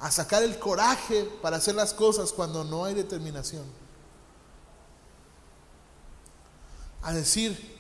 A 0.01 0.11
sacar 0.11 0.43
el 0.43 0.59
coraje 0.59 1.25
para 1.43 1.57
hacer 1.57 1.75
las 1.75 1.93
cosas 1.93 2.33
cuando 2.33 2.65
no 2.65 2.85
hay 2.85 2.95
determinación. 2.95 3.65
A 7.03 7.13
decir, 7.13 7.79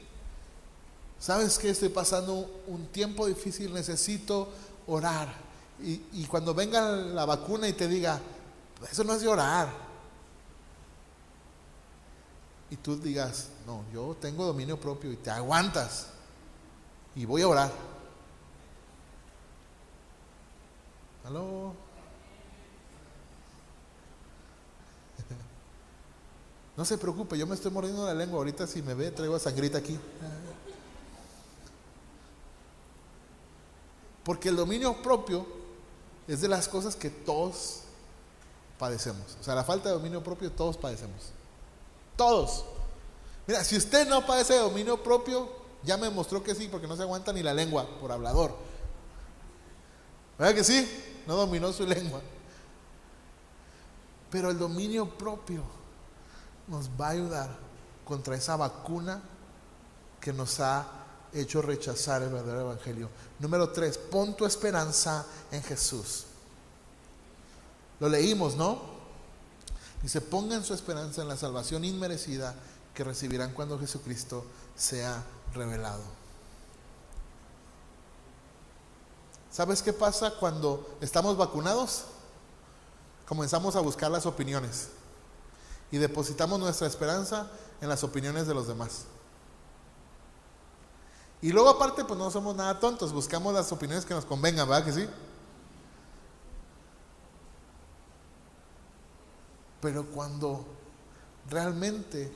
¿sabes 1.18 1.58
que 1.58 1.70
Estoy 1.70 1.90
pasando 1.90 2.62
un 2.66 2.86
tiempo 2.86 3.26
difícil, 3.26 3.72
necesito 3.72 4.48
orar. 4.86 5.32
Y, 5.80 6.02
y 6.12 6.26
cuando 6.26 6.54
venga 6.54 6.90
la 6.90 7.24
vacuna 7.24 7.68
y 7.68 7.72
te 7.72 7.86
diga, 7.86 8.20
eso 8.90 9.04
no 9.04 9.14
es 9.14 9.20
de 9.20 9.28
orar. 9.28 9.68
Y 12.70 12.76
tú 12.76 12.98
digas, 12.98 13.48
no, 13.66 13.84
yo 13.92 14.16
tengo 14.20 14.44
dominio 14.44 14.78
propio 14.78 15.12
y 15.12 15.16
te 15.16 15.30
aguantas. 15.30 16.08
Y 17.14 17.24
voy 17.24 17.42
a 17.42 17.48
orar. 17.48 17.72
¿Aló? 21.24 21.87
No 26.78 26.84
se 26.84 26.96
preocupe, 26.96 27.36
yo 27.36 27.44
me 27.44 27.56
estoy 27.56 27.72
mordiendo 27.72 28.06
la 28.06 28.14
lengua. 28.14 28.38
Ahorita 28.38 28.64
si 28.64 28.82
me 28.82 28.94
ve, 28.94 29.10
traigo 29.10 29.36
sangrita 29.36 29.78
aquí. 29.78 29.98
Porque 34.22 34.48
el 34.48 34.54
dominio 34.54 35.02
propio 35.02 35.44
es 36.28 36.40
de 36.40 36.46
las 36.46 36.68
cosas 36.68 36.94
que 36.94 37.10
todos 37.10 37.80
padecemos. 38.78 39.36
O 39.40 39.42
sea, 39.42 39.56
la 39.56 39.64
falta 39.64 39.88
de 39.88 39.96
dominio 39.96 40.22
propio 40.22 40.52
todos 40.52 40.76
padecemos. 40.76 41.32
Todos. 42.14 42.64
Mira, 43.48 43.64
si 43.64 43.76
usted 43.76 44.08
no 44.08 44.24
padece 44.24 44.52
de 44.52 44.60
dominio 44.60 45.02
propio, 45.02 45.48
ya 45.82 45.96
me 45.96 46.08
mostró 46.10 46.44
que 46.44 46.54
sí, 46.54 46.68
porque 46.68 46.86
no 46.86 46.94
se 46.94 47.02
aguanta 47.02 47.32
ni 47.32 47.42
la 47.42 47.54
lengua 47.54 47.88
por 47.98 48.12
hablador. 48.12 48.54
¿Verdad 50.38 50.54
que 50.54 50.62
sí? 50.62 50.88
No 51.26 51.34
dominó 51.34 51.72
su 51.72 51.84
lengua. 51.88 52.20
Pero 54.30 54.50
el 54.52 54.58
dominio 54.60 55.08
propio 55.18 55.77
nos 56.68 56.88
va 56.90 57.08
a 57.08 57.10
ayudar 57.10 57.58
contra 58.04 58.36
esa 58.36 58.56
vacuna 58.56 59.20
que 60.20 60.32
nos 60.32 60.60
ha 60.60 60.86
hecho 61.32 61.62
rechazar 61.62 62.22
el 62.22 62.30
verdadero 62.30 62.72
evangelio. 62.72 63.10
Número 63.38 63.70
tres, 63.70 63.98
pon 63.98 64.36
tu 64.36 64.46
esperanza 64.46 65.26
en 65.50 65.62
Jesús. 65.62 66.24
Lo 68.00 68.08
leímos, 68.08 68.56
¿no? 68.56 68.80
Dice, 70.02 70.20
pongan 70.20 70.64
su 70.64 70.74
esperanza 70.74 71.22
en 71.22 71.28
la 71.28 71.36
salvación 71.36 71.84
inmerecida 71.84 72.54
que 72.94 73.04
recibirán 73.04 73.52
cuando 73.52 73.78
Jesucristo 73.78 74.44
sea 74.76 75.22
revelado. 75.54 76.02
¿Sabes 79.50 79.82
qué 79.82 79.92
pasa 79.92 80.32
cuando 80.38 80.96
estamos 81.00 81.36
vacunados? 81.36 82.04
Comenzamos 83.26 83.76
a 83.76 83.80
buscar 83.80 84.10
las 84.10 84.24
opiniones 84.24 84.88
y 85.90 85.98
depositamos 85.98 86.58
nuestra 86.58 86.86
esperanza 86.86 87.50
en 87.80 87.88
las 87.88 88.04
opiniones 88.04 88.46
de 88.46 88.54
los 88.54 88.66
demás. 88.66 89.04
Y 91.40 91.52
luego 91.52 91.68
aparte, 91.68 92.04
pues 92.04 92.18
no 92.18 92.30
somos 92.30 92.56
nada 92.56 92.80
tontos, 92.80 93.12
buscamos 93.12 93.54
las 93.54 93.70
opiniones 93.70 94.04
que 94.04 94.14
nos 94.14 94.24
convengan, 94.24 94.68
¿verdad 94.68 94.84
que 94.84 94.92
sí? 94.92 95.08
Pero 99.80 100.06
cuando 100.06 100.66
realmente 101.48 102.32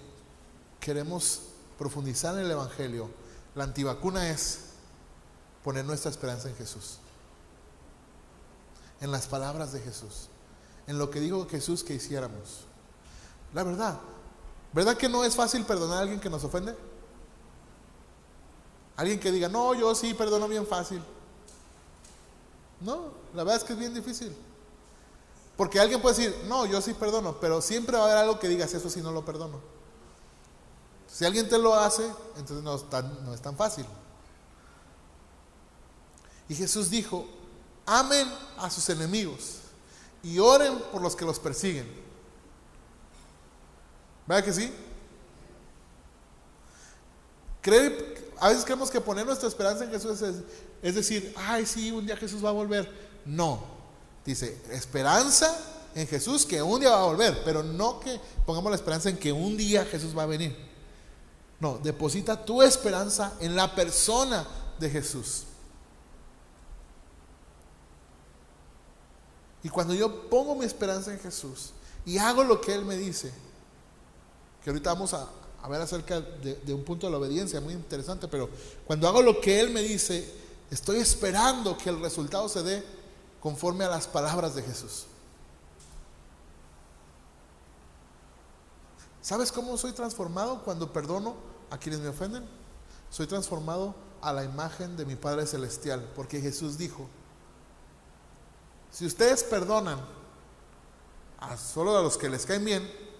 queremos 0.78 1.42
profundizar 1.76 2.34
en 2.34 2.44
el 2.44 2.50
Evangelio, 2.52 3.10
la 3.56 3.64
antivacuna 3.64 4.30
es 4.30 4.66
poner 5.64 5.84
nuestra 5.84 6.10
esperanza 6.10 6.48
en 6.48 6.56
Jesús, 6.56 6.98
en 9.00 9.10
las 9.10 9.26
palabras 9.26 9.72
de 9.72 9.80
Jesús, 9.80 10.28
en 10.86 10.98
lo 10.98 11.10
que 11.10 11.18
dijo 11.18 11.48
Jesús 11.48 11.82
que 11.82 11.94
hiciéramos. 11.94 12.66
La 13.54 13.62
verdad, 13.62 13.98
¿verdad 14.72 14.96
que 14.96 15.08
no 15.08 15.24
es 15.24 15.34
fácil 15.34 15.64
perdonar 15.64 15.98
a 15.98 16.00
alguien 16.02 16.20
que 16.20 16.30
nos 16.30 16.42
ofende? 16.44 16.76
Alguien 18.96 19.20
que 19.20 19.30
diga, 19.32 19.48
no, 19.48 19.74
yo 19.74 19.94
sí 19.94 20.14
perdono 20.14 20.48
bien 20.48 20.66
fácil. 20.66 21.02
No, 22.80 23.12
la 23.34 23.44
verdad 23.44 23.56
es 23.56 23.64
que 23.64 23.72
es 23.72 23.78
bien 23.78 23.94
difícil. 23.94 24.34
Porque 25.56 25.78
alguien 25.80 26.00
puede 26.00 26.16
decir, 26.16 26.44
no, 26.48 26.66
yo 26.66 26.80
sí 26.80 26.94
perdono, 26.94 27.36
pero 27.40 27.60
siempre 27.60 27.96
va 27.96 28.04
a 28.04 28.06
haber 28.06 28.18
algo 28.18 28.38
que 28.38 28.48
digas, 28.48 28.72
eso 28.74 28.88
sí 28.88 29.00
no 29.00 29.12
lo 29.12 29.24
perdono. 29.24 29.60
Si 31.06 31.24
alguien 31.24 31.48
te 31.48 31.58
lo 31.58 31.74
hace, 31.74 32.04
entonces 32.36 32.62
no 32.62 32.74
es 32.74 32.88
tan, 32.88 33.24
no 33.24 33.34
es 33.34 33.42
tan 33.42 33.56
fácil. 33.56 33.84
Y 36.48 36.54
Jesús 36.54 36.90
dijo, 36.90 37.26
amen 37.86 38.32
a 38.58 38.70
sus 38.70 38.88
enemigos 38.88 39.58
y 40.22 40.38
oren 40.38 40.78
por 40.90 41.02
los 41.02 41.14
que 41.14 41.24
los 41.24 41.38
persiguen. 41.38 42.01
¿Verdad 44.26 44.44
que 44.44 44.52
sí? 44.52 44.72
a 48.40 48.48
veces 48.48 48.64
creemos 48.64 48.90
que 48.90 49.00
poner 49.00 49.24
nuestra 49.24 49.48
esperanza 49.48 49.84
en 49.84 49.90
Jesús 49.90 50.20
es, 50.20 50.36
es 50.82 50.94
decir, 50.96 51.32
ay, 51.36 51.64
sí, 51.64 51.92
un 51.92 52.04
día 52.04 52.16
Jesús 52.16 52.44
va 52.44 52.48
a 52.48 52.52
volver. 52.52 52.90
No, 53.24 53.62
Dice, 54.24 54.56
esperanza 54.70 55.52
en 55.94 56.06
Jesús 56.06 56.46
que 56.46 56.62
un 56.62 56.80
día 56.80 56.90
va 56.90 57.02
a 57.02 57.06
volver, 57.06 57.42
pero 57.44 57.62
no 57.62 57.98
que 57.98 58.20
pongamos 58.46 58.70
la 58.70 58.76
esperanza 58.76 59.10
en 59.10 59.18
que 59.18 59.32
un 59.32 59.56
día 59.56 59.84
Jesús 59.84 60.16
va 60.16 60.22
a 60.22 60.26
venir. 60.26 60.56
No, 61.58 61.78
deposita 61.78 62.44
tu 62.44 62.62
esperanza 62.62 63.32
en 63.40 63.56
la 63.56 63.74
persona 63.74 64.46
de 64.78 64.90
Jesús. 64.90 65.44
Y 69.64 69.68
cuando 69.68 69.94
yo 69.94 70.28
pongo 70.28 70.54
mi 70.54 70.64
esperanza 70.64 71.12
en 71.12 71.20
Jesús 71.20 71.70
y 72.04 72.18
hago 72.18 72.42
lo 72.42 72.60
que 72.60 72.74
Él 72.74 72.84
me 72.84 72.96
dice, 72.96 73.32
que 74.62 74.70
ahorita 74.70 74.92
vamos 74.92 75.14
a, 75.14 75.28
ver 75.68 75.80
acerca 75.80 76.20
de, 76.20 76.56
de, 76.56 76.74
un 76.74 76.82
punto 76.82 77.06
de 77.06 77.12
la 77.12 77.18
obediencia 77.18 77.60
muy 77.60 77.72
interesante, 77.72 78.26
pero 78.26 78.50
cuando 78.86 79.06
hago 79.06 79.22
lo 79.22 79.40
que 79.40 79.60
Él 79.60 79.70
me 79.70 79.80
dice, 79.80 80.28
estoy 80.70 80.98
esperando 80.98 81.76
que 81.76 81.90
el 81.90 82.00
resultado 82.00 82.48
se 82.48 82.62
dé 82.62 82.84
conforme 83.40 83.84
a 83.84 83.88
las 83.88 84.06
palabras 84.06 84.54
de 84.54 84.62
Jesús. 84.62 85.06
¿Sabes 89.20 89.52
cómo 89.52 89.78
soy 89.78 89.92
transformado 89.92 90.62
cuando 90.64 90.92
perdono 90.92 91.36
a 91.70 91.78
quienes 91.78 92.00
me 92.00 92.08
ofenden? 92.08 92.44
Soy 93.08 93.28
transformado 93.28 93.94
a 94.20 94.32
la 94.32 94.44
imagen 94.44 94.96
de 94.96 95.04
mi 95.04 95.14
Padre 95.14 95.46
Celestial, 95.46 96.10
porque 96.16 96.40
Jesús 96.40 96.76
dijo, 96.76 97.08
si 98.90 99.06
ustedes 99.06 99.44
perdonan 99.44 100.00
a 101.38 101.56
solo 101.56 101.96
a 101.96 102.02
los 102.02 102.18
que 102.18 102.28
les 102.28 102.44
caen 102.46 102.64
bien, 102.64 103.11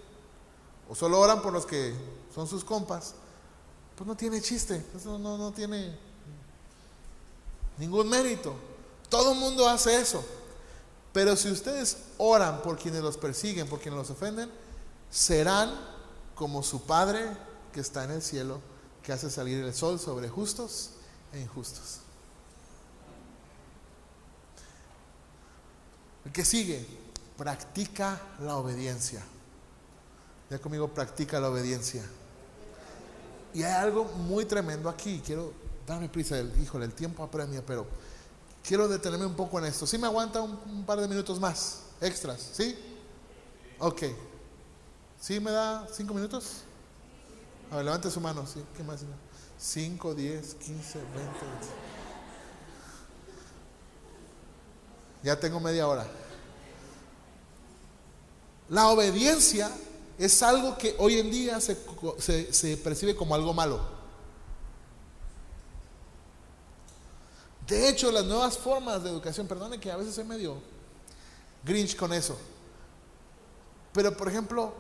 o 0.93 0.95
solo 0.95 1.19
oran 1.19 1.41
por 1.41 1.55
los 1.55 1.65
que 1.65 1.95
son 2.35 2.47
sus 2.47 2.63
compas, 2.63 3.15
pues 3.97 4.07
no 4.07 4.15
tiene 4.15 4.43
chiste, 4.43 4.85
eso 4.95 5.19
no, 5.19 5.39
no 5.39 5.51
tiene 5.51 5.97
ningún 7.79 8.11
mérito. 8.11 8.55
Todo 9.09 9.33
el 9.33 9.39
mundo 9.39 9.67
hace 9.67 9.99
eso. 9.99 10.23
Pero 11.15 11.35
si 11.35 11.51
ustedes 11.51 11.97
oran 12.19 12.61
por 12.61 12.77
quienes 12.77 13.01
los 13.01 13.17
persiguen, 13.17 13.71
por 13.71 13.81
quienes 13.81 14.01
los 14.01 14.11
ofenden, 14.11 14.51
serán 15.11 15.73
como 16.35 16.63
su 16.63 16.83
Padre 16.83 17.25
que 17.73 17.81
está 17.81 18.05
en 18.05 18.11
el 18.11 18.21
cielo, 18.21 18.61
que 19.03 19.15
hace 19.15 19.31
salir 19.31 19.65
el 19.65 19.73
sol 19.73 19.99
sobre 19.99 20.29
justos 20.29 20.91
e 21.33 21.41
injustos. 21.41 22.01
El 26.27 26.33
que 26.33 26.45
sigue, 26.45 26.87
practica 27.39 28.21
la 28.41 28.59
obediencia. 28.59 29.25
Ya 30.53 30.59
conmigo, 30.59 30.87
practica 30.87 31.41
la 31.41 31.49
obediencia. 31.49 32.05
Y 33.55 33.63
hay 33.63 33.73
algo 33.73 34.05
muy 34.05 34.45
tremendo 34.45 34.91
aquí. 34.91 35.23
Quiero 35.25 35.51
darme 35.87 36.11
prisa, 36.11 36.39
híjole, 36.63 36.85
el 36.85 36.93
tiempo 36.93 37.23
apremia, 37.23 37.65
pero 37.65 37.87
quiero 38.63 38.87
detenerme 38.87 39.25
un 39.25 39.35
poco 39.35 39.59
en 39.59 39.65
esto. 39.65 39.87
¿Sí 39.87 39.97
me 39.97 40.07
aguanta 40.07 40.43
un, 40.43 40.85
par 40.85 41.01
de 41.01 41.09
minutos 41.09 41.41
más? 41.41 41.85
Extras, 42.03 42.51
¿sí? 42.53 42.79
Ok. 43.79 44.03
¿Sí 45.19 45.41
me 45.41 45.53
da 45.53 45.89
cinco 45.91 46.13
minutos? 46.13 46.65
A 47.71 47.77
ver, 47.77 47.87
levante 47.87 48.11
su 48.11 48.21
mano. 48.21 48.45
¿Qué 48.77 48.83
más? 48.83 49.01
5, 49.59 50.15
10, 50.15 50.55
15, 50.57 50.99
20. 50.99 51.13
Ya 55.23 55.41
tengo 55.41 55.61
media 55.61 55.89
hora. 55.89 56.07
La 58.69 58.89
obediencia 58.89 59.71
es 60.19 60.43
algo 60.43 60.77
que 60.77 60.95
hoy 60.99 61.19
en 61.19 61.31
día 61.31 61.61
se, 61.61 61.77
se 62.53 62.77
percibe 62.77 63.17
como 63.17 63.35
algo 63.35 63.53
malo. 63.53 63.81
De 67.67 67.89
hecho, 67.89 68.11
las 68.11 68.25
nuevas 68.25 68.59
formas 68.59 69.03
de 69.03 69.11
educación, 69.11 69.47
perdone 69.47 69.79
que 69.79 69.91
a 69.91 69.97
veces 69.97 70.15
soy 70.15 70.25
medio 70.25 70.57
grinch 71.65 71.97
con 71.97 72.13
eso. 72.13 72.37
Pero, 73.93 74.17
por 74.17 74.29
ejemplo, 74.29 74.73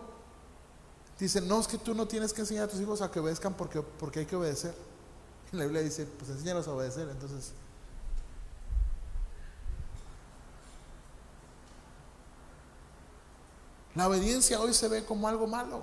dicen, 1.18 1.46
no, 1.46 1.60
es 1.60 1.68
que 1.68 1.78
tú 1.78 1.94
no 1.94 2.06
tienes 2.06 2.32
que 2.32 2.40
enseñar 2.40 2.64
a 2.64 2.68
tus 2.68 2.80
hijos 2.80 3.00
a 3.00 3.10
que 3.10 3.20
obedezcan 3.20 3.54
porque, 3.54 3.80
porque 3.80 4.20
hay 4.20 4.26
que 4.26 4.36
obedecer. 4.36 4.74
Y 5.52 5.56
la 5.58 5.64
Biblia 5.64 5.82
dice, 5.82 6.06
pues 6.06 6.30
enséñalos 6.30 6.66
a 6.68 6.72
obedecer. 6.72 7.08
Entonces, 7.08 7.52
La 13.94 14.08
obediencia 14.08 14.60
hoy 14.60 14.72
se 14.72 14.88
ve 14.88 15.04
como 15.04 15.28
algo 15.28 15.46
malo. 15.46 15.82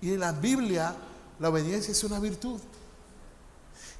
Y 0.00 0.12
en 0.12 0.20
la 0.20 0.32
Biblia 0.32 0.96
la 1.38 1.48
obediencia 1.48 1.92
es 1.92 2.02
una 2.04 2.18
virtud. 2.18 2.60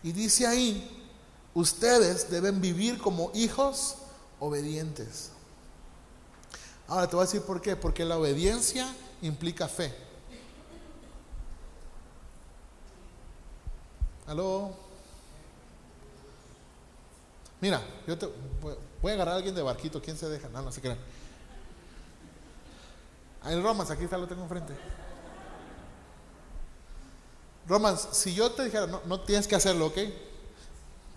Y 0.02 0.12
dice 0.12 0.46
ahí, 0.46 1.08
ustedes 1.54 2.30
deben 2.30 2.60
vivir 2.60 2.98
como 2.98 3.30
hijos 3.34 3.96
obedientes. 4.38 5.30
Ahora 6.88 7.08
te 7.08 7.14
voy 7.14 7.22
a 7.22 7.26
decir 7.26 7.42
por 7.42 7.60
qué. 7.60 7.76
Porque 7.76 8.04
la 8.04 8.18
obediencia 8.18 8.92
implica 9.22 9.68
fe. 9.68 9.94
¿Aló? 14.26 14.72
Mira, 17.60 17.82
yo 18.06 18.16
te 18.16 18.28
voy 19.02 19.12
a 19.12 19.14
agarrar 19.14 19.34
a 19.34 19.36
alguien 19.36 19.54
de 19.54 19.62
barquito. 19.62 20.00
¿Quién 20.00 20.16
se 20.16 20.28
deja? 20.28 20.48
No, 20.48 20.62
no 20.62 20.72
se 20.72 20.80
crean. 20.80 20.98
El 23.46 23.62
Romans, 23.62 23.90
aquí 23.90 24.04
está, 24.04 24.18
lo 24.18 24.26
tengo 24.26 24.42
enfrente. 24.42 24.74
Romans, 27.66 28.08
si 28.12 28.34
yo 28.34 28.50
te 28.52 28.64
dijera, 28.64 28.86
no, 28.86 29.00
no 29.06 29.20
tienes 29.20 29.46
que 29.46 29.54
hacerlo, 29.54 29.86
¿ok? 29.86 29.98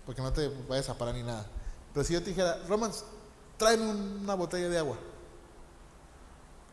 Porque 0.06 0.22
no 0.22 0.32
te 0.32 0.48
vayas 0.68 0.88
a 0.88 0.96
parar 0.96 1.14
ni 1.14 1.22
nada. 1.22 1.46
Pero 1.92 2.04
si 2.04 2.12
yo 2.12 2.22
te 2.22 2.30
dijera, 2.30 2.58
Romans, 2.68 3.04
tráeme 3.58 3.90
una 3.90 4.34
botella 4.34 4.68
de 4.68 4.78
agua. 4.78 4.96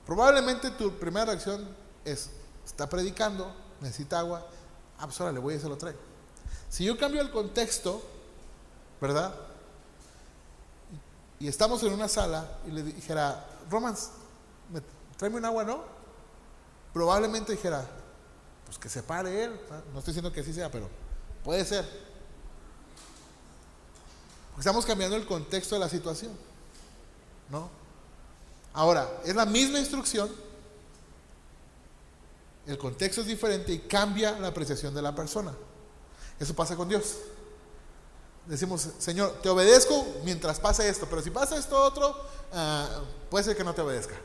Probablemente 0.05 0.71
tu 0.71 0.91
primera 0.97 1.25
reacción 1.25 1.67
es, 2.05 2.29
está 2.65 2.87
predicando, 2.89 3.53
necesita 3.79 4.19
agua, 4.19 4.45
ah, 4.97 5.05
pues 5.05 5.19
ahora 5.19 5.33
le 5.33 5.39
voy 5.39 5.55
y 5.55 5.59
se 5.59 5.69
lo 5.69 5.77
traigo. 5.77 5.99
Si 6.69 6.85
yo 6.85 6.97
cambio 6.97 7.21
el 7.21 7.31
contexto, 7.31 8.01
¿verdad? 8.99 9.33
Y 11.39 11.47
estamos 11.47 11.81
en 11.83 11.93
una 11.93 12.07
sala 12.07 12.59
y 12.67 12.71
le 12.71 12.83
dijera, 12.83 13.45
Romans, 13.69 14.11
tráeme 15.21 15.37
un 15.37 15.45
agua, 15.45 15.63
¿no? 15.63 15.83
Probablemente 16.91 17.51
dijera, 17.51 17.87
pues 18.65 18.79
que 18.79 18.89
se 18.89 19.03
pare 19.03 19.43
él. 19.43 19.51
No 19.93 19.99
estoy 19.99 20.13
diciendo 20.13 20.33
que 20.33 20.39
así 20.39 20.51
sea, 20.51 20.71
pero 20.71 20.89
puede 21.43 21.63
ser. 21.63 21.87
Estamos 24.57 24.83
cambiando 24.83 25.15
el 25.15 25.27
contexto 25.27 25.75
de 25.75 25.79
la 25.79 25.89
situación. 25.89 26.31
¿No? 27.51 27.69
Ahora, 28.73 29.07
es 29.23 29.35
la 29.35 29.45
misma 29.45 29.77
instrucción, 29.77 30.27
el 32.65 32.79
contexto 32.79 33.21
es 33.21 33.27
diferente 33.27 33.71
y 33.73 33.77
cambia 33.77 34.39
la 34.39 34.47
apreciación 34.47 34.91
de 34.95 35.03
la 35.03 35.13
persona. 35.13 35.53
Eso 36.39 36.55
pasa 36.55 36.75
con 36.75 36.89
Dios. 36.89 37.17
Decimos, 38.47 38.89
Señor, 38.97 39.39
te 39.43 39.49
obedezco 39.49 40.03
mientras 40.23 40.59
pasa 40.59 40.83
esto, 40.87 41.05
pero 41.07 41.21
si 41.21 41.29
pasa 41.29 41.59
esto 41.59 41.79
otro, 41.79 42.19
ah, 42.53 43.03
puede 43.29 43.43
ser 43.43 43.55
que 43.55 43.63
no 43.63 43.75
te 43.75 43.81
obedezca. 43.81 44.15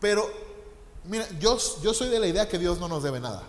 Pero, 0.00 0.28
mira, 1.04 1.28
yo, 1.38 1.58
soy 1.58 2.08
de 2.08 2.18
la 2.18 2.26
idea 2.26 2.48
que 2.48 2.58
Dios 2.58 2.78
no 2.78 2.88
nos 2.88 3.02
debe 3.02 3.20
nada. 3.20 3.42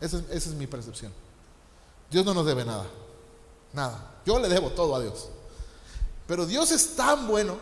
esa 0.00 0.22
es 0.30 0.46
mi 0.48 0.66
percepción. 0.66 1.12
Dios 2.10 2.24
no 2.24 2.32
nos 2.34 2.46
debe 2.46 2.64
nada. 2.64 2.86
Nada. 3.72 4.20
Yo 4.24 4.38
le 4.38 4.48
debo 4.48 4.70
todo 4.70 4.94
a 4.94 5.00
Dios. 5.00 5.28
Pero 6.26 6.46
Dios 6.46 6.70
es 6.70 6.94
tan 6.94 7.26
bueno 7.26 7.58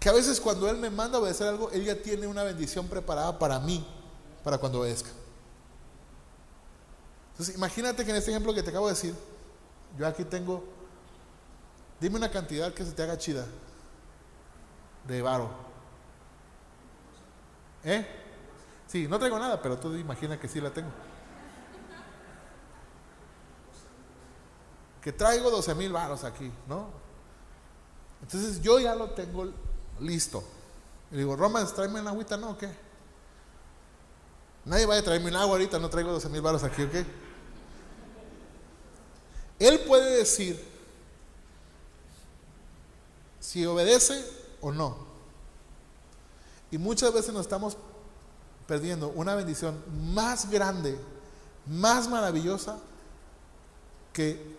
que 0.00 0.08
a 0.08 0.12
veces 0.12 0.40
cuando 0.40 0.68
Él 0.68 0.78
me 0.78 0.90
manda 0.90 1.18
a 1.18 1.20
obedecer 1.20 1.46
algo, 1.46 1.70
Él 1.70 1.84
ya 1.84 1.94
tiene 1.94 2.26
una 2.26 2.42
bendición 2.42 2.88
preparada 2.88 3.38
para 3.38 3.60
mí, 3.60 3.86
para 4.42 4.58
cuando 4.58 4.80
obedezca. 4.80 5.10
Entonces, 7.32 7.54
imagínate 7.54 8.04
que 8.04 8.10
en 8.10 8.16
este 8.16 8.30
ejemplo 8.30 8.52
que 8.54 8.62
te 8.62 8.70
acabo 8.70 8.86
de 8.86 8.94
decir, 8.94 9.14
yo 9.98 10.06
aquí 10.06 10.24
tengo, 10.24 10.64
dime 12.00 12.16
una 12.16 12.30
cantidad 12.30 12.72
que 12.72 12.84
se 12.84 12.92
te 12.92 13.02
haga 13.02 13.16
chida 13.16 13.46
de 15.06 15.22
varo. 15.22 15.50
¿Eh? 17.84 18.06
Sí, 18.86 19.08
no 19.08 19.18
traigo 19.18 19.38
nada, 19.38 19.60
pero 19.60 19.78
tú 19.78 19.94
imagina 19.96 20.38
que 20.38 20.48
sí 20.48 20.60
la 20.60 20.70
tengo. 20.70 20.90
que 25.02 25.12
traigo 25.12 25.50
12 25.50 25.74
mil 25.74 25.92
varos 25.92 26.22
aquí, 26.22 26.50
¿no? 26.68 26.86
Entonces 28.22 28.62
yo 28.62 28.78
ya 28.78 28.94
lo 28.94 29.10
tengo 29.10 29.52
listo. 29.98 30.44
Y 31.10 31.16
digo, 31.16 31.34
Romans, 31.34 31.74
tráeme 31.74 32.00
una 32.00 32.10
agüita, 32.10 32.36
¿no? 32.36 32.50
¿O 32.50 32.58
qué? 32.58 32.70
Nadie 34.64 34.86
vaya 34.86 35.00
a 35.00 35.04
traerme 35.04 35.28
un 35.28 35.36
agua 35.36 35.54
ahorita, 35.54 35.80
no 35.80 35.90
traigo 35.90 36.12
12 36.12 36.28
mil 36.28 36.40
varos 36.40 36.62
aquí, 36.62 36.84
¿ok? 36.84 36.94
Él 39.58 39.80
puede 39.80 40.18
decir 40.18 40.64
si 43.40 43.66
obedece 43.66 44.24
o 44.62 44.72
no. 44.72 44.96
Y 46.70 46.78
muchas 46.78 47.12
veces 47.12 47.34
nos 47.34 47.42
estamos 47.42 47.76
perdiendo 48.66 49.10
una 49.10 49.34
bendición 49.34 49.82
más 50.14 50.50
grande, 50.50 50.98
más 51.66 52.08
maravillosa 52.08 52.78
que 54.12 54.56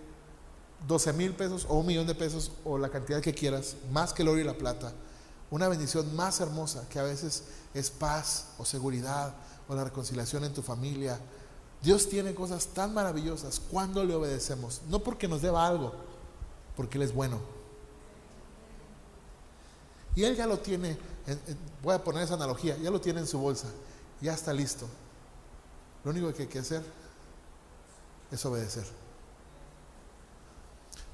12 0.87 1.13
mil 1.13 1.33
pesos 1.33 1.65
o 1.67 1.75
un 1.75 1.85
millón 1.87 2.05
de 2.05 2.13
pesos 2.13 2.51
o 2.63 2.77
la 2.77 2.89
cantidad 2.89 3.21
que 3.21 3.33
quieras, 3.33 3.75
más 3.91 4.13
que 4.13 4.21
el 4.21 4.27
oro 4.27 4.39
y 4.39 4.43
la 4.43 4.57
plata, 4.57 4.93
una 5.49 5.67
bendición 5.67 6.15
más 6.15 6.39
hermosa 6.39 6.87
que 6.89 6.99
a 6.99 7.03
veces 7.03 7.43
es 7.73 7.89
paz 7.89 8.47
o 8.57 8.65
seguridad 8.65 9.33
o 9.67 9.75
la 9.75 9.83
reconciliación 9.83 10.43
en 10.43 10.53
tu 10.53 10.61
familia. 10.61 11.19
Dios 11.81 12.09
tiene 12.09 12.35
cosas 12.35 12.67
tan 12.67 12.93
maravillosas 12.93 13.59
cuando 13.59 14.03
le 14.03 14.15
obedecemos, 14.15 14.81
no 14.89 14.99
porque 14.99 15.27
nos 15.27 15.41
deba 15.41 15.65
algo, 15.65 15.93
porque 16.75 16.97
Él 16.97 17.03
es 17.03 17.13
bueno. 17.13 17.62
Y 20.15 20.23
Él 20.23 20.35
ya 20.35 20.45
lo 20.45 20.59
tiene, 20.59 20.97
voy 21.81 21.95
a 21.95 22.03
poner 22.03 22.23
esa 22.23 22.35
analogía, 22.35 22.77
ya 22.77 22.91
lo 22.91 23.01
tiene 23.01 23.21
en 23.21 23.27
su 23.27 23.39
bolsa, 23.39 23.67
ya 24.21 24.33
está 24.33 24.53
listo. 24.53 24.87
Lo 26.03 26.11
único 26.11 26.33
que 26.33 26.43
hay 26.43 26.47
que 26.47 26.59
hacer 26.59 26.83
es 28.31 28.45
obedecer. 28.45 28.85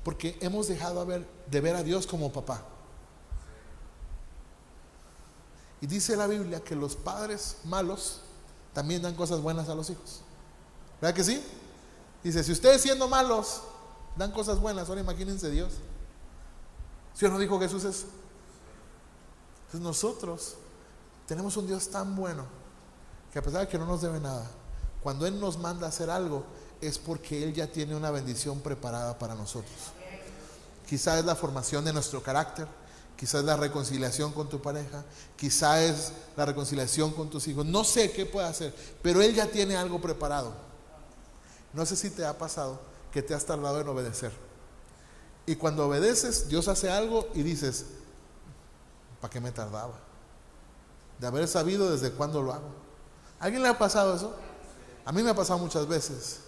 Porque 0.04 0.38
hemos 0.41 0.68
dejado 0.68 1.06
de 1.06 1.62
ver 1.62 1.76
a 1.76 1.84
Dios 1.84 2.08
como 2.08 2.32
papá. 2.32 2.64
Y 5.82 5.88
dice 5.88 6.16
la 6.16 6.28
Biblia 6.28 6.62
que 6.62 6.76
los 6.76 6.95
padres 6.95 7.58
malos 7.64 8.22
también 8.74 9.02
dan 9.02 9.16
cosas 9.16 9.41
buenas 9.41 9.70
a 9.70 9.76
los 9.76 9.89
hijos. 9.89 10.22
¿Verdad 11.02 11.16
que 11.16 11.24
sí? 11.24 11.41
Dice, 12.24 12.43
si 12.43 12.52
ustedes 12.52 12.82
siendo 12.82 13.08
malos 13.08 13.62
dan 14.18 14.32
cosas 14.32 14.60
buenas, 14.60 14.89
ahora 14.89 15.02
imagínense 15.02 15.50
Dios. 15.50 15.74
¿Sí 17.14 17.26
o 17.26 17.30
no 17.30 17.39
dijo 17.39 17.60
Jesús 17.60 17.84
eso? 17.86 18.08
Entonces 19.70 19.82
nosotros 19.82 20.55
tenemos 21.28 21.55
un 21.57 21.67
Dios 21.67 21.89
tan 21.89 22.15
bueno 22.15 22.43
que 23.32 23.38
a 23.38 23.43
pesar 23.43 23.61
de 23.61 23.67
que 23.67 23.78
no 23.78 23.86
nos 23.86 24.01
debe 24.01 24.20
nada, 24.20 24.49
cuando 25.03 25.28
Él 25.28 25.39
nos 25.39 25.59
manda 25.59 25.86
a 25.86 25.89
hacer 25.89 26.09
algo, 26.09 26.43
es 26.82 26.97
porque 26.97 27.43
Él 27.43 27.53
ya 27.53 27.67
tiene 27.72 27.95
una 27.95 28.09
bendición 28.09 28.61
preparada 28.61 29.20
para 29.20 29.36
nosotros. 29.36 29.76
Quizá 30.88 31.20
es 31.20 31.26
la 31.26 31.36
formación 31.36 31.86
de 31.86 31.93
nuestro 31.93 32.24
carácter, 32.24 32.67
quizás 33.15 33.41
es 33.41 33.45
la 33.45 33.57
reconciliación 33.57 34.34
con 34.34 34.49
tu 34.49 34.59
pareja, 34.59 35.05
quizá 35.36 35.84
es 35.84 36.13
la 36.36 36.47
reconciliación 36.47 37.11
con 37.11 37.30
tus 37.30 37.47
hijos, 37.47 37.63
no 37.63 37.84
sé 37.84 38.11
qué 38.11 38.26
puede 38.26 38.47
hacer, 38.47 38.74
pero 39.03 39.22
Él 39.22 39.36
ya 39.36 39.45
tiene 39.45 39.78
algo 39.78 40.01
preparado. 40.01 40.51
No 41.74 41.86
sé 41.86 41.95
si 41.95 42.09
te 42.09 42.26
ha 42.26 42.36
pasado 42.36 42.80
que 43.11 43.22
te 43.22 43.36
has 43.36 43.45
tardado 43.45 43.80
en 43.80 43.88
obedecer. 43.88 44.32
Y 45.45 45.57
cuando 45.57 45.86
obedeces, 45.86 46.49
Dios 46.49 46.67
hace 46.67 46.89
algo 46.89 47.28
y 47.36 47.43
dices, 47.43 47.86
¿para 49.20 49.32
qué 49.32 49.39
me 49.39 49.51
tardaba? 49.51 49.99
De 51.20 51.28
haber 51.28 51.47
sabido 51.47 51.91
desde 51.91 52.11
cuándo 52.11 52.41
lo 52.41 52.53
hago. 52.53 52.70
¿A 53.39 53.45
¿Alguien 53.45 53.63
le 53.63 53.70
ha 53.70 53.78
pasado 53.78 54.15
eso? 54.15 54.36
A 55.05 55.11
mí 55.11 55.24
me 55.24 55.32
ha 55.32 55.36
pasado 55.36 55.59
muchas 55.59 55.88
veces. 55.88 56.41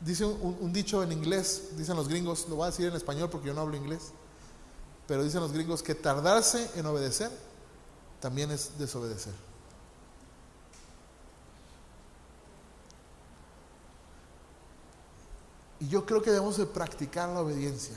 Dice 0.00 0.24
un, 0.24 0.72
dicho 0.72 1.02
en 1.02 1.12
inglés, 1.12 1.76
dicen 1.76 1.94
los 1.94 2.08
gringos, 2.08 2.48
lo 2.48 2.56
voy 2.56 2.64
a 2.64 2.70
decir 2.70 2.86
en 2.86 2.94
español 2.94 3.28
porque 3.28 3.48
yo 3.48 3.54
no 3.54 3.60
hablo 3.60 3.76
inglés, 3.76 4.12
pero 5.06 5.22
dicen 5.22 5.40
los 5.40 5.52
gringos 5.52 5.82
que 5.82 5.94
tardarse 5.94 6.70
en 6.74 6.86
obedecer 6.86 7.30
también 8.18 8.50
es 8.50 8.78
desobedecer. 8.78 9.34
Y 15.80 15.88
yo 15.88 16.04
creo 16.04 16.22
que 16.22 16.30
debemos 16.30 16.56
de 16.56 16.66
practicar 16.66 17.28
la 17.28 17.40
obediencia 17.40 17.96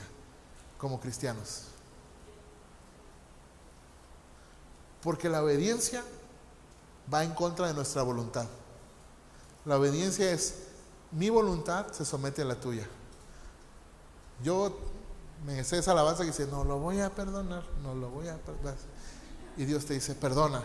como 0.78 1.00
cristianos. 1.00 1.73
Porque 5.04 5.28
la 5.28 5.42
obediencia 5.42 6.02
va 7.12 7.22
en 7.22 7.34
contra 7.34 7.68
de 7.68 7.74
nuestra 7.74 8.02
voluntad. 8.02 8.46
La 9.66 9.76
obediencia 9.76 10.32
es 10.32 10.64
mi 11.12 11.28
voluntad 11.28 11.92
se 11.92 12.04
somete 12.04 12.42
a 12.42 12.46
la 12.46 12.56
tuya. 12.56 12.88
Yo 14.42 14.76
me 15.46 15.62
sé 15.62 15.78
esa 15.78 15.92
alabanza 15.92 16.22
que 16.22 16.30
dice, 16.30 16.46
no 16.46 16.64
lo 16.64 16.78
voy 16.78 17.00
a 17.00 17.10
perdonar, 17.14 17.62
no 17.82 17.94
lo 17.94 18.08
voy 18.08 18.28
a 18.28 18.36
perdonar. 18.36 18.76
Y 19.56 19.64
Dios 19.66 19.84
te 19.84 19.94
dice, 19.94 20.14
perdona. 20.14 20.62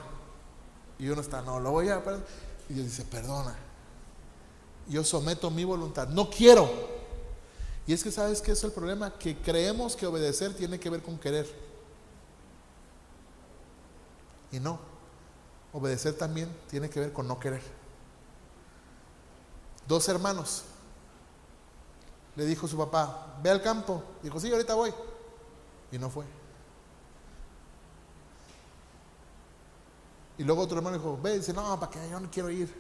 Y 0.98 1.10
uno 1.10 1.22
está, 1.22 1.42
no 1.42 1.60
lo 1.60 1.72
voy 1.72 1.90
a 1.90 2.04
perdonar. 2.04 2.28
Y 2.70 2.74
Dios 2.74 2.88
dice, 2.88 3.04
perdona. 3.04 3.56
Yo 4.88 5.04
someto 5.04 5.52
mi 5.52 5.66
voluntad. 5.66 6.08
No 6.08 6.30
quiero. 6.30 6.70
Y 7.86 7.94
es 7.94 8.04
que 8.04 8.12
sabes 8.12 8.42
que 8.42 8.54
es 8.54 8.64
el 8.64 8.72
problema, 8.72 9.12
que 9.18 9.38
creemos 9.38 9.96
que 9.96 10.08
obedecer 10.08 10.56
tiene 10.56 10.80
que 10.80 10.90
ver 10.90 11.04
con 11.04 11.20
querer. 11.20 11.69
Y 14.52 14.60
no, 14.60 14.80
obedecer 15.74 16.18
también 16.18 16.56
tiene 16.70 16.90
que 16.90 17.00
ver 17.00 17.14
con 17.14 17.28
no 17.28 17.40
querer. 17.40 17.62
Dos 19.88 20.08
hermanos, 20.08 20.64
le 22.36 22.46
dijo 22.46 22.68
su 22.68 22.78
papá, 22.78 23.38
ve 23.42 23.50
al 23.50 23.62
campo. 23.62 24.04
Dijo, 24.24 24.40
sí, 24.40 24.52
ahorita 24.52 24.76
voy. 24.76 24.94
Y 25.92 25.98
no 25.98 26.10
fue. 26.10 26.26
Y 30.38 30.44
luego 30.44 30.62
otro 30.62 30.78
hermano 30.78 30.98
dijo, 30.98 31.20
ve, 31.22 31.38
dice, 31.38 31.54
no, 31.54 31.80
¿para 31.80 31.92
qué? 31.92 32.10
Yo 32.10 32.20
no 32.20 32.30
quiero 32.32 32.50
ir. 32.50 32.74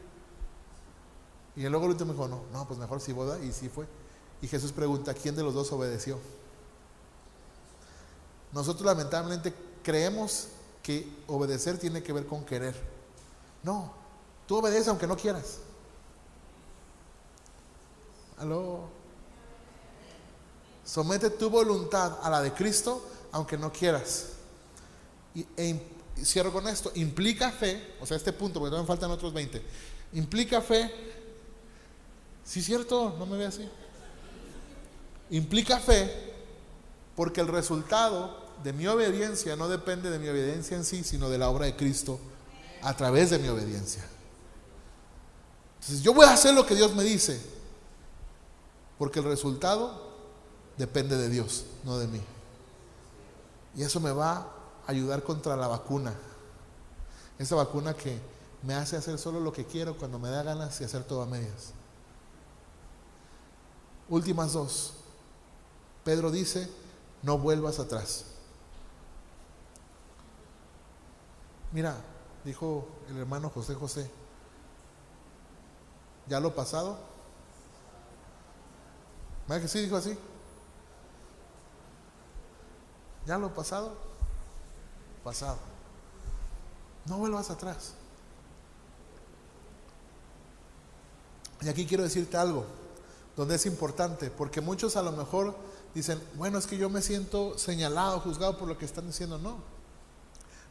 Y 1.56 1.64
luego 1.68 1.86
el 1.86 1.92
último 1.92 2.14
dijo, 2.14 2.28
no, 2.28 2.44
no, 2.54 2.66
pues 2.68 2.80
mejor 2.80 3.02
sí 3.02 3.12
boda. 3.12 3.38
Y 3.40 3.52
sí 3.52 3.70
fue. 3.70 3.86
Y 4.42 4.48
Jesús 4.48 4.72
pregunta, 4.72 5.14
¿quién 5.14 5.36
de 5.36 5.44
los 5.44 5.54
dos 5.54 5.72
obedeció? 5.72 6.18
Nosotros 8.54 8.86
lamentablemente 8.86 9.54
creemos 9.84 10.48
que 10.84 11.08
obedecer 11.28 11.78
tiene 11.78 12.02
que 12.04 12.14
ver 12.14 12.26
con 12.26 12.46
querer. 12.46 12.76
No, 13.64 13.94
tú 14.48 14.58
obedeces 14.58 14.88
aunque 14.88 15.08
no 15.08 15.16
quieras. 15.16 15.60
Aló. 18.38 18.90
Somete 20.86 21.30
tu 21.30 21.50
voluntad 21.50 22.18
a 22.24 22.30
la 22.30 22.42
de 22.42 22.54
Cristo 22.54 23.06
aunque 23.32 23.58
no 23.58 23.72
quieras. 23.72 24.30
Y, 25.36 25.46
e, 25.56 25.80
cierro 26.24 26.52
con 26.52 26.68
esto. 26.68 26.92
Implica 26.96 27.52
fe, 27.52 27.96
o 28.00 28.06
sea, 28.06 28.18
este 28.18 28.34
punto, 28.34 28.60
porque 28.60 28.72
todavía 28.72 28.88
faltan 28.88 29.12
otros 29.12 29.34
20. 29.34 29.62
Implica 30.14 30.62
fe. 30.62 30.92
Sí, 32.44 32.62
cierto, 32.62 33.16
no 33.20 33.26
me 33.26 33.38
ve 33.38 33.46
así. 33.46 33.70
Implica 35.30 35.80
fe 35.80 36.34
porque 37.16 37.42
el 37.42 37.48
resultado 37.48 38.49
de 38.64 38.74
mi 38.74 38.88
obediencia 38.88 39.56
no 39.56 39.68
depende 39.68 40.10
de 40.10 40.20
mi 40.20 40.28
obediencia 40.28 40.76
en 40.76 40.84
sí, 40.84 41.04
sino 41.04 41.30
de 41.30 41.38
la 41.38 41.50
obra 41.50 41.66
de 41.66 41.76
Cristo 41.76 42.20
a 42.82 42.96
través 42.96 43.30
de 43.30 43.40
mi 43.40 43.48
obediencia. 43.48 44.04
Entonces 45.80 46.02
yo 46.02 46.14
voy 46.14 46.26
a 46.26 46.34
hacer 46.34 46.54
lo 46.54 46.66
que 46.66 46.76
Dios 46.76 46.94
me 46.96 47.04
dice, 47.04 47.42
porque 48.98 49.20
el 49.20 49.26
resultado 49.26 50.10
depende 50.78 51.18
de 51.18 51.30
Dios, 51.30 51.66
no 51.84 51.98
de 51.98 52.08
mí. 52.08 52.22
Y 53.76 53.84
eso 53.84 54.00
me 54.00 54.12
va 54.12 54.38
a 54.38 54.48
ayudar 54.88 55.24
contra 55.24 55.56
la 55.56 55.68
vacuna. 55.68 56.14
Esa 57.38 57.56
vacuna 57.56 57.94
que 57.94 58.20
me 58.64 58.74
hace 58.74 58.98
hacer 58.98 59.18
solo 59.18 59.40
lo 59.40 59.54
que 59.54 59.66
quiero 59.66 59.98
cuando 59.98 60.20
me 60.20 60.30
da 60.30 60.44
ganas 60.44 60.80
y 60.82 60.84
hacer 60.84 61.04
todo 61.04 61.22
a 61.22 61.26
medias. 61.26 61.74
Últimas 64.10 64.54
dos. 64.54 64.94
Pedro 66.04 66.32
dice, 66.32 66.70
no 67.22 67.38
vuelvas 67.38 67.80
atrás. 67.80 68.26
Mira, 71.72 71.96
dijo 72.44 72.88
el 73.10 73.18
hermano 73.18 73.50
José 73.50 73.76
José, 73.76 74.10
ya 76.28 76.40
lo 76.40 76.54
pasado. 76.56 76.98
¿Verdad 79.48 79.64
que 79.64 79.68
sí 79.68 79.80
dijo 79.80 79.96
así? 79.96 80.18
Ya 83.26 83.38
lo 83.38 83.54
pasado, 83.54 83.96
pasado. 85.24 85.58
No 87.06 87.18
vuelvas 87.18 87.50
atrás. 87.50 87.94
Y 91.62 91.68
aquí 91.68 91.86
quiero 91.86 92.04
decirte 92.04 92.38
algo, 92.38 92.66
donde 93.36 93.56
es 93.56 93.66
importante, 93.66 94.32
porque 94.32 94.62
muchos 94.62 94.96
a 94.96 95.02
lo 95.02 95.12
mejor 95.12 95.56
dicen, 95.94 96.22
bueno, 96.36 96.58
es 96.58 96.68
que 96.68 96.78
yo 96.78 96.90
me 96.90 97.02
siento 97.02 97.58
señalado, 97.58 98.20
juzgado 98.22 98.58
por 98.58 98.68
lo 98.68 98.78
que 98.78 98.86
están 98.86 99.08
diciendo. 99.08 99.38
No. 99.38 99.79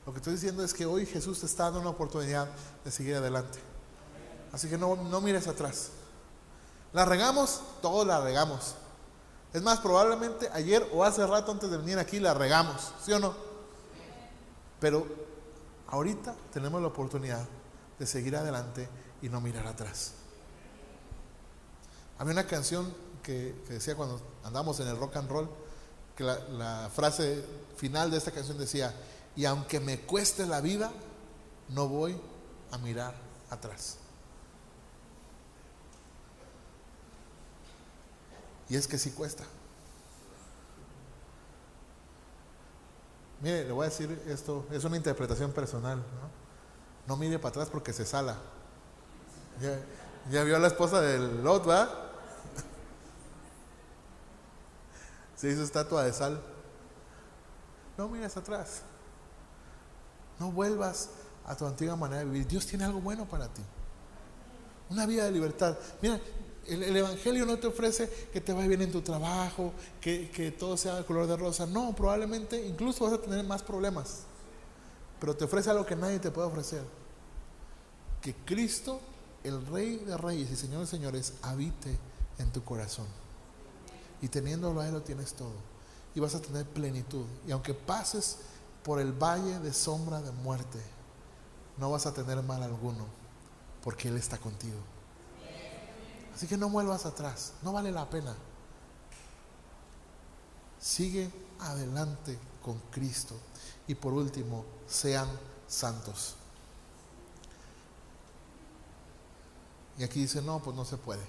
Lo 0.08 0.14
que 0.14 0.20
estoy 0.20 0.32
diciendo 0.32 0.64
es 0.64 0.72
que 0.72 0.86
hoy 0.86 1.04
Jesús 1.04 1.40
te 1.40 1.44
está 1.44 1.64
dando 1.64 1.80
una 1.80 1.90
oportunidad 1.90 2.48
de 2.82 2.90
seguir 2.90 3.16
adelante. 3.16 3.58
Así 4.52 4.66
que 4.66 4.78
no, 4.78 4.96
no 4.96 5.20
mires 5.20 5.46
atrás. 5.46 5.90
¿La 6.94 7.04
regamos? 7.04 7.60
Todos 7.82 8.06
la 8.06 8.18
regamos. 8.22 8.74
Es 9.52 9.60
más, 9.60 9.80
probablemente 9.80 10.48
ayer 10.54 10.88
o 10.94 11.04
hace 11.04 11.26
rato 11.26 11.52
antes 11.52 11.70
de 11.70 11.76
venir 11.76 11.98
aquí 11.98 12.20
la 12.20 12.32
regamos, 12.32 12.94
¿sí 13.04 13.12
o 13.12 13.18
no? 13.18 13.34
Pero 14.80 15.06
ahorita 15.88 16.34
tenemos 16.54 16.80
la 16.80 16.88
oportunidad 16.88 17.46
de 17.98 18.06
seguir 18.06 18.34
adelante 18.34 18.88
y 19.20 19.28
no 19.28 19.42
mirar 19.42 19.66
atrás. 19.66 20.12
Había 22.16 22.32
una 22.32 22.46
canción 22.46 22.94
que, 23.22 23.54
decía 23.68 23.94
cuando 23.94 24.22
andamos 24.42 24.80
en 24.80 24.88
el 24.88 24.96
rock 24.96 25.16
and 25.16 25.30
roll, 25.30 25.50
que 26.16 26.24
la, 26.24 26.38
la 26.48 26.90
frase 26.96 27.44
final 27.76 28.10
de 28.10 28.16
esta 28.16 28.30
canción 28.30 28.56
decía, 28.56 28.94
y 29.38 29.46
aunque 29.46 29.78
me 29.78 30.00
cueste 30.00 30.46
la 30.46 30.60
vida, 30.60 30.90
no 31.68 31.86
voy 31.86 32.20
a 32.72 32.78
mirar 32.78 33.14
atrás. 33.50 33.98
Y 38.68 38.74
es 38.74 38.88
que 38.88 38.98
sí 38.98 39.12
cuesta. 39.12 39.44
Mire, 43.40 43.64
le 43.64 43.70
voy 43.70 43.86
a 43.86 43.90
decir 43.90 44.10
esto, 44.26 44.66
es 44.72 44.82
una 44.82 44.96
interpretación 44.96 45.52
personal. 45.52 45.98
No, 45.98 46.30
no 47.06 47.16
mire 47.16 47.38
para 47.38 47.50
atrás 47.50 47.68
porque 47.70 47.92
se 47.92 48.04
sala. 48.04 48.36
Ya, 50.32 50.42
vio 50.42 50.56
a 50.56 50.58
la 50.58 50.66
esposa 50.66 51.00
del 51.00 51.44
Lot, 51.44 51.68
¿va? 51.68 51.88
Se 55.36 55.48
hizo 55.48 55.62
estatua 55.62 56.02
de 56.02 56.12
sal. 56.12 56.42
No 57.96 58.08
mires 58.08 58.36
atrás. 58.36 58.82
No 60.38 60.52
vuelvas 60.52 61.10
a 61.46 61.56
tu 61.56 61.66
antigua 61.66 61.96
manera 61.96 62.20
de 62.20 62.26
vivir. 62.26 62.46
Dios 62.46 62.66
tiene 62.66 62.84
algo 62.84 63.00
bueno 63.00 63.26
para 63.26 63.48
ti. 63.48 63.62
Una 64.90 65.06
vida 65.06 65.24
de 65.24 65.32
libertad. 65.32 65.76
Mira, 66.00 66.20
el, 66.66 66.96
Evangelio 66.96 67.46
no 67.46 67.58
te 67.58 67.66
ofrece 67.66 68.08
que 68.32 68.40
te 68.40 68.52
vaya 68.52 68.68
bien 68.68 68.82
en 68.82 68.92
tu 68.92 69.00
trabajo, 69.00 69.72
que, 70.00 70.30
que 70.30 70.50
todo 70.50 70.76
sea 70.76 70.96
de 70.96 71.04
color 71.04 71.26
de 71.26 71.36
rosa. 71.36 71.66
No, 71.66 71.94
probablemente 71.94 72.64
incluso 72.66 73.04
vas 73.04 73.14
a 73.14 73.20
tener 73.20 73.44
más 73.44 73.62
problemas. 73.62 74.24
Pero 75.20 75.34
te 75.36 75.44
ofrece 75.44 75.70
algo 75.70 75.84
que 75.84 75.96
nadie 75.96 76.18
te 76.18 76.30
puede 76.30 76.48
ofrecer. 76.48 76.82
Que 78.20 78.34
Cristo, 78.34 79.00
el 79.42 79.66
Rey 79.66 79.96
de 79.96 80.16
Reyes 80.16 80.50
y 80.50 80.56
Señor 80.56 80.80
de 80.80 80.86
Señores, 80.86 81.34
habite 81.42 81.96
en 82.38 82.52
tu 82.52 82.62
corazón. 82.62 83.06
Y 84.20 84.28
teniéndolo 84.28 84.80
a 84.80 84.86
Él 84.86 84.94
lo 84.94 85.02
tienes 85.02 85.34
todo. 85.34 85.54
Y 86.14 86.20
vas 86.20 86.34
a 86.34 86.42
tener 86.42 86.66
plenitud. 86.66 87.24
Y 87.46 87.52
aunque 87.52 87.74
pases 87.74 88.38
por 88.88 89.00
el 89.00 89.12
valle 89.12 89.58
de 89.58 89.70
sombra 89.70 90.22
de 90.22 90.32
muerte, 90.32 90.80
no 91.76 91.90
vas 91.90 92.06
a 92.06 92.14
tener 92.14 92.42
mal 92.42 92.62
alguno, 92.62 93.04
porque 93.84 94.08
Él 94.08 94.16
está 94.16 94.38
contigo. 94.38 94.78
Así 96.34 96.46
que 96.46 96.56
no 96.56 96.70
vuelvas 96.70 97.04
atrás, 97.04 97.52
no 97.60 97.74
vale 97.74 97.92
la 97.92 98.08
pena. 98.08 98.34
Sigue 100.80 101.30
adelante 101.60 102.38
con 102.64 102.78
Cristo. 102.90 103.34
Y 103.86 103.94
por 103.94 104.14
último, 104.14 104.64
sean 104.86 105.28
santos. 105.66 106.36
Y 109.98 110.02
aquí 110.02 110.20
dice, 110.20 110.40
no, 110.40 110.62
pues 110.62 110.74
no 110.74 110.86
se 110.86 110.96
puede. 110.96 111.24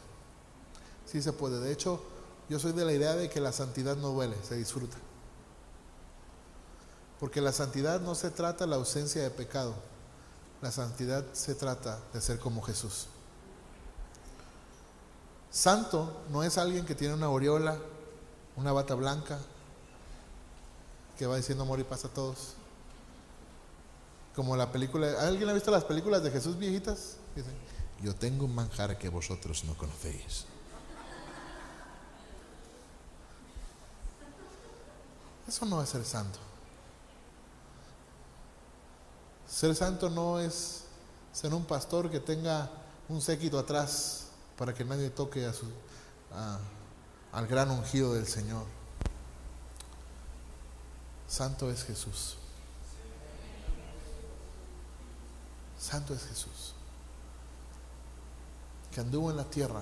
Sí 1.05 1.21
se 1.21 1.33
puede. 1.33 1.59
De 1.59 1.73
hecho, 1.73 2.01
yo 2.47 2.57
soy 2.57 2.71
de 2.71 2.85
la 2.85 2.93
idea 2.93 3.17
de 3.17 3.29
que 3.29 3.41
la 3.41 3.51
santidad 3.51 3.97
no 3.97 4.11
duele, 4.11 4.37
se 4.47 4.55
disfruta. 4.55 4.95
Porque 7.19 7.41
la 7.41 7.51
santidad 7.51 7.99
no 7.99 8.15
se 8.15 8.31
trata 8.31 8.63
de 8.63 8.69
la 8.69 8.77
ausencia 8.77 9.21
de 9.21 9.29
pecado. 9.29 9.75
La 10.61 10.71
santidad 10.71 11.25
se 11.33 11.55
trata 11.55 11.99
de 12.13 12.21
ser 12.21 12.39
como 12.39 12.61
Jesús. 12.61 13.07
Santo 15.51 16.21
no 16.29 16.43
es 16.43 16.57
alguien 16.57 16.85
que 16.85 16.95
tiene 16.95 17.13
una 17.13 17.25
aureola, 17.25 17.77
una 18.55 18.71
bata 18.71 18.93
blanca, 18.95 19.39
que 21.17 21.25
va 21.25 21.37
diciendo 21.37 21.63
amor 21.63 21.79
y 21.79 21.83
paz 21.83 22.05
a 22.05 22.09
todos. 22.09 22.53
Como 24.35 24.55
la 24.55 24.71
película, 24.71 25.21
¿alguien 25.21 25.49
ha 25.49 25.53
visto 25.53 25.71
las 25.71 25.83
películas 25.83 26.23
de 26.23 26.31
Jesús 26.31 26.57
viejitas? 26.57 27.17
Dice, 27.35 27.49
yo 28.01 28.15
tengo 28.15 28.45
un 28.45 28.55
manjar 28.55 28.97
que 28.97 29.09
vosotros 29.09 29.63
no 29.65 29.77
conocéis. 29.77 30.45
Eso 35.47 35.65
no 35.65 35.81
es 35.81 35.89
ser 35.89 36.05
santo. 36.05 36.39
Ser 39.49 39.75
santo 39.75 40.09
no 40.09 40.39
es 40.39 40.83
ser 41.33 41.53
un 41.53 41.65
pastor 41.65 42.09
que 42.09 42.19
tenga 42.19 42.69
un 43.07 43.19
séquito 43.21 43.57
atrás 43.57 44.27
para 44.57 44.73
que 44.73 44.85
nadie 44.85 45.09
toque 45.09 45.45
a 45.45 45.53
su, 45.53 45.65
al 47.31 47.47
gran 47.47 47.71
ungido 47.71 48.13
del 48.13 48.27
Señor. 48.27 48.65
Santo 51.27 51.71
es 51.71 51.83
Jesús. 51.83 52.37
Santo 55.79 56.13
es 56.13 56.23
Jesús. 56.25 56.73
Que 58.91 59.01
anduvo 59.01 59.31
en 59.31 59.37
la 59.37 59.45
tierra 59.45 59.81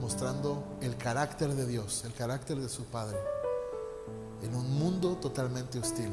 mostrando 0.00 0.62
el 0.80 0.96
carácter 0.96 1.54
de 1.54 1.66
Dios, 1.66 2.04
el 2.04 2.12
carácter 2.12 2.58
de 2.58 2.68
su 2.68 2.84
Padre, 2.84 3.18
en 4.42 4.54
un 4.54 4.78
mundo 4.78 5.16
totalmente 5.16 5.78
hostil. 5.78 6.12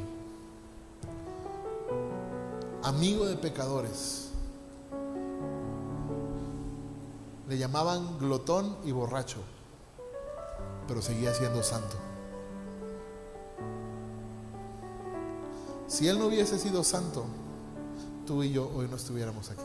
Amigo 2.84 3.26
de 3.26 3.38
pecadores. 3.38 4.30
Le 7.48 7.58
llamaban 7.58 8.20
glotón 8.20 8.78
y 8.84 8.92
borracho, 8.92 9.38
pero 10.88 11.02
seguía 11.02 11.34
siendo 11.34 11.64
santo. 11.64 11.96
Si 15.88 16.10
él 16.10 16.20
no 16.20 16.28
hubiese 16.28 16.60
sido 16.60 16.84
santo, 16.84 17.24
tú 18.26 18.44
y 18.44 18.52
yo 18.52 18.70
hoy 18.76 18.88
no 18.90 18.98
estuviéramos 18.98 19.50
aquí. 19.50 19.64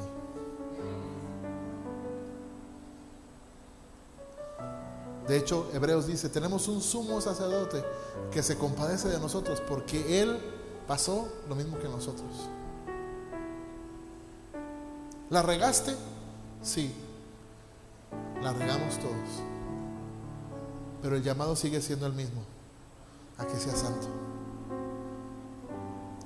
De 5.27 5.37
hecho, 5.37 5.69
Hebreos 5.75 6.07
dice, 6.07 6.29
tenemos 6.29 6.69
un 6.69 6.81
sumo 6.81 7.21
sacerdote 7.21 7.85
que 8.31 8.43
se 8.43 8.57
compadece 8.57 9.09
de 9.09 9.19
nosotros 9.19 9.61
porque 9.69 10.23
Él 10.23 10.39
pasó 10.87 11.29
lo 11.49 11.55
mismo 11.55 11.79
que 11.79 11.89
nosotros. 11.89 12.49
¿La 15.31 15.43
regaste? 15.43 15.95
Sí, 16.63 16.95
la 18.43 18.53
regamos 18.53 18.99
todos. 18.99 19.43
Pero 21.03 21.17
el 21.17 21.23
llamado 21.23 21.55
sigue 21.55 21.81
siendo 21.81 22.07
el 22.07 22.13
mismo, 22.13 22.43
a 23.37 23.47
que 23.47 23.57
seas 23.57 23.79
santo. 23.79 24.09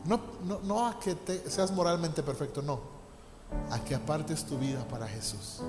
No, 0.05 0.21
no, 0.45 0.61
no 0.61 0.87
a 0.87 0.99
que 0.99 1.17
seas 1.49 1.71
moralmente 1.73 2.23
perfecto, 2.23 2.63
no, 2.63 2.81
a 3.71 3.79
que 3.85 3.95
apartes 3.95 4.45
tu 4.45 4.59
vida 4.59 4.87
para 4.89 5.07
Jesús 5.07 5.61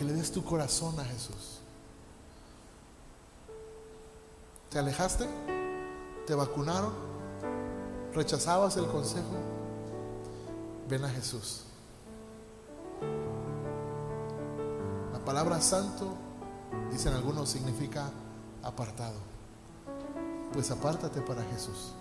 que 0.00 0.06
le 0.06 0.14
des 0.14 0.32
tu 0.32 0.42
corazón 0.42 0.98
a 0.98 1.04
Jesús. 1.04 1.58
¿Te 4.70 4.78
alejaste? 4.78 5.26
¿Te 6.26 6.34
vacunaron? 6.34 6.94
¿Rechazabas 8.14 8.78
el 8.78 8.86
consejo? 8.86 9.59
Ven 10.90 11.04
a 11.04 11.08
Jesús. 11.08 11.60
La 15.12 15.24
palabra 15.24 15.60
santo, 15.60 16.14
dicen 16.90 17.14
algunos, 17.14 17.48
significa 17.48 18.10
apartado. 18.60 19.14
Pues 20.52 20.68
apártate 20.72 21.20
para 21.20 21.44
Jesús. 21.44 21.92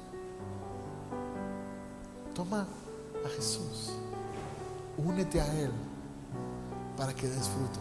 Toma 2.34 2.66
a 3.24 3.30
Jesús. 3.30 3.92
Únete 4.98 5.40
a 5.40 5.54
Él 5.54 5.72
para 6.98 7.14
que 7.14 7.28
des 7.28 7.48
fruto. 7.48 7.80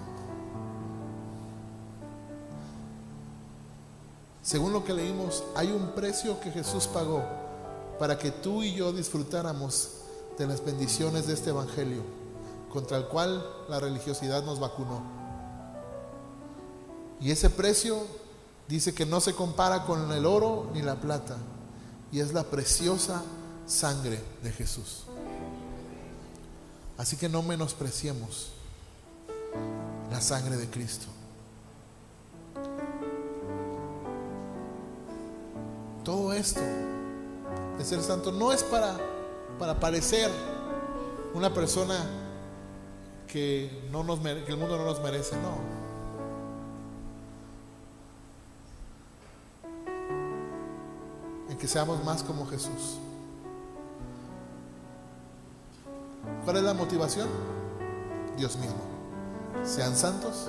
Según 4.43 4.75
lo 4.75 4.85
que 4.85 4.93
leímos, 4.93 5.43
hay 5.57 5.73
un 5.73 5.93
precio 5.93 6.39
que 6.39 6.51
Jesús 6.51 6.87
pagó 6.87 7.23
para 7.99 8.19
que 8.19 8.31
tú 8.31 8.63
y 8.63 8.75
yo 8.75 8.93
disfrutáramos 8.93 9.98
de 10.39 10.47
las 10.47 10.65
bendiciones 10.65 11.27
de 11.27 11.35
este 11.35 11.51
Evangelio, 11.51 12.03
contra 12.73 12.97
el 12.97 13.07
cual 13.09 13.45
la 13.69 13.81
religiosidad 13.81 14.45
nos 14.45 14.61
vacunó. 14.61 15.03
Y 17.21 17.33
ese 17.33 17.51
precio 17.51 17.99
dice 18.69 18.95
que 18.95 19.05
no 19.05 19.21
se 19.21 19.35
compara 19.35 19.85
con 19.85 20.11
el 20.13 20.25
oro 20.25 20.71
ni 20.73 20.83
la 20.83 20.97
plata, 20.97 21.37
y 22.13 22.21
es 22.21 22.33
la 22.33 22.45
preciosa 22.45 23.23
sangre 23.67 24.23
de 24.43 24.53
Jesús. 24.53 25.05
Así 26.97 27.17
que 27.17 27.29
no 27.29 27.43
menospreciemos 27.43 28.51
la 30.11 30.21
sangre 30.21 30.57
de 30.57 30.69
Cristo. 30.69 31.07
Todo 36.05 36.33
esto 36.33 36.61
de 37.77 37.85
ser 37.85 38.03
santo 38.03 38.33
no 38.33 38.53
es 38.53 38.63
para, 38.65 38.97
para 39.59 39.79
parecer 39.79 40.31
una 41.35 41.53
persona 41.53 41.97
que, 43.27 43.89
no 43.91 44.05
nos, 44.05 44.21
que 44.21 44.47
el 44.53 44.57
mundo 44.57 44.77
no 44.79 44.85
nos 44.85 45.03
merece, 45.03 45.37
no. 45.37 45.79
En 51.51 51.59
que 51.59 51.67
seamos 51.67 52.03
más 52.05 52.23
como 52.23 52.47
Jesús. 52.47 52.99
¿Cuál 56.45 56.59
es 56.59 56.63
la 56.63 56.75
motivación? 56.75 57.29
Dios 58.37 58.57
mismo. 58.57 58.81
Sean 59.65 59.95
santos 59.97 60.49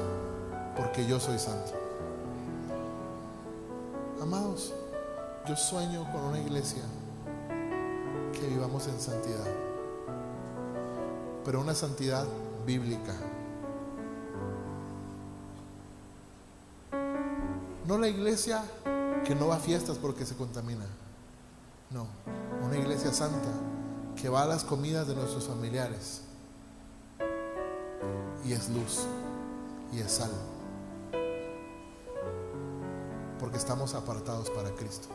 porque 0.77 1.05
yo 1.05 1.19
soy 1.19 1.39
santo. 1.39 1.71
Amados, 4.21 4.73
yo 5.47 5.55
sueño 5.55 6.09
con 6.11 6.21
una 6.21 6.39
iglesia 6.39 6.83
que 8.31 8.47
vivamos 8.47 8.87
en 8.87 8.99
santidad, 8.99 9.45
pero 11.45 11.61
una 11.61 11.73
santidad 11.73 12.25
bíblica. 12.65 13.13
No 17.87 17.97
la 17.97 18.07
iglesia 18.07 18.63
que 19.25 19.33
no 19.35 19.47
va 19.47 19.55
a 19.55 19.59
fiestas 19.59 19.97
porque 19.97 20.25
se 20.25 20.35
contamina. 20.35 20.85
No, 21.89 22.07
una 22.63 22.77
iglesia 22.77 23.11
santa 23.11 23.49
que 24.15 24.29
va 24.29 24.43
a 24.43 24.45
las 24.45 24.63
comidas 24.63 25.07
de 25.07 25.15
nuestros 25.15 25.45
familiares 25.45 26.21
y 28.45 28.53
es 28.53 28.69
luz 28.69 29.05
y 29.91 29.99
es 29.99 30.11
sal. 30.11 30.31
Porque 33.39 33.57
estamos 33.57 33.95
apartados 33.95 34.49
para 34.49 34.69
Cristo. 34.71 35.07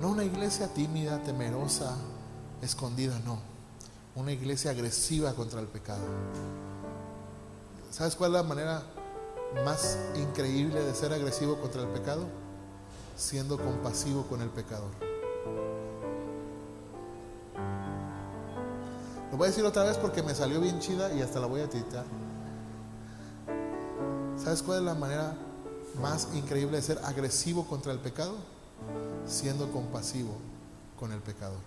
No 0.00 0.08
una 0.08 0.24
iglesia 0.24 0.66
tímida, 0.68 1.22
temerosa, 1.22 1.94
escondida, 2.62 3.18
no. 3.18 3.38
Una 4.14 4.32
iglesia 4.32 4.70
agresiva 4.70 5.34
contra 5.34 5.60
el 5.60 5.66
pecado. 5.66 6.00
¿Sabes 7.90 8.16
cuál 8.16 8.30
es 8.30 8.36
la 8.38 8.42
manera 8.42 8.82
más 9.64 9.98
increíble 10.14 10.80
de 10.80 10.94
ser 10.94 11.12
agresivo 11.12 11.60
contra 11.60 11.82
el 11.82 11.88
pecado? 11.88 12.24
Siendo 13.14 13.58
compasivo 13.58 14.26
con 14.26 14.40
el 14.40 14.48
pecador. 14.48 14.90
Lo 19.30 19.36
voy 19.36 19.44
a 19.44 19.50
decir 19.50 19.64
otra 19.66 19.84
vez 19.84 19.98
porque 19.98 20.22
me 20.22 20.34
salió 20.34 20.62
bien 20.62 20.80
chida 20.80 21.12
y 21.12 21.20
hasta 21.20 21.40
la 21.40 21.46
voy 21.46 21.60
a 21.60 21.68
titular. 21.68 22.06
¿Sabes 24.42 24.62
cuál 24.62 24.78
es 24.78 24.84
la 24.84 24.94
manera 24.94 25.36
más 26.00 26.28
increíble 26.32 26.78
de 26.78 26.82
ser 26.82 26.98
agresivo 27.04 27.66
contra 27.66 27.92
el 27.92 27.98
pecado? 27.98 28.36
Siendo 29.26 29.70
compasivo 29.70 30.36
con 30.98 31.12
el 31.12 31.20
pecador. 31.20 31.58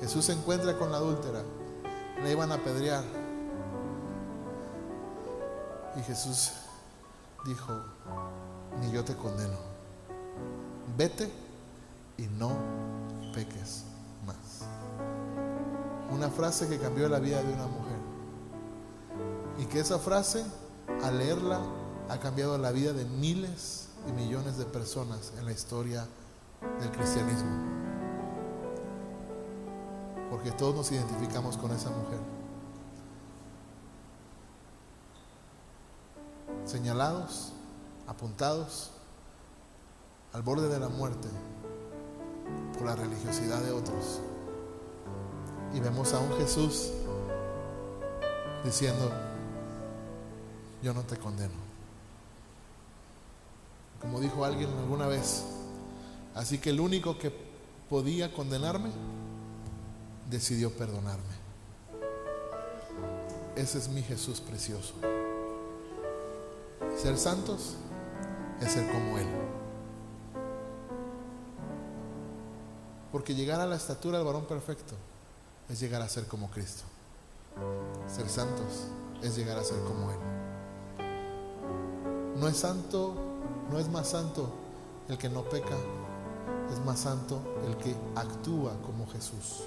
Jesús 0.00 0.24
se 0.24 0.32
encuentra 0.32 0.76
con 0.76 0.90
la 0.90 0.98
adúltera, 0.98 1.42
le 2.22 2.32
iban 2.32 2.50
a 2.50 2.56
apedrear. 2.56 3.04
Y 5.96 6.02
Jesús 6.02 6.52
dijo, 7.46 7.72
ni 8.80 8.90
yo 8.90 9.04
te 9.04 9.14
condeno, 9.14 9.58
vete 10.96 11.30
y 12.18 12.22
no 12.22 12.50
peques 13.34 13.84
más. 14.26 14.66
Una 16.10 16.30
frase 16.30 16.68
que 16.68 16.78
cambió 16.78 17.08
la 17.08 17.18
vida 17.18 17.42
de 17.42 17.52
una 17.52 17.66
mujer. 17.66 17.98
Y 19.58 19.66
que 19.66 19.80
esa 19.80 19.98
frase, 19.98 20.44
al 21.02 21.18
leerla, 21.18 21.60
ha 22.08 22.18
cambiado 22.18 22.58
la 22.58 22.72
vida 22.72 22.92
de 22.92 23.04
miles 23.04 23.88
y 24.08 24.12
millones 24.12 24.58
de 24.58 24.64
personas 24.64 25.32
en 25.38 25.44
la 25.44 25.52
historia 25.52 26.06
del 26.80 26.90
cristianismo. 26.90 27.50
Porque 30.30 30.50
todos 30.52 30.74
nos 30.74 30.92
identificamos 30.92 31.56
con 31.56 31.70
esa 31.72 31.90
mujer. 31.90 32.20
Señalados, 36.64 37.52
apuntados 38.06 38.92
al 40.32 40.42
borde 40.42 40.68
de 40.68 40.78
la 40.78 40.88
muerte 40.88 41.28
por 42.72 42.86
la 42.86 42.96
religiosidad 42.96 43.60
de 43.60 43.72
otros 43.72 44.20
y 45.74 45.80
vemos 45.80 46.12
a 46.12 46.18
un 46.18 46.32
Jesús 46.38 46.90
diciendo, 48.64 49.10
yo 50.82 50.92
no 50.92 51.02
te 51.02 51.16
condeno. 51.16 51.61
Como 54.02 54.20
dijo 54.20 54.44
alguien 54.44 54.68
alguna 54.80 55.06
vez, 55.06 55.44
así 56.34 56.58
que 56.58 56.70
el 56.70 56.80
único 56.80 57.18
que 57.18 57.32
podía 57.88 58.32
condenarme 58.32 58.90
decidió 60.28 60.70
perdonarme. 60.76 61.42
Ese 63.54 63.78
es 63.78 63.88
mi 63.88 64.02
Jesús 64.02 64.40
precioso. 64.40 64.94
Ser 67.00 67.16
santos 67.16 67.76
es 68.60 68.72
ser 68.72 68.90
como 68.90 69.18
Él. 69.18 69.26
Porque 73.12 73.34
llegar 73.34 73.60
a 73.60 73.66
la 73.66 73.76
estatura 73.76 74.18
del 74.18 74.26
varón 74.26 74.46
perfecto 74.46 74.94
es 75.68 75.78
llegar 75.78 76.02
a 76.02 76.08
ser 76.08 76.26
como 76.26 76.50
Cristo. 76.50 76.82
Ser 78.08 78.28
santos 78.28 78.88
es 79.22 79.36
llegar 79.36 79.58
a 79.58 79.64
ser 79.64 79.78
como 79.84 80.10
Él. 80.10 80.18
No 82.40 82.48
es 82.48 82.56
santo, 82.56 83.31
no 83.70 83.78
es 83.78 83.88
más 83.88 84.08
santo 84.08 84.48
el 85.08 85.18
que 85.18 85.28
no 85.28 85.42
peca, 85.42 85.76
es 86.72 86.84
más 86.84 87.00
santo 87.00 87.40
el 87.66 87.76
que 87.76 87.94
actúa 88.14 88.72
como 88.82 89.06
Jesús. 89.08 89.64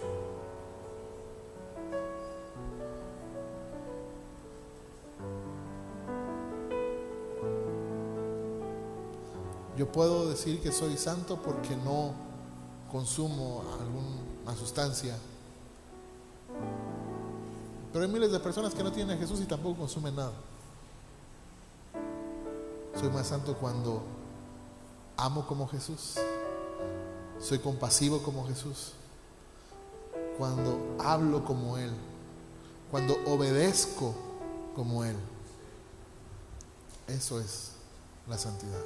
Yo 9.77 9.91
puedo 9.91 10.29
decir 10.29 10.61
que 10.61 10.71
soy 10.71 10.95
santo 10.95 11.37
porque 11.43 11.75
no 11.75 12.13
consumo 12.89 13.61
alguna 13.79 14.57
sustancia. 14.57 15.17
Pero 17.91 18.05
hay 18.05 18.11
miles 18.11 18.31
de 18.31 18.39
personas 18.39 18.73
que 18.73 18.83
no 18.83 18.91
tienen 18.91 19.17
a 19.17 19.19
Jesús 19.19 19.41
y 19.41 19.45
tampoco 19.45 19.79
consumen 19.79 20.15
nada. 20.15 20.33
Soy 22.99 23.09
más 23.09 23.27
santo 23.27 23.55
cuando 23.57 24.03
amo 25.17 25.45
como 25.45 25.67
Jesús. 25.67 26.15
Soy 27.39 27.59
compasivo 27.59 28.23
como 28.23 28.47
Jesús. 28.47 28.93
Cuando 30.37 30.95
hablo 30.99 31.43
como 31.43 31.77
Él. 31.77 31.91
Cuando 32.89 33.15
obedezco 33.25 34.13
como 34.75 35.03
Él. 35.03 35.15
Eso 37.07 37.39
es 37.39 37.73
la 38.27 38.37
santidad. 38.37 38.81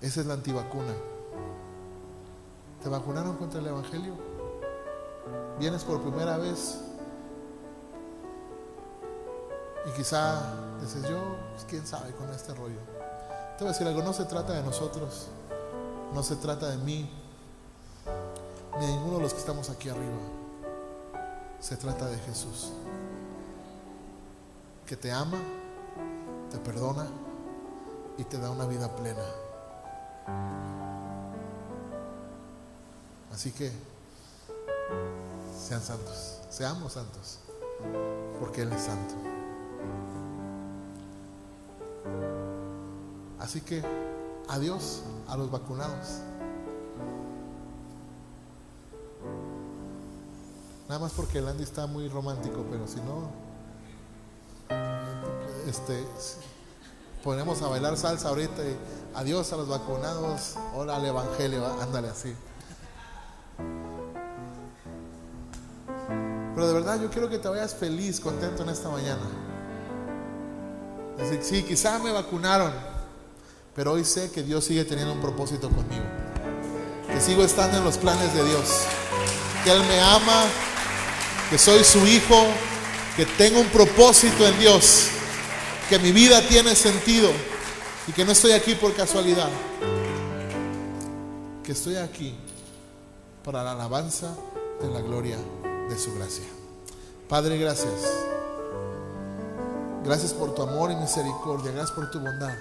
Esa 0.00 0.20
es 0.20 0.26
la 0.26 0.34
antivacuna. 0.34 0.94
¿Te 2.82 2.88
vacunaron 2.88 3.36
contra 3.36 3.60
el 3.60 3.66
Evangelio? 3.66 4.14
¿Vienes 5.58 5.82
por 5.84 6.02
primera 6.02 6.36
vez? 6.36 6.80
Y 9.86 9.90
quizá 9.90 10.42
dices, 10.80 11.08
yo, 11.08 11.18
pues, 11.52 11.64
quién 11.68 11.86
sabe 11.86 12.12
con 12.12 12.28
este 12.30 12.52
rollo. 12.54 12.80
Te 13.56 13.64
voy 13.64 13.68
a 13.68 13.72
decir 13.72 13.86
algo, 13.86 14.02
no 14.02 14.12
se 14.12 14.24
trata 14.24 14.52
de 14.52 14.62
nosotros, 14.62 15.28
no 16.12 16.22
se 16.22 16.36
trata 16.36 16.68
de 16.68 16.76
mí, 16.78 17.08
ni 18.78 18.86
de 18.86 18.92
ninguno 18.92 19.16
de 19.16 19.22
los 19.22 19.32
que 19.32 19.38
estamos 19.38 19.70
aquí 19.70 19.88
arriba. 19.88 20.18
Se 21.60 21.76
trata 21.76 22.06
de 22.06 22.18
Jesús, 22.18 22.72
que 24.84 24.96
te 24.96 25.10
ama, 25.10 25.38
te 26.50 26.58
perdona 26.58 27.06
y 28.18 28.24
te 28.24 28.38
da 28.38 28.50
una 28.50 28.66
vida 28.66 28.94
plena. 28.94 29.24
Así 33.32 33.52
que 33.52 33.72
sean 35.58 35.80
santos, 35.80 36.40
seamos 36.50 36.92
santos, 36.92 37.38
porque 38.38 38.62
Él 38.62 38.72
es 38.72 38.82
santo. 38.82 39.14
Así 43.38 43.60
que 43.60 43.82
adiós 44.48 45.02
a 45.28 45.36
los 45.36 45.50
vacunados. 45.50 46.20
Nada 50.88 51.00
más 51.00 51.12
porque 51.12 51.38
el 51.38 51.48
Andy 51.48 51.64
está 51.64 51.86
muy 51.86 52.08
romántico, 52.08 52.64
pero 52.70 52.86
si 52.86 53.00
no, 53.00 53.30
este, 55.66 56.04
ponemos 57.24 57.60
a 57.62 57.68
bailar 57.68 57.96
salsa 57.96 58.28
ahorita 58.28 58.62
y 58.62 58.76
adiós 59.14 59.52
a 59.52 59.56
los 59.56 59.68
vacunados, 59.68 60.54
hola 60.74 60.96
al 60.96 61.04
Evangelio, 61.04 61.66
ándale 61.80 62.08
así. 62.08 62.34
Pero 66.54 66.68
de 66.68 66.72
verdad 66.72 67.00
yo 67.00 67.10
quiero 67.10 67.28
que 67.28 67.38
te 67.38 67.48
vayas 67.48 67.74
feliz, 67.74 68.20
contento 68.20 68.62
en 68.62 68.68
esta 68.70 68.88
mañana. 68.88 69.22
Decir, 71.18 71.40
sí, 71.42 71.62
quizá 71.62 71.98
me 71.98 72.12
vacunaron, 72.12 72.72
pero 73.74 73.92
hoy 73.92 74.04
sé 74.04 74.30
que 74.30 74.42
Dios 74.42 74.64
sigue 74.64 74.84
teniendo 74.84 75.12
un 75.12 75.20
propósito 75.20 75.68
conmigo. 75.68 76.04
Que 77.12 77.20
sigo 77.20 77.42
estando 77.42 77.78
en 77.78 77.84
los 77.84 77.96
planes 77.96 78.34
de 78.34 78.44
Dios. 78.44 78.82
Que 79.64 79.72
Él 79.72 79.80
me 79.84 80.00
ama, 80.00 80.44
que 81.50 81.58
soy 81.58 81.82
su 81.84 82.06
hijo, 82.06 82.46
que 83.16 83.24
tengo 83.24 83.60
un 83.60 83.68
propósito 83.68 84.46
en 84.46 84.58
Dios, 84.58 85.08
que 85.88 85.98
mi 85.98 86.12
vida 86.12 86.46
tiene 86.46 86.74
sentido 86.74 87.30
y 88.06 88.12
que 88.12 88.24
no 88.24 88.32
estoy 88.32 88.52
aquí 88.52 88.74
por 88.74 88.94
casualidad. 88.94 89.48
Que 91.64 91.72
estoy 91.72 91.96
aquí 91.96 92.34
para 93.42 93.64
la 93.64 93.72
alabanza 93.72 94.34
de 94.80 94.88
la 94.90 95.00
gloria 95.00 95.38
de 95.88 95.98
su 95.98 96.14
gracia. 96.14 96.44
Padre, 97.28 97.58
gracias. 97.58 98.35
Gracias 100.06 100.32
por 100.32 100.54
tu 100.54 100.62
amor 100.62 100.92
y 100.92 100.94
misericordia. 100.94 101.72
Gracias 101.72 101.90
por 101.90 102.08
tu 102.12 102.20
bondad. 102.20 102.54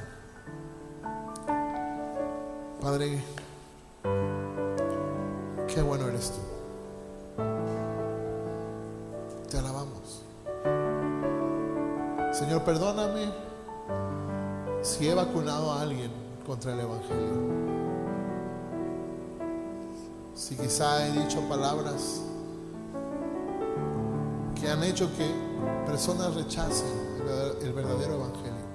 Padre, 2.81 3.23
qué 5.67 5.81
bueno 5.83 6.07
eres 6.07 6.31
tú. 6.31 6.39
Te 9.47 9.59
alabamos. 9.59 10.23
Señor, 12.31 12.63
perdóname 12.63 13.31
si 14.81 15.07
he 15.07 15.13
vacunado 15.13 15.71
a 15.71 15.81
alguien 15.81 16.11
contra 16.47 16.73
el 16.73 16.79
Evangelio. 16.79 17.35
Si 20.33 20.55
quizá 20.55 21.05
he 21.05 21.11
dicho 21.11 21.41
palabras 21.41 22.21
que 24.59 24.67
han 24.67 24.83
hecho 24.83 25.07
que 25.15 25.29
personas 25.85 26.33
rechacen 26.33 27.04
el 27.61 27.73
verdadero 27.73 28.15
evangelio. 28.15 28.65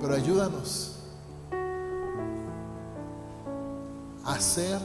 Pero 0.00 0.14
ayúdanos 0.14 0.94
a 4.24 4.40
ser 4.40 4.80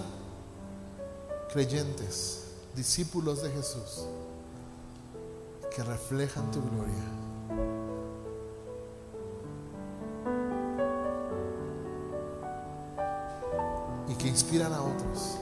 creyentes, 1.51 2.45
discípulos 2.75 3.43
de 3.43 3.51
Jesús, 3.51 4.05
que 5.75 5.83
reflejan 5.83 6.49
tu 6.51 6.61
gloria. 6.61 7.03
Y 14.07 14.15
que 14.15 14.27
inspiran 14.27 14.73
a 14.73 14.81
otros 14.81 15.37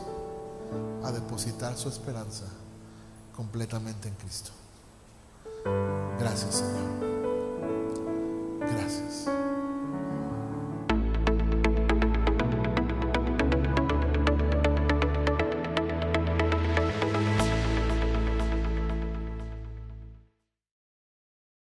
a 1.03 1.11
depositar 1.11 1.77
su 1.77 1.89
esperanza 1.89 2.45
completamente 3.35 4.07
en 4.07 4.15
Cristo. 4.15 4.51
Gracias, 6.19 6.55
Señor. 6.55 6.89
Gracias. 8.59 9.40